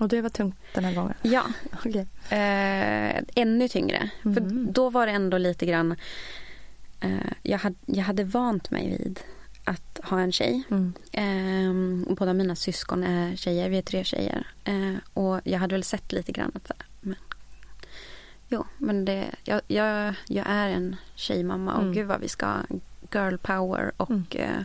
Och 0.00 0.08
det 0.08 0.20
var 0.20 0.28
tungt 0.28 0.56
den 0.74 0.84
här 0.84 0.94
gången? 0.94 1.14
Ja. 1.22 1.44
okay. 1.84 2.06
eh, 2.30 3.22
ännu 3.34 3.68
tyngre. 3.68 4.10
Mm. 4.24 4.34
För 4.34 4.72
då 4.72 4.90
var 4.90 5.06
det 5.06 5.12
ändå 5.12 5.38
lite 5.38 5.66
grann... 5.66 5.96
Eh, 7.00 7.32
jag, 7.42 7.58
hade, 7.58 7.76
jag 7.86 8.04
hade 8.04 8.24
vant 8.24 8.70
mig 8.70 8.88
vid 8.88 9.20
att 9.64 10.00
ha 10.04 10.20
en 10.20 10.32
tjej. 10.32 10.62
Mm. 10.70 10.92
Eh, 11.12 12.14
båda 12.14 12.32
mina 12.32 12.56
syskon 12.56 13.04
är 13.04 13.36
tjejer, 13.36 13.68
vi 13.68 13.78
är 13.78 13.82
tre 13.82 14.04
tjejer. 14.04 14.46
Eh, 14.64 14.94
och 15.14 15.40
jag 15.44 15.58
hade 15.58 15.74
väl 15.74 15.84
sett 15.84 16.12
lite 16.12 16.32
grann 16.32 16.52
att 16.54 16.70
men, 17.00 17.16
jo, 18.48 18.64
men 18.78 19.04
det, 19.04 19.24
jag, 19.44 19.60
jag, 19.66 20.14
jag 20.28 20.46
är 20.48 20.68
en 20.68 20.96
tjejmamma 21.14 21.74
och 21.74 21.82
mm. 21.82 21.94
gud 21.94 22.06
vad 22.06 22.20
vi 22.20 22.28
ska 22.28 22.46
ha 22.46 22.62
girl 23.12 23.36
power 23.36 23.92
och 23.96 24.10
mm. 24.10 24.26
eh, 24.32 24.62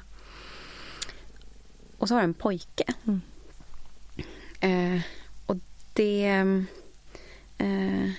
och 1.97 2.07
så 2.07 2.13
var 2.13 2.21
det 2.21 2.25
en 2.25 2.33
pojke. 2.33 2.83
Mm. 3.03 3.21
Eh, 4.59 5.01
det... 5.99 6.25
Eh, 7.57 8.11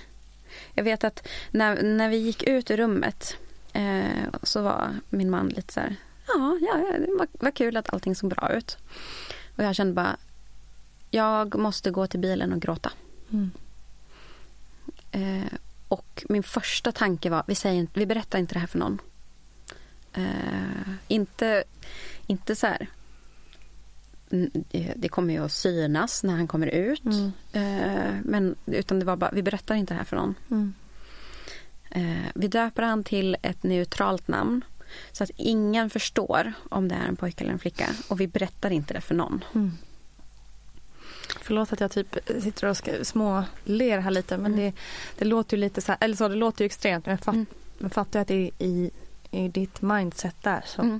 jag 0.73 0.83
vet 0.83 1.03
att 1.03 1.27
när, 1.51 1.83
när 1.83 2.09
vi 2.09 2.17
gick 2.17 2.43
ut 2.43 2.71
ur 2.71 2.77
rummet 2.77 3.37
eh, 3.73 4.29
så 4.43 4.61
var 4.61 4.95
min 5.09 5.29
man 5.29 5.49
lite 5.49 5.73
så 5.73 5.79
här... 5.79 5.95
Ja, 6.27 6.57
ja 6.61 6.97
det 6.99 7.15
var, 7.19 7.27
var 7.31 7.51
kul 7.51 7.77
att 7.77 7.93
allting 7.93 8.15
såg 8.15 8.29
bra 8.29 8.51
ut. 8.53 8.77
Och 9.55 9.63
jag 9.63 9.75
kände 9.75 9.93
bara... 9.93 10.17
Jag 11.11 11.55
måste 11.55 11.91
gå 11.91 12.07
till 12.07 12.19
bilen 12.19 12.53
och 12.53 12.61
gråta. 12.61 12.91
Mm. 13.31 13.51
Eh, 15.11 15.53
och 15.87 16.25
min 16.29 16.43
första 16.43 16.91
tanke 16.91 17.29
var, 17.29 17.43
vi, 17.47 17.55
säger, 17.55 17.87
vi 17.93 18.05
berättar 18.05 18.39
inte 18.39 18.53
det 18.53 18.59
här 18.59 18.67
för 18.67 18.79
någon. 18.79 19.01
Eh, 20.13 20.91
inte, 21.07 21.63
inte 22.27 22.55
så 22.55 22.67
här, 22.67 22.87
det 24.95 25.09
kommer 25.09 25.33
ju 25.33 25.45
att 25.45 25.51
synas 25.51 26.23
när 26.23 26.33
han 26.33 26.47
kommer 26.47 26.67
ut. 26.67 27.05
Mm. 27.05 27.31
Eh, 27.51 28.13
men, 28.23 28.55
utan 28.65 28.99
det 28.99 29.05
var 29.05 29.15
bara, 29.15 29.31
vi 29.31 29.43
berättar 29.43 29.75
inte 29.75 29.93
det 29.93 29.97
här 29.97 30.05
för 30.05 30.15
någon. 30.15 30.35
Mm. 30.51 30.73
Eh, 31.89 32.31
vi 32.35 32.47
döper 32.47 32.83
han 32.83 33.03
till 33.03 33.37
ett 33.41 33.63
neutralt 33.63 34.27
namn. 34.27 34.61
Så 35.11 35.23
att 35.23 35.31
ingen 35.35 35.89
förstår 35.89 36.53
om 36.69 36.87
det 36.87 36.95
är 36.95 37.07
en 37.07 37.15
pojke 37.15 37.43
eller 37.43 37.53
en 37.53 37.59
flicka. 37.59 37.89
Och 38.07 38.19
vi 38.21 38.27
berättar 38.27 38.69
inte 38.71 38.93
det 38.93 39.01
för 39.01 39.15
någon. 39.15 39.43
Mm. 39.55 39.71
Förlåt 41.41 41.73
att 41.73 41.79
jag 41.79 41.91
typ 41.91 42.17
sitter 42.41 42.67
och 42.67 42.77
småler 43.07 43.99
här 43.99 44.11
lite 44.11 44.37
men 44.37 44.53
mm. 44.53 44.65
det, 44.65 44.73
det 45.17 45.25
låter 45.25 45.57
ju 45.57 45.61
lite 45.61 45.81
så 45.81 45.91
här, 45.91 45.97
eller 46.01 46.15
så 46.15 46.27
det 46.27 46.35
låter 46.35 46.61
ju 46.61 46.65
extremt 46.65 47.05
men 47.05 47.11
jag, 47.11 47.19
fatt, 47.19 47.35
mm. 47.35 47.45
jag 47.77 47.91
fattar 47.91 48.19
att 48.19 48.27
det 48.27 48.35
är 48.35 48.51
i, 48.59 48.91
i 49.31 49.47
ditt 49.47 49.81
mindset 49.81 50.35
där 50.41 50.63
så, 50.65 50.81
mm. 50.81 50.99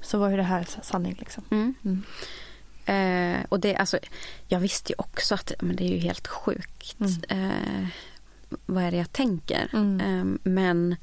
så 0.00 0.18
var 0.18 0.30
ju 0.30 0.36
det 0.36 0.42
här 0.42 0.68
sanning 0.82 1.16
liksom. 1.18 1.44
Mm. 2.90 3.00
Mm. 3.00 3.40
Eh, 3.40 3.46
och 3.48 3.60
det, 3.60 3.76
alltså, 3.76 3.98
jag 4.48 4.60
visste 4.60 4.92
ju 4.92 4.96
också 4.98 5.34
att 5.34 5.52
men 5.60 5.76
det 5.76 5.84
är 5.84 5.88
ju 5.88 5.98
helt 5.98 6.28
sjukt. 6.28 6.96
Mm. 7.00 7.44
Eh, 7.44 7.88
vad 8.66 8.84
är 8.84 8.90
det 8.90 8.96
jag 8.96 9.12
tänker? 9.12 9.68
Eh, 10.00 10.24
men 10.42 10.96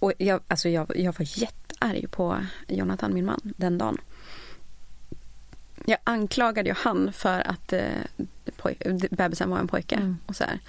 och 0.00 0.12
jag, 0.18 0.40
alltså 0.48 0.68
jag, 0.68 0.92
jag 0.96 1.18
var 1.18 1.38
jättearg 1.40 2.10
på 2.10 2.46
Jonathan, 2.68 3.14
min 3.14 3.24
man, 3.24 3.40
den 3.56 3.78
dagen. 3.78 3.98
Jag 5.84 5.98
anklagade 6.04 6.68
ju 6.68 6.74
han 6.78 7.12
för 7.12 7.40
att 7.40 7.72
eh, 7.72 7.82
bebisen 9.10 9.50
var 9.50 9.58
en 9.58 9.68
pojke. 9.68 9.94
Mm. 9.94 10.18
Och, 10.26 10.36
så 10.36 10.44
här. 10.44 10.60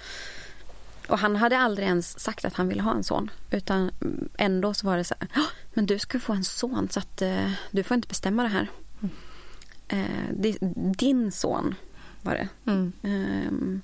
och 1.08 1.18
han 1.18 1.36
hade 1.36 1.58
aldrig 1.58 1.88
ens 1.88 2.20
sagt 2.20 2.44
att 2.44 2.54
han 2.54 2.68
ville 2.68 2.82
ha 2.82 2.94
en 2.94 3.04
son. 3.04 3.30
Utan 3.50 3.90
ändå 4.38 4.74
så 4.74 4.86
var 4.86 4.96
det 4.96 5.04
så 5.04 5.14
här, 5.20 5.28
men 5.74 5.86
du 5.86 5.98
ska 5.98 6.20
få 6.20 6.32
en 6.32 6.44
son 6.44 6.88
så 6.90 7.00
att 7.00 7.22
eh, 7.22 7.52
du 7.70 7.82
får 7.82 7.94
inte 7.94 8.08
bestämma 8.08 8.42
det 8.42 8.48
här. 8.48 8.70
Mm. 9.00 9.14
Eh, 9.88 10.52
din 10.74 11.32
son 11.32 11.74
var 12.22 12.34
det. 12.34 12.48
Mm. 12.66 12.92
Um, 13.02 13.82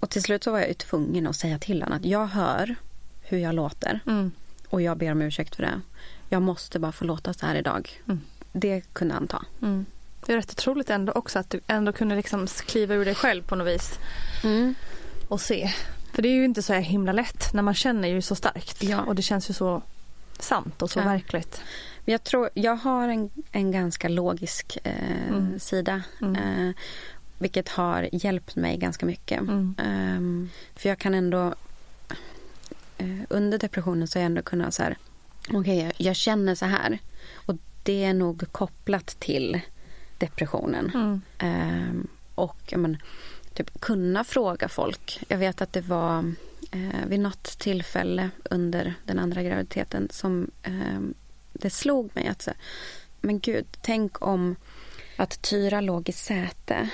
och 0.00 0.10
till 0.10 0.22
slut 0.22 0.44
så 0.44 0.50
var 0.50 0.58
jag 0.58 0.68
ju 0.68 0.74
tvungen 0.74 1.26
att 1.26 1.36
säga 1.36 1.58
till 1.58 1.82
honom 1.82 1.98
att 1.98 2.04
jag 2.04 2.26
hör 2.26 2.76
hur 3.22 3.38
jag 3.38 3.54
låter. 3.54 4.00
Mm. 4.06 4.30
Och 4.68 4.82
jag 4.82 4.98
ber 4.98 5.12
om 5.12 5.22
ursäkt 5.22 5.56
för 5.56 5.62
det. 5.62 5.80
Jag 6.28 6.42
måste 6.42 6.78
bara 6.78 6.92
få 6.92 7.04
låta 7.04 7.34
så 7.34 7.46
här 7.46 7.54
idag. 7.54 8.02
Mm. 8.06 8.20
Det 8.52 8.80
kunde 8.92 9.14
han 9.14 9.26
ta. 9.26 9.44
Mm. 9.62 9.86
Det 10.26 10.32
är 10.32 10.36
rätt 10.36 10.50
otroligt 10.50 10.90
ändå 10.90 11.12
också 11.12 11.38
att 11.38 11.50
du 11.50 11.60
ändå 11.66 11.92
kunde 11.92 12.16
liksom 12.16 12.46
kliva 12.46 12.94
ur 12.94 13.04
dig 13.04 13.14
själv 13.14 13.42
på 13.42 13.56
något 13.56 13.66
vis. 13.66 13.98
Mm. 14.44 14.74
Och 15.28 15.40
se. 15.40 15.72
För 16.12 16.22
det 16.22 16.28
är 16.28 16.32
ju 16.32 16.44
inte 16.44 16.62
så 16.62 16.72
himla 16.72 17.12
lätt 17.12 17.54
när 17.54 17.62
man 17.62 17.74
känner 17.74 18.08
ju 18.08 18.22
så 18.22 18.34
starkt. 18.34 18.82
Ja. 18.82 19.00
Och 19.00 19.14
det 19.14 19.22
känns 19.22 19.50
ju 19.50 19.54
så 19.54 19.82
sant 20.38 20.82
och 20.82 20.90
så 20.90 20.98
ja. 20.98 21.04
verkligt. 21.04 21.62
Jag 22.04 22.24
tror, 22.24 22.50
jag 22.54 22.76
har 22.76 23.08
en, 23.08 23.30
en 23.52 23.70
ganska 23.70 24.08
logisk 24.08 24.78
eh, 24.84 25.28
mm. 25.28 25.58
sida. 25.58 26.02
Mm. 26.20 26.36
Eh, 26.68 26.74
vilket 27.38 27.68
har 27.68 28.08
hjälpt 28.12 28.56
mig 28.56 28.76
ganska 28.76 29.06
mycket. 29.06 29.40
Mm. 29.40 29.74
Ehm, 29.78 30.50
för 30.74 30.88
jag 30.88 30.98
kan 30.98 31.14
ändå... 31.14 31.54
eh, 32.98 33.20
under 33.28 33.58
depressionen 33.58 34.08
så 34.08 34.18
har 34.18 34.22
jag 34.22 34.26
ändå 34.26 34.42
kunnat 34.42 34.74
så 34.74 34.82
här... 34.82 34.96
Okej, 35.52 35.78
jag, 35.78 35.92
jag 35.96 36.16
känner 36.16 36.54
så 36.54 36.66
här. 36.66 36.98
Och 37.34 37.54
det 37.82 38.04
är 38.04 38.14
nog 38.14 38.52
kopplat 38.52 39.06
till 39.06 39.60
depressionen. 40.18 41.20
Ehm, 41.38 42.06
och 42.34 42.74
men, 42.76 42.96
typ, 43.54 43.80
kunna 43.80 44.24
fråga 44.24 44.68
folk. 44.68 45.20
Jag 45.28 45.38
vet 45.38 45.62
att 45.62 45.72
det 45.72 45.80
var 45.80 46.34
eh, 46.74 47.06
vid 47.06 47.20
något 47.20 47.58
tillfälle 47.58 48.30
under 48.50 48.94
den 49.04 49.18
andra 49.18 49.42
graviditeten 49.42 50.08
som 50.10 50.50
eh, 50.62 51.00
det 51.52 51.70
slog 51.70 52.10
mig 52.14 52.26
att 52.26 52.42
så, 52.42 52.50
men 53.20 53.40
gud, 53.40 53.66
tänk 53.82 54.26
om 54.26 54.56
att 55.16 55.42
Tyra 55.42 55.80
låg 55.80 56.08
i 56.08 56.12
säte. 56.12 56.88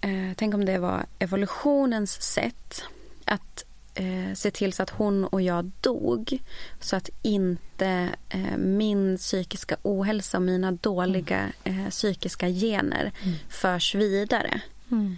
Eh, 0.00 0.32
tänk 0.36 0.54
om 0.54 0.64
det 0.64 0.78
var 0.78 1.06
evolutionens 1.18 2.22
sätt 2.22 2.82
att 3.24 3.64
eh, 3.94 4.34
se 4.34 4.50
till 4.50 4.72
så 4.72 4.82
att 4.82 4.90
hon 4.90 5.24
och 5.24 5.42
jag 5.42 5.70
dog 5.80 6.38
så 6.80 6.96
att 6.96 7.10
inte 7.22 8.10
eh, 8.28 8.56
min 8.56 9.16
psykiska 9.16 9.76
ohälsa 9.82 10.36
och 10.36 10.42
mina 10.42 10.72
dåliga 10.72 11.52
eh, 11.64 11.88
psykiska 11.88 12.48
gener 12.48 13.12
förs 13.48 13.94
vidare. 13.94 14.60
Mm. 14.90 15.16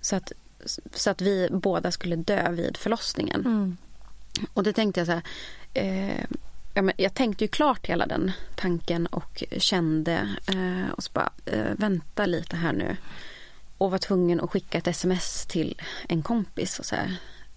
Så 0.00 0.16
att, 0.16 0.32
så 0.94 1.10
att 1.10 1.20
vi 1.20 1.48
båda 1.50 1.90
skulle 1.90 2.16
dö 2.16 2.50
vid 2.50 2.76
förlossningen. 2.76 3.40
Mm. 3.40 3.76
Och 4.54 4.62
det 4.62 4.72
tänkte 4.72 5.00
jag 5.00 5.06
så 5.06 5.12
här. 5.12 5.22
Eh, 5.74 6.24
ja, 6.74 6.82
men 6.82 6.94
jag 6.96 7.14
tänkte 7.14 7.44
ju 7.44 7.48
klart 7.48 7.86
hela 7.86 8.06
den 8.06 8.32
tanken 8.56 9.06
och 9.06 9.44
kände 9.58 10.28
eh, 10.46 10.90
och 10.92 11.04
så 11.04 11.10
bara 11.12 11.30
eh, 11.46 11.72
vänta 11.76 12.26
lite 12.26 12.56
här 12.56 12.72
nu. 12.72 12.96
Och 13.78 13.90
var 13.90 13.98
tvungen 13.98 14.40
att 14.40 14.50
skicka 14.50 14.78
ett 14.78 14.86
sms 14.86 15.46
till 15.46 15.80
en 16.08 16.22
kompis 16.22 16.78
och 16.78 16.84
så 16.84 16.96
här. 16.96 17.16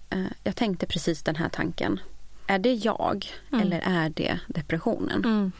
Eh, 0.10 0.26
jag 0.44 0.56
tänkte 0.56 0.86
precis 0.86 1.24
den 1.24 1.36
här 1.36 1.50
tanken. 1.50 2.00
Är 2.48 2.60
det 2.60 2.74
jag 2.74 3.32
Mm. 3.52 3.62
eller 3.66 3.82
är 3.86 4.10
det 4.10 4.40
depressionen? 4.48 5.26
Mm. 5.26 5.52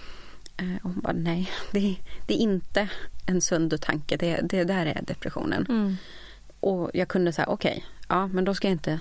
Eh, 0.58 0.76
och 0.84 0.90
hon 0.90 1.00
bara 1.00 1.14
nej, 1.14 1.52
det, 1.72 1.96
det 2.28 2.34
är 2.34 2.38
inte 2.38 2.90
en 3.26 3.42
sund 3.42 3.82
tanke. 3.82 4.18
Det, 4.18 4.42
det 4.44 4.64
där 4.64 4.86
är 4.86 5.02
depressionen. 5.08 5.98
Och 6.64 6.92
jag 6.94 7.08
kunde 7.08 7.34
säga 7.34 7.48
okej, 7.48 7.86
ja 8.10 8.28
men 8.28 8.46
då 8.46 8.54
ska 8.54 8.68
jag 8.68 8.74
inte 8.74 9.00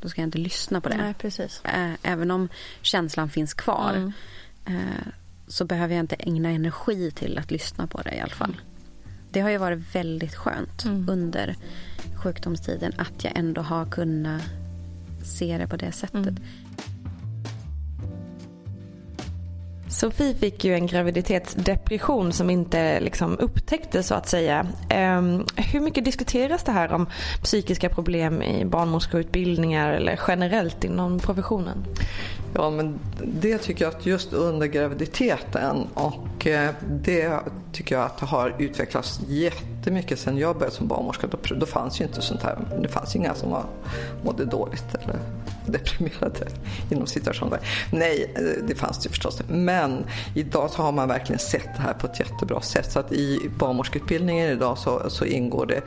då 0.00 0.08
ska 0.08 0.20
jag 0.20 0.26
inte 0.26 0.38
lyssna 0.38 0.80
på 0.80 0.88
det. 0.88 0.96
Nej, 0.96 1.14
precis. 1.14 1.60
Eh, 1.64 1.90
Även 2.02 2.30
om 2.30 2.48
känslan 2.82 3.28
finns 3.30 3.54
kvar 3.54 3.92
Mm. 3.96 4.12
eh, 4.66 5.06
så 5.48 5.64
behöver 5.64 5.94
jag 5.94 6.02
inte 6.02 6.16
ägna 6.18 6.48
energi 6.50 7.10
till 7.10 7.38
att 7.38 7.50
lyssna 7.50 7.86
på 7.86 8.02
det 8.02 8.14
i 8.14 8.20
alla 8.20 8.34
fall. 8.34 8.56
Det 9.30 9.40
har 9.40 9.50
ju 9.50 9.58
varit 9.58 9.94
väldigt 9.94 10.34
skönt 10.34 10.84
Mm. 10.84 11.08
under 11.08 11.56
sjukdomstiden 12.22 12.92
att 12.98 13.24
jag 13.24 13.32
ändå 13.36 13.60
har 13.62 13.86
kunnat 13.86 14.42
se 15.24 15.58
det 15.58 15.66
på 15.66 15.76
det 15.76 15.92
sättet. 15.92 16.14
Mm. 16.16 16.36
Sofie 19.88 20.34
fick 20.34 20.64
ju 20.64 20.74
en 20.74 20.86
graviditetsdepression 20.86 22.32
som 22.32 22.50
inte 22.50 23.00
liksom 23.00 23.38
upptäcktes 23.38 24.06
så 24.06 24.14
att 24.14 24.28
säga. 24.28 24.66
Ehm, 24.88 25.44
hur 25.56 25.80
mycket 25.80 26.04
diskuteras 26.04 26.62
det 26.62 26.72
här 26.72 26.92
om 26.92 27.06
psykiska 27.42 27.88
problem 27.88 28.42
i 28.42 28.64
barnmorskeutbildningar 28.64 29.92
eller 29.92 30.20
generellt 30.28 30.84
inom 30.84 31.18
professionen? 31.18 31.84
Ja, 32.54 32.70
men 32.70 32.98
det 33.24 33.58
tycker 33.58 33.84
jag 33.84 33.94
att 33.94 34.06
just 34.06 34.32
under 34.32 34.66
graviditeten 34.66 35.86
och 35.94 36.46
eh, 36.46 36.70
det 36.90 37.40
tycker 37.72 37.94
jag 37.94 38.04
att 38.04 38.18
det 38.18 38.26
har 38.26 38.54
utvecklats 38.58 39.20
jättemycket 39.28 40.18
sen 40.18 40.38
jag 40.38 40.56
började 40.56 40.76
som 40.76 40.88
barnmorska. 40.88 41.26
Då, 41.26 41.54
då 41.54 41.66
fanns 41.66 42.00
ju 42.00 42.04
inte 42.04 42.22
sånt 42.22 42.42
här. 42.42 42.58
Det 42.82 42.88
fanns 42.88 43.16
inga 43.16 43.34
som 43.34 43.50
var, 43.50 43.64
mådde 44.24 44.44
dåligt 44.44 44.94
eller 44.94 45.16
deprimerade 45.72 46.46
inom 46.90 47.06
situationen. 47.06 47.58
Nej, 47.90 48.32
eh, 48.36 48.64
det 48.68 48.74
fanns 48.74 48.98
det 48.98 49.08
förstås. 49.08 49.42
Men 49.48 50.04
idag 50.34 50.70
så 50.70 50.82
har 50.82 50.92
man 50.92 51.08
verkligen 51.08 51.38
sett 51.38 51.76
det 51.76 51.82
här 51.82 51.94
på 51.94 52.06
ett 52.06 52.20
jättebra 52.20 52.60
sätt. 52.60 52.92
Så 52.92 52.98
att 52.98 53.12
i 53.12 53.50
barnmorskeutbildningen 53.58 54.50
idag 54.50 54.78
så, 54.78 55.10
så 55.10 55.24
ingår 55.24 55.66
det 55.66 55.82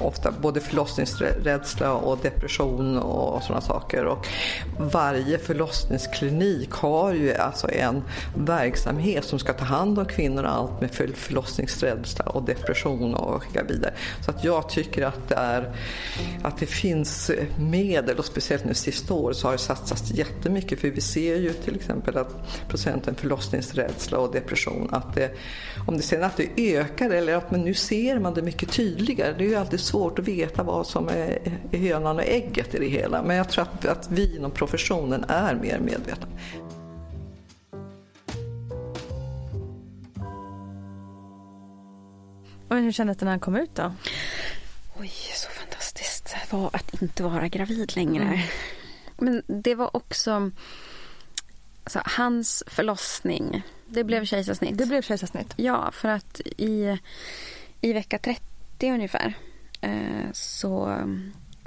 ofta 0.00 0.32
både 0.40 0.60
förlossningsrädsla 0.60 1.92
och 1.92 2.18
depression 2.22 2.98
och 2.98 3.42
sådana 3.42 3.60
saker. 3.60 4.04
Och 4.04 4.26
varje 4.78 5.38
förlossningsklinik 5.38 6.70
har 6.72 7.12
ju 7.12 7.34
alltså 7.34 7.70
en 7.70 8.02
verksamhet 8.34 9.24
som 9.24 9.38
ska 9.38 9.52
ta 9.52 9.64
hand 9.64 9.98
om 9.98 10.04
kvinnor 10.04 10.42
och 10.42 10.50
allt 10.50 10.80
med 10.80 10.90
förlossningsrädsla 11.14 12.24
och 12.24 12.42
depression 12.42 13.14
och 13.14 13.42
skicka 13.42 13.62
vidare. 13.62 13.94
Så 14.24 14.30
att 14.30 14.44
jag 14.44 14.68
tycker 14.68 15.06
att 15.06 15.28
det, 15.28 15.34
är, 15.34 15.72
att 16.42 16.58
det 16.58 16.66
finns 16.66 17.30
medel 17.58 18.18
och 18.18 18.24
speciellt 18.24 18.64
nu 18.64 18.74
sista 18.74 19.14
året 19.14 19.36
så 19.36 19.46
har 19.46 19.52
det 19.52 19.58
satsats 19.58 20.10
jättemycket 20.10 20.80
för 20.80 20.90
vi 20.90 21.00
ser 21.00 21.36
ju 21.36 21.52
till 21.52 21.76
exempel 21.76 22.16
att 22.16 22.34
procenten 22.68 23.14
förlossningsrädsla 23.14 24.18
och 24.18 24.32
depression 24.32 24.88
att 24.92 25.14
det, 25.14 25.30
om 25.86 25.96
det 25.96 26.02
sen 26.02 26.24
att 26.24 26.36
det 26.36 26.76
ökar 26.76 27.10
eller 27.10 27.34
att 27.34 27.50
men 27.50 27.60
nu 27.60 27.74
ser 27.74 28.18
man 28.18 28.34
det 28.34 28.42
mycket 28.42 28.72
tydligare. 28.72 29.32
Det 29.38 29.44
är 29.44 29.48
ju 29.48 29.54
alltid 29.54 29.80
svårt 29.80 30.18
att 30.18 30.28
veta 30.28 30.62
vad 30.62 30.86
som 30.86 31.08
är, 31.08 31.58
är 31.72 31.78
hönan 31.78 32.16
och 32.16 32.24
ägget 32.24 32.74
i 32.74 32.78
det 32.78 32.88
hela. 32.88 33.22
Men 33.22 33.36
jag 33.36 33.48
tror 33.48 33.62
att, 33.62 33.86
att 33.86 34.10
vi 34.10 34.36
inom 34.36 34.50
professionen 34.50 35.24
är 35.28 35.54
mer 35.54 35.78
medvetna. 35.78 36.26
Och 42.68 42.76
hur 42.76 42.92
kändes 42.92 43.16
det 43.16 43.24
när 43.24 43.32
han 43.32 43.40
kom 43.40 43.56
ut 43.56 43.74
då? 43.74 43.92
Oj, 45.00 45.12
så 45.34 45.50
fantastiskt 45.50 46.36
det 46.50 46.56
var 46.56 46.70
att 46.72 47.02
inte 47.02 47.22
vara 47.22 47.48
gravid 47.48 47.96
längre. 47.96 48.24
Mm. 48.24 48.38
Men 49.18 49.42
det 49.62 49.74
var 49.74 49.96
också 49.96 50.50
alltså, 51.84 52.02
hans 52.04 52.64
förlossning. 52.66 53.62
Det 53.86 54.04
blev 54.04 54.24
kejsarsnitt. 54.24 54.78
Det 54.78 54.86
blev 54.86 55.02
kejsarsnitt. 55.02 55.54
Ja, 55.56 55.90
för 55.92 56.08
att 56.08 56.40
i, 56.56 56.98
i 57.80 57.92
vecka 57.92 58.18
30 58.18 58.42
ungefär 58.82 59.34
eh, 59.80 60.32
så, 60.32 61.00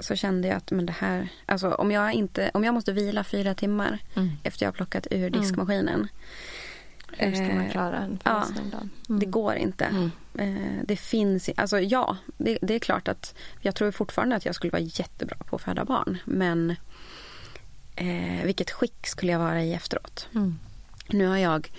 så 0.00 0.16
kände 0.16 0.48
jag 0.48 0.56
att 0.56 0.70
men 0.70 0.86
det 0.86 0.94
här, 0.98 1.28
alltså, 1.46 1.74
om, 1.74 1.90
jag 1.90 2.12
inte, 2.12 2.50
om 2.54 2.64
jag 2.64 2.74
måste 2.74 2.92
vila 2.92 3.24
fyra 3.24 3.54
timmar 3.54 3.98
Mm. 4.14 4.30
efter 4.42 4.66
jag 4.66 4.68
har 4.68 4.76
plockat 4.76 5.06
ur 5.10 5.30
diskmaskinen. 5.30 6.08
Hur 7.12 7.34
ska 7.34 7.54
man 7.54 7.64
eh, 7.66 7.70
klara 7.70 7.98
en 7.98 8.18
ja, 8.24 8.46
då? 8.72 9.14
Det 9.14 9.26
går 9.26 9.54
inte. 9.54 9.84
Mm. 9.84 10.10
Eh, 10.38 10.82
det 10.84 10.96
finns, 10.96 11.50
alltså 11.56 11.80
ja, 11.80 12.16
det, 12.36 12.58
det 12.62 12.74
är 12.74 12.78
klart 12.78 13.08
att 13.08 13.34
jag 13.60 13.74
tror 13.74 13.90
fortfarande 13.90 14.36
att 14.36 14.46
jag 14.46 14.54
skulle 14.54 14.70
vara 14.70 14.82
jättebra 14.82 15.36
på 15.36 15.56
att 15.56 15.62
föda 15.62 15.84
barn. 15.84 16.18
Men 16.24 16.70
eh, 17.96 18.44
vilket 18.44 18.70
skick 18.70 19.06
skulle 19.06 19.32
jag 19.32 19.38
vara 19.38 19.62
i 19.62 19.74
efteråt? 19.74 20.28
Mm. 20.34 20.58
Nu 21.12 21.26
har 21.26 21.36
jag 21.36 21.72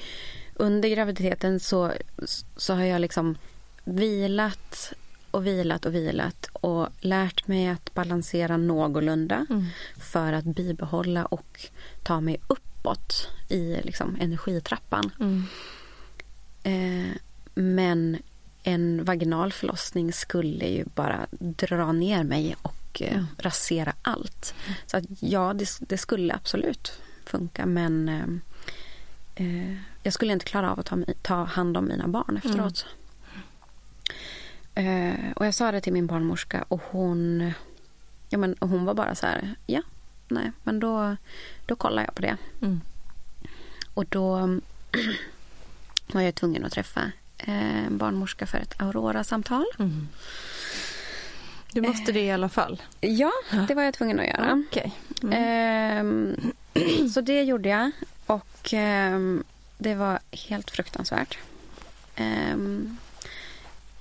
under 0.53 0.89
graviditeten 0.89 1.59
så, 1.59 1.91
så 2.57 2.73
har 2.73 2.83
jag 2.83 3.01
liksom 3.01 3.37
vilat 3.83 4.93
och 5.31 5.47
vilat 5.47 5.85
och 5.85 5.95
vilat 5.95 6.49
och 6.53 6.87
lärt 6.99 7.47
mig 7.47 7.67
att 7.67 7.93
balansera 7.93 8.57
någorlunda 8.57 9.45
Mm. 9.49 9.65
för 9.97 10.33
att 10.33 10.45
bibehålla 10.45 11.25
och 11.25 11.59
ta 12.03 12.21
mig 12.21 12.37
uppåt 12.47 13.29
i 13.49 13.77
liksom, 13.83 14.17
energitrappan. 14.19 15.11
Mm. 15.19 15.43
Eh, 16.63 17.15
men 17.53 18.17
en 18.63 19.03
vaginal 19.05 19.51
förlossning 19.51 20.13
skulle 20.13 20.65
ju 20.65 20.85
bara 20.95 21.27
dra 21.39 21.91
ner 21.91 22.23
mig 22.23 22.55
och 22.61 23.01
eh, 23.01 23.23
rasera 23.37 23.93
allt. 24.01 24.53
Så 24.85 24.97
att 24.97 25.03
ja, 25.19 25.53
det, 25.53 25.69
det 25.79 25.97
skulle 25.97 26.33
absolut 26.33 27.01
funka 27.25 27.65
men 27.65 28.09
eh, 28.09 28.25
eh, 29.35 29.75
jag 30.03 30.13
skulle 30.13 30.33
inte 30.33 30.45
klara 30.45 30.71
av 30.71 30.79
att 30.79 30.85
ta, 30.85 30.97
ta 31.21 31.43
hand 31.43 31.77
om 31.77 31.85
mina 31.85 32.07
barn 32.07 32.37
efteråt. 32.37 32.85
Eh, 34.75 35.31
och 35.35 35.45
jag 35.45 35.53
sa 35.53 35.71
det 35.71 35.81
till 35.81 35.93
min 35.93 36.07
barnmorska 36.07 36.65
och 36.67 36.81
hon, 36.89 37.51
ja, 38.29 38.37
men, 38.37 38.53
och 38.53 38.69
hon 38.69 38.85
var 38.85 38.93
bara 38.93 39.15
så 39.15 39.25
här, 39.25 39.55
ja, 39.67 39.81
nej, 40.27 40.51
men 40.63 40.79
då, 40.79 41.15
då 41.65 41.75
kollar 41.75 42.03
jag 42.03 42.15
på 42.15 42.21
det. 42.21 42.37
Mm. 42.61 42.81
Och 43.93 44.05
då 44.05 44.37
var 46.13 46.21
jag 46.21 46.35
tvungen 46.35 46.65
att 46.65 46.71
träffa 46.71 47.01
eh, 47.37 47.85
en 47.85 47.97
barnmorska 47.97 48.45
för 48.45 48.57
ett 48.57 48.81
Aurora-samtal. 48.81 49.65
Mm. 49.79 50.07
Du 51.73 51.81
måste 51.81 52.11
det 52.11 52.21
i 52.21 52.31
alla 52.31 52.49
fall? 52.49 52.81
Ja, 52.99 53.31
det 53.67 53.75
var 53.75 53.83
jag 53.83 53.93
tvungen 53.93 54.19
att 54.19 54.25
göra. 54.25 54.63
Okej. 54.67 54.93
Ehm, 55.31 56.35
så 57.13 57.21
det 57.21 57.43
gjorde 57.43 57.69
jag. 57.69 57.91
Och 58.31 58.73
ehm, 58.73 59.43
det 59.77 59.95
var 59.95 60.19
helt 60.31 60.71
fruktansvärt. 60.71 61.37
Ehm, 62.15 62.97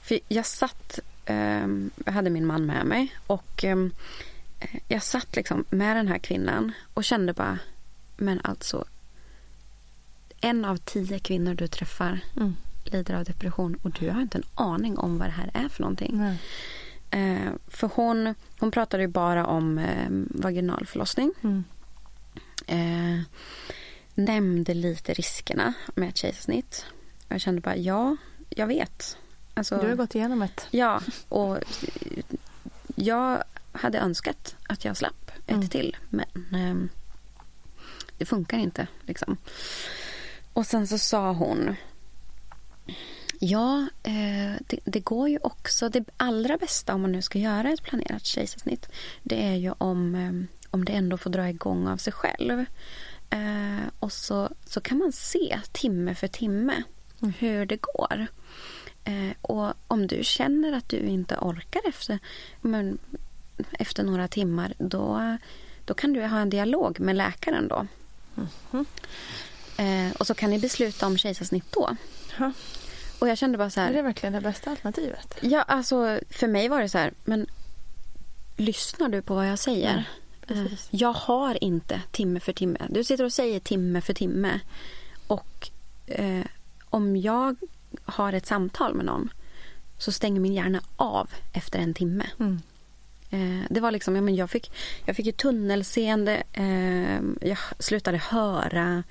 för 0.03 0.21
jag 0.29 0.47
satt, 0.47 0.99
ehm, 1.27 1.91
jag 2.05 2.13
hade 2.13 2.31
min 2.31 2.47
man 2.47 2.67
med 2.67 2.87
mig 2.87 3.15
och 3.27 3.65
ehm, 3.65 3.93
eh, 4.61 4.81
jag 4.89 5.03
satt 5.03 5.37
liksom 5.37 5.65
med 5.71 5.97
den 5.97 6.09
här 6.09 6.19
kvinnan 6.19 6.73
och 6.95 7.05
kände 7.05 7.33
bara, 7.33 7.59
men 8.17 8.41
alltså 8.45 8.85
en 10.41 10.65
av 10.65 10.77
tio 10.77 11.19
kvinnor 11.19 11.55
du 11.55 11.69
träffar 11.69 12.21
Mm. 12.37 12.57
lider 12.85 13.15
av 13.15 13.25
depression 13.25 13.77
och 13.83 13.91
du 13.91 14.11
har 14.11 14.21
inte 14.23 14.39
en 14.39 14.45
aning 14.55 14.99
om 14.99 15.19
vad 15.19 15.29
det 15.29 15.33
här 15.33 15.51
är 15.55 15.69
för 15.69 15.83
någonting. 15.83 16.11
Nej. 16.19 16.39
Eh, 17.11 17.53
för 17.69 17.91
hon, 17.95 18.35
hon 18.59 18.71
pratade 18.71 19.03
ju 19.03 19.09
bara 19.09 19.47
om 19.47 19.79
eh, 19.79 20.09
vaginalförlossning. 20.11 21.33
Mm. 21.43 21.65
Eh, 22.67 23.21
nämnde 24.25 24.75
lite 24.75 25.15
riskerna 25.15 25.75
med 25.95 26.09
ett 26.09 26.17
kejsarsnitt. 26.17 26.85
Jag 27.29 27.41
kände 27.41 27.61
bara, 27.61 27.77
ja, 27.77 28.17
jag 28.49 28.67
vet. 28.67 29.17
Alltså, 29.55 29.77
Du 29.79 29.89
har 29.89 29.95
gått 29.95 30.15
igenom 30.15 30.43
ett. 30.43 30.67
Ja, 30.71 31.01
och 31.29 31.59
jag 32.97 33.43
hade 33.73 33.99
önskat 33.99 34.57
att 34.69 34.85
jag 34.85 34.97
slapp 34.97 35.31
ett 35.47 35.51
Mm. 35.55 35.69
till. 35.69 35.97
Men 36.09 36.47
ehm, 36.55 36.89
det 38.19 38.25
funkar 38.25 38.59
inte. 38.59 38.87
Liksom. 39.07 39.37
Och 40.53 40.67
sen 40.67 40.87
så 40.87 40.99
sa 40.99 41.33
hon 41.33 41.77
Ja, 43.43 43.87
eh, 44.03 44.55
det, 44.67 44.79
det 44.85 45.01
går 45.01 45.29
ju 45.29 45.39
också. 45.43 45.89
Det 45.89 46.05
allra 46.17 46.57
bästa 46.57 46.95
om 46.95 47.01
man 47.01 47.13
nu 47.13 47.23
ska 47.23 47.39
göra 47.39 47.71
ett 47.71 47.83
planerat 47.83 48.25
kejsarsnitt 48.25 48.89
det 49.23 49.43
är 49.47 49.55
ju 49.55 49.73
om, 49.79 50.15
eh, 50.15 50.59
om 50.71 50.85
det 50.85 50.93
ändå 50.93 51.17
får 51.17 51.31
dra 51.31 51.49
igång 51.49 51.89
av 51.89 51.97
sig 51.97 52.13
själv. 52.13 52.65
Eh, 53.31 53.89
och 53.99 54.13
så, 54.13 54.49
så 54.67 54.81
kan 54.81 54.99
man 54.99 55.13
se 55.13 55.61
timme 55.73 56.15
för 56.15 56.29
timme 56.29 56.83
hur 57.39 57.67
det 57.67 57.77
går. 57.77 58.27
Eh, 59.05 59.37
och 59.43 59.73
om 59.89 60.07
du 60.07 60.25
känner 60.25 60.73
att 60.73 60.89
du 60.89 60.97
inte 60.97 61.37
orkar 61.37 61.83
efter, 61.89 62.19
men, 62.61 62.99
efter 63.73 64.03
några 64.03 64.29
timmar 64.29 64.75
då, 64.79 65.37
då 65.85 65.95
kan 65.95 66.13
du 66.13 66.27
ha 66.27 66.39
en 66.41 66.51
dialog 66.51 67.01
med 67.01 67.17
läkaren 67.17 67.69
då. 67.69 67.87
Eh, 69.77 70.13
och 70.19 70.27
så 70.27 70.35
kan 70.35 70.51
ni 70.51 70.59
besluta 70.59 71.07
om 71.07 71.19
kejsarsnitt 71.19 71.73
då. 71.73 71.97
Ja. 72.39 72.53
Och 73.19 73.29
jag 73.29 73.39
kände 73.39 73.59
bara 73.59 73.71
så 73.71 73.81
här. 73.81 73.89
Är 73.91 73.93
det 73.93 74.03
verkligen 74.03 74.33
det 74.33 74.41
bästa 74.41 74.71
alternativet? 74.71 75.37
Ja, 75.41 75.63
alltså 75.63 76.21
för 76.31 76.47
mig 76.47 76.69
var 76.69 76.81
det 76.81 76.89
så 76.89 76.99
här, 76.99 77.13
men 77.25 77.47
lyssnar 78.57 79.09
du 79.09 79.23
på 79.23 79.35
vad 79.35 79.49
jag 79.49 79.59
säger? 79.59 80.09
Mm, 80.51 80.69
precis. 80.69 80.89
Jag 80.91 81.13
har 81.13 81.65
inte 81.65 82.01
timme 82.11 82.41
för 82.41 82.53
timme. 82.53 82.79
Du 82.89 83.05
sitter 83.05 83.25
och 83.25 83.33
säger 83.33 83.61
timme 83.61 84.01
för 84.01 84.15
timme. 84.15 84.61
Och 85.27 85.71
eh, 86.07 86.45
om 86.91 87.17
jag 87.17 87.57
har 88.05 88.33
ett 88.33 88.47
samtal 88.47 88.95
med 88.95 89.05
någon 89.07 89.29
så 89.99 90.13
stänger 90.13 90.41
min 90.41 90.55
hjärna 90.55 90.81
av 90.97 91.31
efter 91.53 91.79
en 91.79 91.95
timme. 91.95 92.27
Mm. 92.41 92.61
Eh, 93.31 93.67
det 93.71 93.81
var 93.81 93.91
liksom, 93.91 94.17
ja, 94.17 94.23
men 94.23 94.35
jag, 94.37 94.51
fick, 94.51 94.73
jag 95.05 95.17
fick 95.17 95.27
ju 95.27 95.33
tunnelseende, 95.33 96.43
eh, 96.53 97.49
jag 97.49 97.59
slutade 97.79 98.19
höra. 98.19 99.03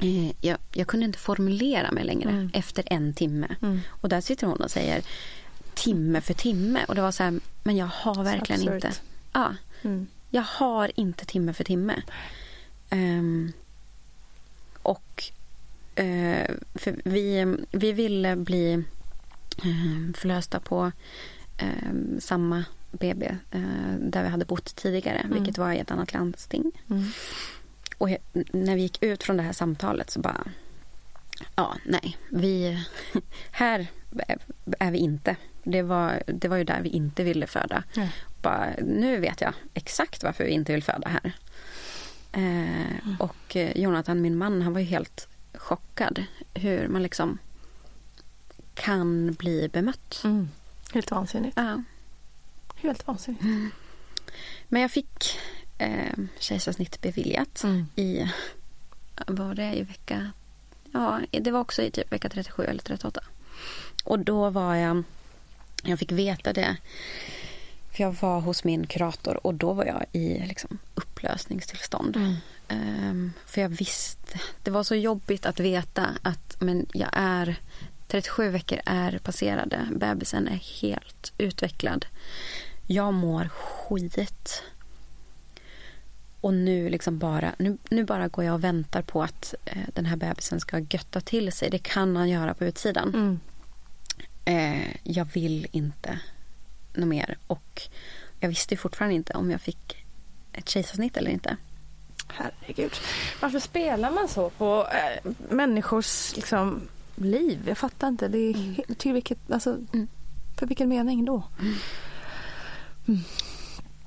Eh, 0.00 0.30
jag, 0.40 0.58
jag 0.72 0.86
kunde 0.86 1.06
inte 1.06 1.18
formulera 1.18 1.90
mig 1.90 2.04
längre 2.04 2.30
Mm. 2.30 2.50
efter 2.54 2.84
en 2.86 3.14
timme. 3.14 3.48
Mm. 3.62 3.80
Och 3.88 4.08
där 4.08 4.20
sitter 4.20 4.46
hon 4.46 4.60
och 4.62 4.70
säger 4.70 5.02
timme 5.74 6.20
för 6.20 6.34
timme. 6.34 6.84
Och 6.88 6.94
det 6.94 7.02
var 7.02 7.12
så 7.12 7.22
här, 7.22 7.40
men 7.62 7.76
jag 7.76 7.86
har 7.86 8.24
verkligen 8.24 8.62
inte. 8.74 8.92
Ja, 9.32 9.54
Mm. 9.84 10.06
Jag 10.34 10.42
har 10.42 10.90
inte 10.94 11.24
timme 11.24 11.52
för 11.52 11.64
timme. 11.64 12.02
Ehm, 12.90 13.52
och 14.82 15.24
eh, 15.94 16.50
för 16.74 17.00
vi, 17.04 17.56
vi 17.72 17.92
ville 17.92 18.36
bli 18.36 18.72
eh, 18.72 20.14
förlösta 20.16 20.60
på 20.60 20.92
eh, 21.58 22.18
samma 22.18 22.64
BB 22.92 23.26
eh, 23.50 23.94
där 24.00 24.22
vi 24.22 24.28
hade 24.28 24.44
bott 24.44 24.76
tidigare, 24.76 25.18
Mm. 25.18 25.32
vilket 25.38 25.58
var 25.58 25.72
i 25.72 25.78
ett 25.78 25.90
annat 25.90 26.12
landsting. 26.12 26.72
Mm. 26.90 27.04
Och 27.98 28.08
he- 28.08 28.44
när 28.52 28.74
vi 28.74 28.82
gick 28.82 29.02
ut 29.02 29.22
från 29.22 29.36
det 29.36 29.42
här 29.42 29.52
samtalet 29.52 30.10
så 30.10 30.20
bara, 30.20 30.44
ja, 31.56 31.76
nej, 31.86 32.16
vi, 32.30 32.84
här 33.50 33.86
är- 34.78 34.90
vi 34.90 34.98
inte. 34.98 35.36
Det 35.64 35.82
var, 35.82 36.22
det 36.26 36.48
var 36.48 36.56
ju 36.56 36.64
där 36.64 36.80
vi 36.82 36.88
inte 36.88 37.24
ville 37.24 37.46
föda. 37.46 37.84
Ja. 37.94 38.08
Bara, 38.42 38.74
nu 38.82 39.20
vet 39.20 39.40
jag 39.40 39.54
exakt 39.74 40.22
varför 40.22 40.44
vi 40.44 40.50
inte 40.50 40.72
vill 40.72 40.82
föda 40.82 41.08
här. 41.08 41.32
Eh, 42.32 43.20
och 43.20 43.56
eh, 43.56 43.76
Jonathan, 43.76 44.20
min 44.22 44.38
man, 44.38 44.62
han 44.62 44.72
var 44.72 44.80
ju 44.80 44.86
helt 44.86 45.28
chockad 45.54 46.24
hur 46.54 46.88
man 46.88 47.02
liksom 47.02 47.38
kan 48.74 49.32
bli 49.32 49.68
bemött. 49.72 50.20
Mm. 50.24 50.48
Helt 50.92 51.10
vansinnigt. 51.10 51.56
Ja. 51.56 51.82
Helt 52.76 53.06
vansinnigt. 53.06 53.44
Men 54.68 54.82
jag 54.82 54.90
fick 54.90 55.38
eh, 55.78 56.18
kejsarsnitt 56.38 57.00
beviljat 57.00 57.64
Mm. 57.64 57.86
i, 57.96 58.30
var 59.26 59.54
det, 59.54 59.74
i 59.74 59.82
vecka, 59.82 60.30
ja 60.92 61.20
det 61.30 61.50
var 61.50 61.60
också 61.60 61.82
i 61.82 61.90
typ 61.90 62.12
vecka 62.12 62.28
37 62.28 62.64
eller 62.64 62.82
38. 62.82 63.20
Och 64.04 64.18
då 64.18 64.50
var 64.50 64.74
jag, 64.74 65.02
jag 65.82 65.98
fick 65.98 66.12
veta 66.12 66.52
det, 66.52 66.76
för 67.92 68.02
jag 68.02 68.16
var 68.20 68.40
hos 68.40 68.64
min 68.64 68.86
kurator 68.86 69.46
och 69.46 69.54
då 69.54 69.72
var 69.72 69.84
jag 69.84 70.04
i 70.12 70.46
liksom, 70.46 70.78
upplösningstillstånd. 70.94 72.16
Mm. 72.16 72.34
Ehm, 72.68 73.32
för 73.46 73.60
jag 73.60 73.68
visste, 73.68 74.40
det 74.62 74.70
var 74.70 74.82
så 74.82 74.94
jobbigt 74.94 75.46
att 75.46 75.60
veta 75.60 76.08
att 76.22 76.56
men 76.60 76.86
jag 76.92 77.10
är 77.12 77.56
37 78.08 78.50
veckor 78.50 78.78
är 78.86 79.18
passerade. 79.18 79.88
Bebisen 79.90 80.48
är 80.48 80.80
helt 80.82 81.32
utvecklad. 81.38 82.06
Jag 82.86 83.14
mår 83.14 83.48
skit. 83.48 84.62
Och 86.40 86.54
nu 86.54 86.88
liksom 86.88 87.18
bara, 87.18 87.52
nu, 87.58 87.78
nu 87.90 88.04
bara 88.04 88.28
går 88.28 88.44
jag 88.44 88.54
och 88.54 88.64
väntar 88.64 89.02
på 89.02 89.22
att 89.22 89.54
eh, 89.64 89.82
den 89.94 90.06
här 90.06 90.16
bebisen 90.16 90.60
ska 90.60 90.78
götta 90.78 91.20
till 91.20 91.52
sig. 91.52 91.70
Det 91.70 91.78
kan 91.78 92.16
han 92.16 92.28
göra 92.28 92.54
på 92.54 92.64
utsidan. 92.64 93.08
Mm. 93.14 93.40
Eh, 94.44 94.96
jag 95.02 95.24
vill 95.32 95.66
inte 95.72 96.18
något 96.96 97.08
mer. 97.08 97.38
Och 97.46 97.82
jag 98.40 98.48
visste 98.48 98.76
fortfarande 98.76 99.14
inte 99.14 99.32
om 99.32 99.50
jag 99.50 99.60
fick 99.60 100.04
ett 100.52 100.68
kejsarsnitt 100.68 101.16
eller 101.16 101.30
inte. 101.30 101.56
Herregud. 102.28 102.92
Varför 103.40 103.58
spelar 103.58 104.10
man 104.10 104.28
så 104.28 104.50
på 104.50 104.86
äh, 104.92 105.32
människors 105.50 106.36
liksom, 106.36 106.80
liv? 107.16 107.64
Jag 107.68 107.78
fattar 107.78 108.08
inte. 108.08 108.28
Det 108.28 108.38
är, 108.38 108.54
he- 108.54 108.94
till 108.94 109.12
vilket, 109.12 109.50
alltså, 109.50 109.70
Mm. 109.92 110.08
För 110.58 110.66
vilken 110.66 110.88
mening 110.88 111.24
då? 111.24 111.42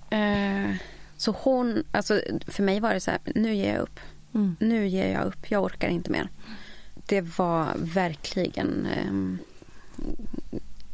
Eh, 0.09 0.75
så 1.17 1.31
hon, 1.31 1.83
alltså 1.91 2.21
för 2.47 2.63
mig 2.63 2.79
var 2.79 2.93
det 2.93 2.99
så 2.99 3.11
här, 3.11 3.19
nu 3.35 3.55
ger 3.55 3.73
jag 3.73 3.81
upp. 3.81 3.99
Mm. 4.33 4.55
Nu 4.59 4.87
ger 4.87 5.13
jag 5.13 5.23
upp, 5.25 5.51
jag 5.51 5.63
orkar 5.63 5.87
inte 5.87 6.11
mer. 6.11 6.29
Det 7.05 7.21
var 7.21 7.67
verkligen 7.77 8.85
ehm, 8.85 9.37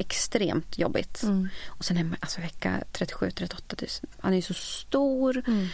extremt 0.02 0.78
jobbigt. 0.78 1.24
Mm. 1.24 1.50
Och 1.68 1.86
sen 1.86 1.98
är 1.98 2.04
man, 2.04 2.16
alltså 2.20 2.42
vecka 2.42 2.84
37-38, 2.94 3.76
det- 3.76 4.02
han 4.20 4.34
är 4.34 4.42
så 4.42 4.54
stor, 4.54 5.44
Mm. 5.48 5.68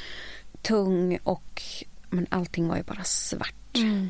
tung 0.61 1.19
och 1.23 1.61
men 2.09 2.27
allting 2.29 2.67
var 2.67 2.77
ju 2.77 2.83
bara 2.83 3.03
svart. 3.03 3.75
Mm. 3.77 4.09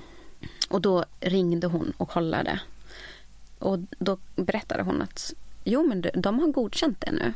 Och 0.69 0.81
då 0.81 1.05
ringde 1.19 1.67
hon 1.67 1.93
och 1.97 2.09
kollade. 2.09 2.59
Och 3.59 3.79
då 3.99 4.17
berättade 4.35 4.83
hon 4.83 5.01
att 5.01 5.33
jo 5.63 5.87
men 5.87 6.05
de- 6.13 6.39
har 6.39 6.47
godkänt 6.51 7.01
det 7.01 7.11
nu. 7.11 7.33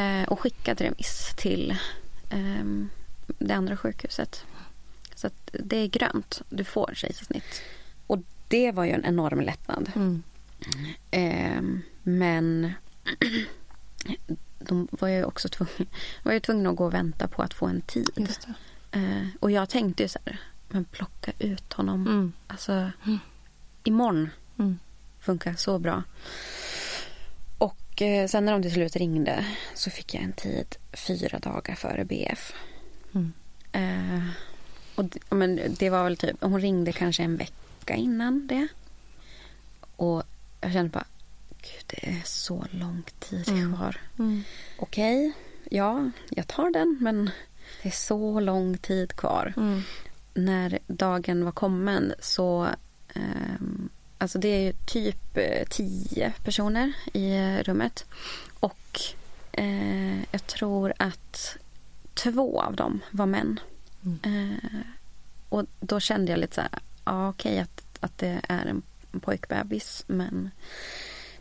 Eh, 0.00 0.28
och 0.28 0.40
skickat 0.40 0.80
remiss 0.80 1.32
till 1.36 1.76
ehm, 2.30 2.88
det 3.38 3.54
andra 3.54 3.76
sjukhuset. 3.76 4.44
Så 5.14 5.26
att 5.26 5.50
det 5.52 5.76
är 5.76 5.86
grönt. 5.86 6.42
Du 6.50 6.64
får 6.64 6.90
kejsarsnitt. 6.94 7.62
Och 8.06 8.18
det 8.48 8.72
var 8.72 8.84
ju 8.84 8.90
en 8.92 9.04
enorm 9.04 9.40
lättnad. 9.40 9.90
Mm. 9.96 10.22
Ehm, 11.10 11.82
men 12.02 12.72
de 14.58 14.88
var 14.90 15.08
ju 15.08 15.24
också 15.24 15.48
tvungna, 15.48 15.86
var 16.22 16.32
ju 16.32 16.40
tvungna 16.40 16.70
att 16.70 16.76
gå 16.76 16.84
och 16.84 16.94
vänta 16.94 17.28
på 17.28 17.42
att 17.42 17.54
få 17.54 17.66
en 17.66 17.80
tid. 17.80 18.28
Eh, 18.92 19.26
och 19.40 19.50
jag 19.50 19.68
tänkte 19.68 20.02
ju 20.02 20.08
så 20.08 20.18
här, 20.24 20.40
men 20.68 20.84
plocka 20.84 21.32
ut 21.38 21.72
honom. 21.72 22.06
Mm. 22.06 22.32
Alltså, 22.46 22.90
imorgon 23.84 24.30
Mm. 24.58 24.78
funkar 25.20 25.54
så 25.54 25.78
bra. 25.78 26.02
Och 27.58 28.02
eh, 28.02 28.28
sen 28.28 28.44
när 28.44 28.52
de 28.52 28.62
till 28.62 28.72
slut 28.72 28.96
ringde 28.96 29.46
så 29.74 29.90
fick 29.90 30.14
jag 30.14 30.22
en 30.22 30.32
tid 30.32 30.76
fyra 30.92 31.38
dagar 31.38 31.74
före 31.74 32.04
BF. 32.04 32.52
Mm. 33.14 33.32
Eh, 33.72 34.28
och 34.94 35.04
det, 35.04 35.18
men 35.30 35.60
det 35.78 35.90
var 35.90 36.04
väl 36.04 36.16
typ, 36.16 36.36
hon 36.40 36.60
ringde 36.60 36.92
kanske 36.92 37.22
en 37.22 37.36
vecka 37.36 37.94
innan 37.94 38.46
det. 38.46 38.68
Och 39.96 40.22
jag 40.60 40.72
kände 40.72 40.90
bara, 40.90 41.04
gud 41.62 41.84
det 41.86 42.08
är 42.08 42.22
så 42.24 42.66
lång 42.70 43.02
tid 43.18 43.48
Mm. 43.48 43.76
kvar. 43.76 43.96
Mm. 44.18 44.42
Okej, 44.78 45.32
ja, 45.70 46.10
jag 46.30 46.46
tar 46.46 46.70
den 46.70 46.98
men 47.00 47.30
det 47.82 47.88
är 47.88 47.92
så 47.92 48.40
lång 48.40 48.78
tid 48.78 49.16
kvar. 49.16 49.54
Mm. 49.56 49.82
När 50.34 50.78
dagen 50.86 51.44
var 51.44 51.52
kommen 51.52 52.12
så 52.20 52.68
ehm, 53.14 53.88
Alltså 54.20 54.38
det 54.38 54.48
är 54.48 54.60
ju 54.60 54.72
typ 54.86 55.36
eh, 55.36 55.64
tio 55.70 56.32
personer 56.44 56.92
i 57.12 57.36
eh, 57.36 57.62
rummet. 57.62 58.04
Och 58.60 59.00
eh, 59.52 60.18
jag 60.32 60.46
tror 60.46 60.92
att 60.98 61.56
två 62.14 62.60
av 62.62 62.76
dem 62.76 63.00
var 63.10 63.26
män. 63.26 63.60
Eh, 64.22 64.80
och 65.48 65.64
då 65.80 66.00
kände 66.00 66.32
jag 66.32 66.38
lite 66.40 66.54
så 66.54 66.60
här, 66.60 66.70
ja 67.04 67.28
okej 67.28 67.58
att, 67.58 67.82
att 68.00 68.18
det 68.18 68.40
är 68.48 68.66
en 68.66 68.82
pojkbebis 69.20 70.04
men 70.06 70.50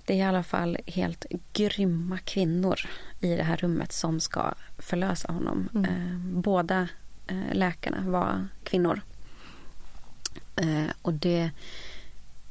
det 0.05 0.13
är 0.13 0.17
i 0.17 0.21
alla 0.21 0.43
fall 0.43 0.77
helt 0.85 1.25
grymma 1.53 2.17
kvinnor 2.17 2.79
i 3.19 3.35
det 3.35 3.43
här 3.43 3.57
rummet 3.57 3.91
som 3.91 4.19
ska 4.19 4.53
förlösa 4.77 5.31
honom. 5.31 5.69
Mm. 5.75 5.85
Eh, 5.85 6.17
båda 6.41 6.87
eh, 7.27 7.53
läkarna 7.53 7.97
var 8.05 8.47
kvinnor. 8.63 9.01
Eh, 10.55 10.91
och 11.01 11.13
det... 11.13 11.51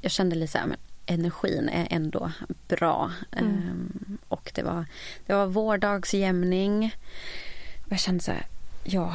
Jag 0.01 0.13
kände 0.13 0.37
lite 0.37 0.53
så 0.53 0.59
här, 0.59 0.67
men 0.67 0.79
energin 1.07 1.69
är 1.69 1.89
ändå 1.91 2.33
bra. 2.69 3.13
Mm. 3.33 3.53
Eh, 3.53 4.15
och 4.29 4.53
det 4.55 4.63
var, 4.63 4.85
det 5.27 5.35
var 5.35 5.47
vårdagsjämning. 5.47 6.95
Jag 7.89 8.01
kände 8.01 8.25
så 8.25 8.33
här, 8.33 8.47
ja, 8.85 9.15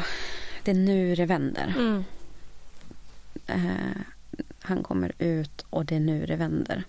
det 0.63 0.71
är 0.71 0.75
nu 0.75 1.15
det 1.15 1.25
vänder. 1.25 1.73
Mm. 1.77 2.03
Han 4.61 4.83
kommer 4.83 5.11
ut 5.17 5.65
och 5.69 5.85
det 5.85 5.95
är 5.95 5.99
nu 5.99 6.25
det 6.25 6.35
vänder. 6.35 6.83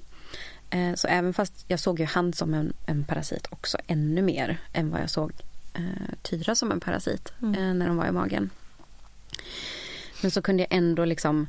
Eh, 0.70 0.94
så 0.94 1.08
även 1.08 1.34
fast 1.34 1.64
jag 1.68 1.80
såg 1.80 2.00
ju 2.00 2.06
han 2.06 2.32
som 2.32 2.54
en, 2.54 2.72
en 2.86 3.04
parasit 3.04 3.46
också 3.50 3.78
ännu 3.86 4.22
mer 4.22 4.60
än 4.72 4.90
vad 4.90 5.00
jag 5.00 5.10
såg 5.10 5.32
eh, 5.74 5.82
Tyra 6.22 6.54
som 6.54 6.72
en 6.72 6.80
parasit 6.80 7.32
Mm. 7.42 7.54
eh, 7.54 7.74
när 7.74 7.86
de 7.86 7.96
var 7.96 8.06
i 8.06 8.12
magen. 8.12 8.50
Men 10.22 10.30
så 10.30 10.42
kunde 10.42 10.62
jag 10.62 10.72
ändå 10.72 11.04
liksom 11.04 11.46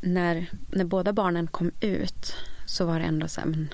när, 0.00 0.50
när 0.70 0.84
båda 0.84 1.12
barnen 1.12 1.46
kom 1.46 1.70
ut 1.80 2.34
så 2.66 2.86
var 2.86 2.98
det 2.98 3.04
ändå 3.04 3.28
så 3.28 3.40
här, 3.40 3.48
men 3.48 3.68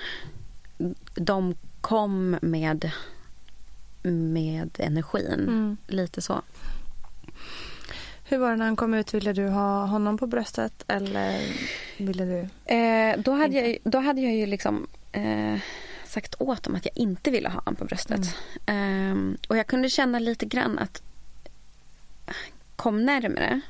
de 1.15 1.55
kom 1.81 2.37
med 2.43 2.91
med 4.03 4.71
energin. 4.79 5.41
Mm. 5.49 5.77
Lite 5.87 6.23
så. 6.23 6.43
Hur 8.33 8.39
var 8.39 8.51
det 8.51 8.57
när 8.57 8.65
han 8.65 8.77
kom 8.77 8.95
ut? 8.95 9.15
Ville 9.15 9.33
du 9.33 9.49
ha 9.49 9.87
honom 9.87 10.19
på 10.19 10.27
bröstet 10.27 10.85
eller 10.89 11.41
ville 11.97 12.25
du? 12.25 12.75
Eh, 12.75 13.19
då, 13.19 13.33
hade 13.33 13.61
jag, 13.61 13.79
då 13.85 13.99
hade 13.99 14.21
jag 14.21 14.35
ju 14.35 14.47
liksom 14.47 14.87
eh, 15.13 15.59
sagt 16.05 16.35
åt 16.39 16.63
dem 16.63 16.75
att 16.75 16.85
jag 16.85 16.97
inte 16.97 17.31
ville 17.31 17.49
ha 17.49 17.61
honom 17.61 17.77
på 17.77 17.85
bröstet. 17.85 18.37
Ehm, 18.67 19.37
och 19.49 19.57
jag 19.57 19.67
kunde 19.67 19.91
känna 19.91 20.19
lite 20.19 20.47
grann 20.47 20.79
att 20.79 21.03
kom 22.77 23.05
närmare. 23.05 23.61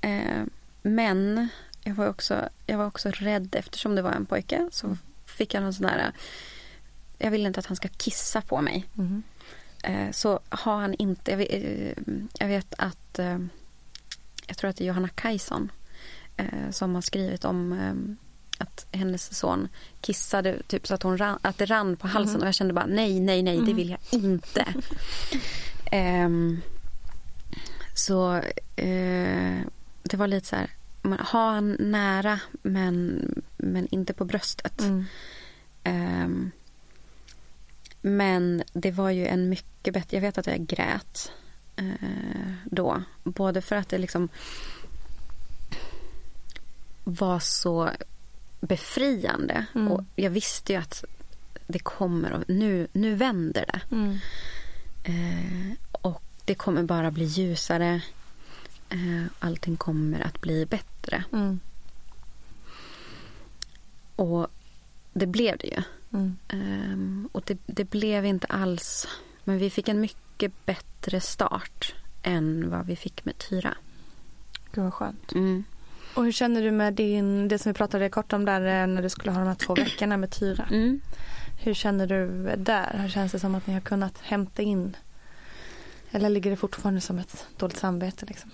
Eh, 0.00 0.42
men 0.82 1.48
jag 1.84 1.94
var, 1.94 2.08
också, 2.08 2.48
jag 2.66 2.78
var 2.78 2.86
också 2.86 3.10
rädd 3.10 3.54
eftersom 3.58 3.94
det 3.94 4.02
var 4.02 4.12
en 4.12 4.26
pojke 4.26 4.68
så 4.72 4.96
fick 5.26 5.54
jag 5.54 5.62
någon 5.62 5.74
sån 5.74 5.86
där 5.86 6.12
jag 7.18 7.30
vill 7.30 7.46
inte 7.46 7.60
att 7.60 7.66
han 7.66 7.76
ska 7.76 7.88
kissa 7.88 8.40
på 8.40 8.60
mig. 8.60 8.86
Mm. 8.98 9.22
Eh, 9.82 10.10
så 10.10 10.40
har 10.48 10.76
han 10.76 10.94
inte... 10.94 11.30
Jag 11.30 11.40
eh, 11.40 11.92
jag 12.38 12.48
vet 12.48 12.74
att... 12.78 13.20
Jag 14.48 14.56
tror 14.56 14.70
att 14.70 14.76
det 14.76 14.84
är 14.84 14.86
Johanna 14.88 15.08
Kajson 15.08 15.70
eh, 16.36 16.70
som 16.70 16.94
har 16.94 17.02
skrivit 17.02 17.44
om 17.44 17.72
eh, 17.72 17.94
att 18.64 18.86
hennes 18.92 19.34
son 19.38 19.68
kissade 20.00 20.62
typ 20.66 20.86
så 20.86 20.94
att, 20.94 21.02
hon 21.02 21.18
rann, 21.18 21.38
att 21.42 21.58
det 21.58 21.66
rann 21.66 21.96
på 21.96 22.06
halsen 22.08 22.32
Mhm. 22.34 22.42
och 22.42 22.46
jag 22.46 22.54
kände 22.54 22.74
bara 22.74 22.86
nej, 22.86 23.20
nej, 23.20 23.42
nej, 23.42 23.56
det 23.56 23.62
Mhm. 23.62 23.76
vill 23.76 23.90
jag 23.90 24.00
inte. 24.10 24.66
Ehm, 25.92 26.60
så 27.94 28.34
eh, 28.76 29.60
det 30.02 30.16
var 30.16 30.26
lite 30.26 30.46
så 30.46 30.56
här, 30.56 30.70
man, 31.02 31.18
ha 31.18 31.50
han 31.50 31.76
nära 31.80 32.40
men, 32.62 33.22
men 33.56 33.86
inte 33.90 34.12
på 34.14 34.24
bröstet. 34.24 34.80
Mm. 34.80 35.04
Ehm, 35.84 36.50
men 38.00 38.62
det 38.72 38.90
var 38.90 39.10
ju 39.10 39.26
en 39.26 39.48
mycket 39.48 39.94
bättre... 39.94 40.16
Jag 40.16 40.20
vet 40.22 40.38
att 40.38 40.46
jag 40.46 40.66
grät 40.66 41.32
eh, 41.78 42.52
då. 42.64 43.02
Både 43.24 43.62
för 43.62 43.76
att 43.76 43.88
det 43.88 43.98
liksom 43.98 44.28
var 47.04 47.38
så 47.38 47.90
befriande. 48.60 49.66
Mm. 49.74 49.92
Och 49.92 50.04
jag 50.16 50.30
visste 50.30 50.72
ju 50.72 50.78
att 50.78 51.04
det 51.66 51.78
kommer 51.78 52.32
och 52.32 52.44
nu, 52.48 52.88
nu 52.92 53.14
vänder 53.14 53.64
det. 53.66 53.96
Mm. 53.96 54.18
Eh, 55.04 55.76
och 55.92 56.22
det 56.44 56.54
kommer 56.54 56.82
bara 56.82 57.10
bli 57.10 57.24
ljusare. 57.24 58.02
Eh, 58.88 59.24
allting 59.38 59.76
kommer 59.76 60.20
att 60.20 60.40
bli 60.40 60.66
bättre. 60.66 61.24
Mm. 61.32 61.60
Och 64.16 64.46
det 65.12 65.26
blev 65.26 65.58
det 65.58 65.66
ju. 65.66 65.82
Mm. 66.12 66.36
Ehm, 66.48 67.28
och 67.32 67.42
det, 67.46 67.58
det 67.66 67.84
blev 67.84 68.26
inte 68.26 68.46
alls... 68.46 69.08
Men 69.48 69.58
vi 69.58 69.70
fick 69.70 69.88
en 69.88 70.00
mycket 70.00 70.66
bättre 70.66 71.20
start 71.20 71.94
än 72.22 72.70
vad 72.70 72.86
vi 72.86 72.96
fick 72.96 73.24
med 73.24 73.38
Tyra. 73.38 73.76
Gud 74.72 74.84
vad 74.84 74.94
skönt. 74.94 75.32
Mm. 75.32 75.64
Och 76.14 76.24
hur 76.24 76.32
känner 76.32 76.62
du 76.62 76.70
med 76.70 76.94
din, 76.94 77.48
det 77.48 77.58
som 77.58 77.72
vi 77.72 77.74
pratade 77.74 78.08
kort 78.08 78.32
om 78.32 78.44
där 78.44 78.60
eh, 78.60 78.86
när 78.86 79.02
du 79.02 79.08
skulle 79.08 79.32
ha 79.32 79.38
de 79.38 79.48
här 79.48 79.54
två 79.54 79.74
veckorna 79.84 80.16
med 80.16 80.30
Tyra? 80.30 80.64
Mm. 80.70 81.00
Hur 81.60 81.74
känner 81.74 82.06
du 82.06 82.56
där? 82.56 82.98
Hur 83.02 83.08
känns 83.08 83.32
det 83.32 83.38
som 83.38 83.54
att 83.54 83.66
ni 83.66 83.74
har 83.74 83.80
kunnat 83.80 84.18
hämta 84.18 84.62
in? 84.62 84.96
Eller 86.10 86.28
ligger 86.28 86.50
det 86.50 86.56
fortfarande 86.56 87.00
som 87.00 87.18
ett 87.18 87.46
dåligt 87.56 87.78
samvete 87.78 88.26
liksom? 88.26 88.50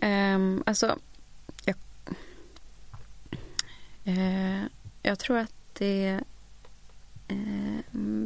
Ehm, 0.00 0.62
alltså, 0.66 0.98
jag, 1.64 1.76
eh, 4.04 4.62
jag 5.02 5.18
tror 5.18 5.38
att 5.38 5.54
det, 5.72 6.20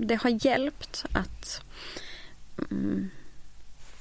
det 0.06 0.14
har 0.14 0.46
hjälpt 0.46 1.04
att, 1.12 1.62
mm, 2.70 3.10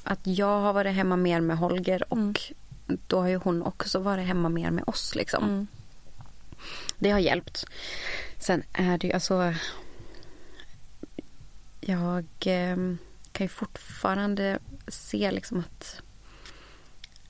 att 0.03 0.19
jag 0.23 0.59
har 0.61 0.73
varit 0.73 0.95
hemma 0.95 1.15
mer 1.15 1.41
med 1.41 1.57
Holger 1.57 2.13
och 2.13 2.53
Mm. 2.87 2.99
då 3.07 3.19
har 3.19 3.27
ju 3.27 3.35
hon 3.35 3.63
också 3.63 3.99
varit 3.99 4.27
hemma 4.27 4.49
mer 4.49 4.71
med 4.71 4.83
oss. 4.87 5.15
Liksom. 5.15 5.43
Mm. 5.43 5.67
Det 6.99 7.11
har 7.11 7.19
hjälpt. 7.19 7.65
Sen 8.37 8.63
är 8.73 8.97
det 8.97 9.07
ju 9.07 9.13
alltså... 9.13 9.53
Jag 11.81 12.25
eh, 12.45 12.75
kan 13.31 13.45
ju 13.45 13.47
fortfarande 13.47 14.59
se 14.87 15.31
liksom 15.31 15.59
att 15.59 16.01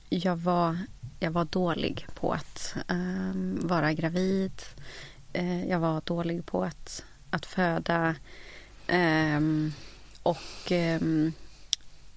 jag 0.10 0.36
var, 0.36 0.78
jag 1.20 1.32
var 1.32 1.46
dålig 1.46 2.08
på 2.16 2.32
att 2.34 2.76
eh, 2.88 3.32
vara 3.68 3.94
gravid. 3.94 4.62
Eh, 5.34 5.70
jag 5.70 5.80
var 5.80 6.02
dålig 6.06 6.46
på 6.46 6.64
att, 6.64 7.04
att 7.30 7.46
föda. 7.46 8.16
Ehm, 8.88 9.74
och 10.24 10.72
ehm, 10.72 11.34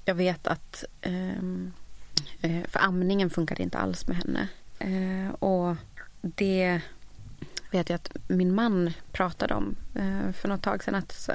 jag 0.04 0.14
vet 0.14 0.46
att... 0.46 0.84
eh, 1.00 2.62
för 2.68 2.80
amningen 2.80 3.30
funkade 3.30 3.62
inte 3.62 3.78
alls 3.78 4.06
med 4.06 4.16
henne. 4.16 4.48
Eh, 4.78 5.34
och 5.34 5.76
det 6.20 6.80
vet 7.70 7.88
jag 7.88 7.94
att 7.94 8.16
min 8.28 8.54
man 8.54 8.92
pratade 9.12 9.54
om 9.54 9.76
eh, 9.94 10.32
för 10.32 10.48
något 10.48 10.62
tag 10.62 10.84
sedan. 10.84 10.94
Att, 10.94 11.12
så, 11.12 11.32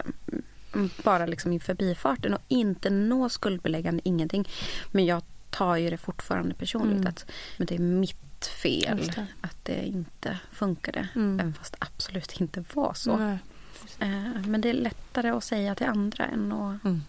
mm, 0.73 0.89
bara 1.03 1.25
liksom 1.25 1.53
i 1.53 1.59
förbifarten 1.59 2.33
och 2.33 2.41
inte 2.47 2.89
nå 2.89 3.29
skuldbeläggande, 3.29 4.01
ingenting. 4.05 4.49
Men 4.91 5.05
jag 5.05 5.23
tar 5.49 5.75
ju 5.75 5.89
det 5.89 5.97
fortfarande 5.97 6.55
personligt. 6.55 6.97
Mm. 6.97 7.07
Att 7.07 7.25
men 7.57 7.67
det 7.67 7.75
är 7.75 7.79
mitt 7.79 8.45
fel 8.45 9.11
det. 9.15 9.27
att 9.41 9.57
det 9.63 9.85
inte 9.85 10.39
funkade. 10.51 11.07
Mm. 11.15 11.39
Även 11.39 11.53
fast 11.53 11.71
det 11.71 11.77
absolut 11.81 12.41
inte 12.41 12.63
var 12.73 12.93
så. 12.93 13.17
Nej. 13.17 13.37
Eh, 13.99 14.47
men 14.47 14.61
det 14.61 14.69
är 14.69 14.73
lättare 14.73 15.29
att 15.29 15.43
säga 15.43 15.75
till 15.75 15.87
andra 15.87 16.25
än 16.25 16.51
att 16.51 16.83
Mm. 16.85 17.01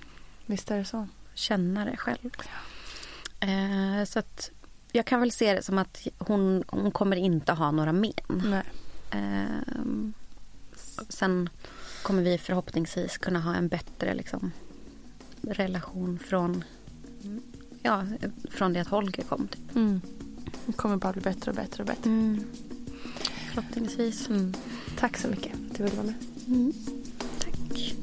Visst 0.47 0.70
är 0.70 0.79
det 0.79 0.85
så. 0.85 1.09
känna 1.35 1.85
det 1.85 1.97
själv. 1.97 2.31
Eh, 3.41 4.05
så 4.05 4.18
att 4.18 4.51
jag 4.93 5.07
kan 5.07 5.20
väl 5.20 5.33
se 5.33 5.55
det 5.55 5.62
som 5.62 5.79
att 5.79 6.07
hon, 6.18 6.64
hon 6.68 6.91
kommer 6.91 7.16
inte 7.16 7.53
ha 7.53 7.70
några 7.70 7.93
men. 7.93 8.62
Eh, 9.11 9.75
sen 11.09 11.49
kommer 12.03 12.22
vi 12.22 12.39
förhoppningsvis 12.39 13.18
kunna 13.18 13.41
ha 13.41 13.55
en 13.55 13.68
bättre 13.68 14.14
liksom, 14.14 14.51
relation 15.43 16.18
från, 16.18 16.64
ja, 17.83 18.07
från 18.51 18.72
det 18.72 18.81
att 18.81 18.89
Holger 18.89 19.22
kom. 19.22 19.49
Typ. 19.49 19.77
Mm. 19.77 20.01
Det 20.66 20.72
kommer 20.72 20.97
bara 20.97 21.12
bli 21.12 21.22
bättre 21.22 21.51
och 21.51 21.57
bättre 21.57 21.83
och 21.83 21.87
bättre. 21.87 22.11
Mm. 22.11 22.45
Förhoppningsvis. 23.55 24.29
Mm. 24.29 24.55
Tack 24.99 25.16
så 25.16 25.29
mycket 25.29 25.53
du 25.77 25.83
ville 25.83 25.97
vara 25.97 26.07
med. 26.07 26.34
Mm. 26.47 26.72
Tack. 27.38 27.95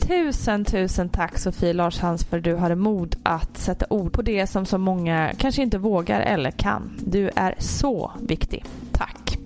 Tusen, 0.00 0.64
tusen 0.64 1.08
tack 1.08 1.38
Sofie 1.38 1.72
Larshans 1.72 2.24
för 2.24 2.38
att 2.38 2.44
du 2.44 2.56
hade 2.56 2.76
mod 2.76 3.16
att 3.22 3.58
sätta 3.58 3.86
ord 3.90 4.12
på 4.12 4.22
det 4.22 4.46
som 4.46 4.66
så 4.66 4.78
många 4.78 5.32
kanske 5.38 5.62
inte 5.62 5.78
vågar 5.78 6.20
eller 6.20 6.50
kan. 6.50 6.98
Du 7.06 7.30
är 7.36 7.54
så 7.58 8.12
viktig. 8.20 8.64
Tack. 8.92 9.38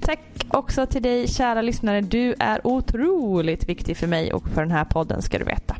Tack 0.00 0.20
också 0.48 0.86
till 0.86 1.02
dig 1.02 1.28
kära 1.28 1.62
lyssnare. 1.62 2.00
Du 2.00 2.34
är 2.38 2.66
otroligt 2.66 3.68
viktig 3.68 3.96
för 3.96 4.06
mig 4.06 4.32
och 4.32 4.48
för 4.48 4.62
den 4.62 4.70
här 4.70 4.84
podden 4.84 5.22
ska 5.22 5.38
du 5.38 5.44
veta. 5.44 5.76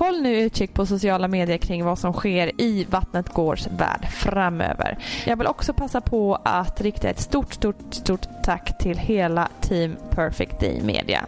Håll 0.00 0.22
nu 0.22 0.40
utkik 0.40 0.74
på 0.74 0.86
sociala 0.86 1.28
medier 1.28 1.58
kring 1.58 1.84
vad 1.84 1.98
som 1.98 2.12
sker 2.12 2.60
i 2.60 2.86
Vattnet 2.90 3.28
Gårds 3.28 3.66
värld 3.66 4.08
framöver. 4.10 4.98
Jag 5.26 5.36
vill 5.36 5.46
också 5.46 5.72
passa 5.72 6.00
på 6.00 6.38
att 6.44 6.80
rikta 6.80 7.08
ett 7.08 7.20
stort, 7.20 7.54
stort, 7.54 7.76
stort 7.94 8.26
tack 8.44 8.78
till 8.78 8.98
hela 8.98 9.48
Team 9.60 9.96
Perfect 10.10 10.60
Day 10.60 10.80
Media. 10.82 11.26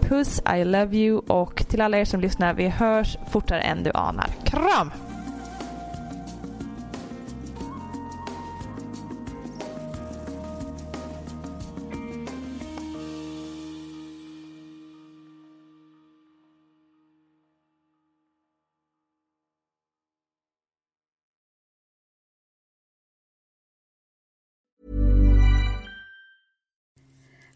Puss, 0.00 0.42
I 0.56 0.64
love 0.64 0.96
you 0.96 1.18
och 1.18 1.68
till 1.68 1.80
alla 1.80 1.98
er 1.98 2.04
som 2.04 2.20
lyssnar, 2.20 2.54
vi 2.54 2.68
hörs 2.68 3.18
fortare 3.30 3.60
än 3.60 3.82
du 3.82 3.90
anar. 3.94 4.28
Kram! 4.44 4.90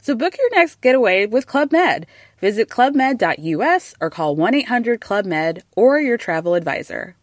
So 0.00 0.14
book 0.14 0.36
your 0.38 0.50
next 0.50 0.80
getaway 0.80 1.26
with 1.26 1.46
Club 1.46 1.72
Med. 1.72 2.06
Visit 2.40 2.70
clubmed.us 2.70 3.94
or 4.00 4.10
call 4.10 4.36
1 4.36 4.54
800 4.54 5.00
Club 5.00 5.26
Med 5.26 5.62
or 5.76 6.00
your 6.00 6.16
travel 6.16 6.54
advisor. 6.54 7.16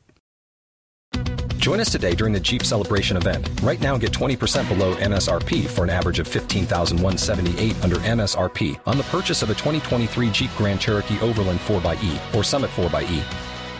Join 1.57 1.81
us 1.81 1.91
today 1.91 2.15
during 2.15 2.33
the 2.33 2.39
Jeep 2.39 2.63
Celebration 2.63 3.17
event. 3.17 3.49
Right 3.61 3.81
now, 3.81 3.97
get 3.97 4.11
20% 4.13 4.69
below 4.69 4.95
MSRP 4.95 5.67
for 5.67 5.83
an 5.83 5.89
average 5.89 6.17
of 6.19 6.25
15178 6.25 7.83
under 7.83 7.97
MSRP 7.97 8.79
on 8.85 8.97
the 8.97 9.03
purchase 9.03 9.41
of 9.41 9.49
a 9.49 9.53
2023 9.53 10.31
Jeep 10.31 10.49
Grand 10.55 10.79
Cherokee 10.79 11.19
Overland 11.19 11.59
4xE 11.59 12.35
or 12.35 12.43
Summit 12.43 12.69
4xE. 12.69 13.46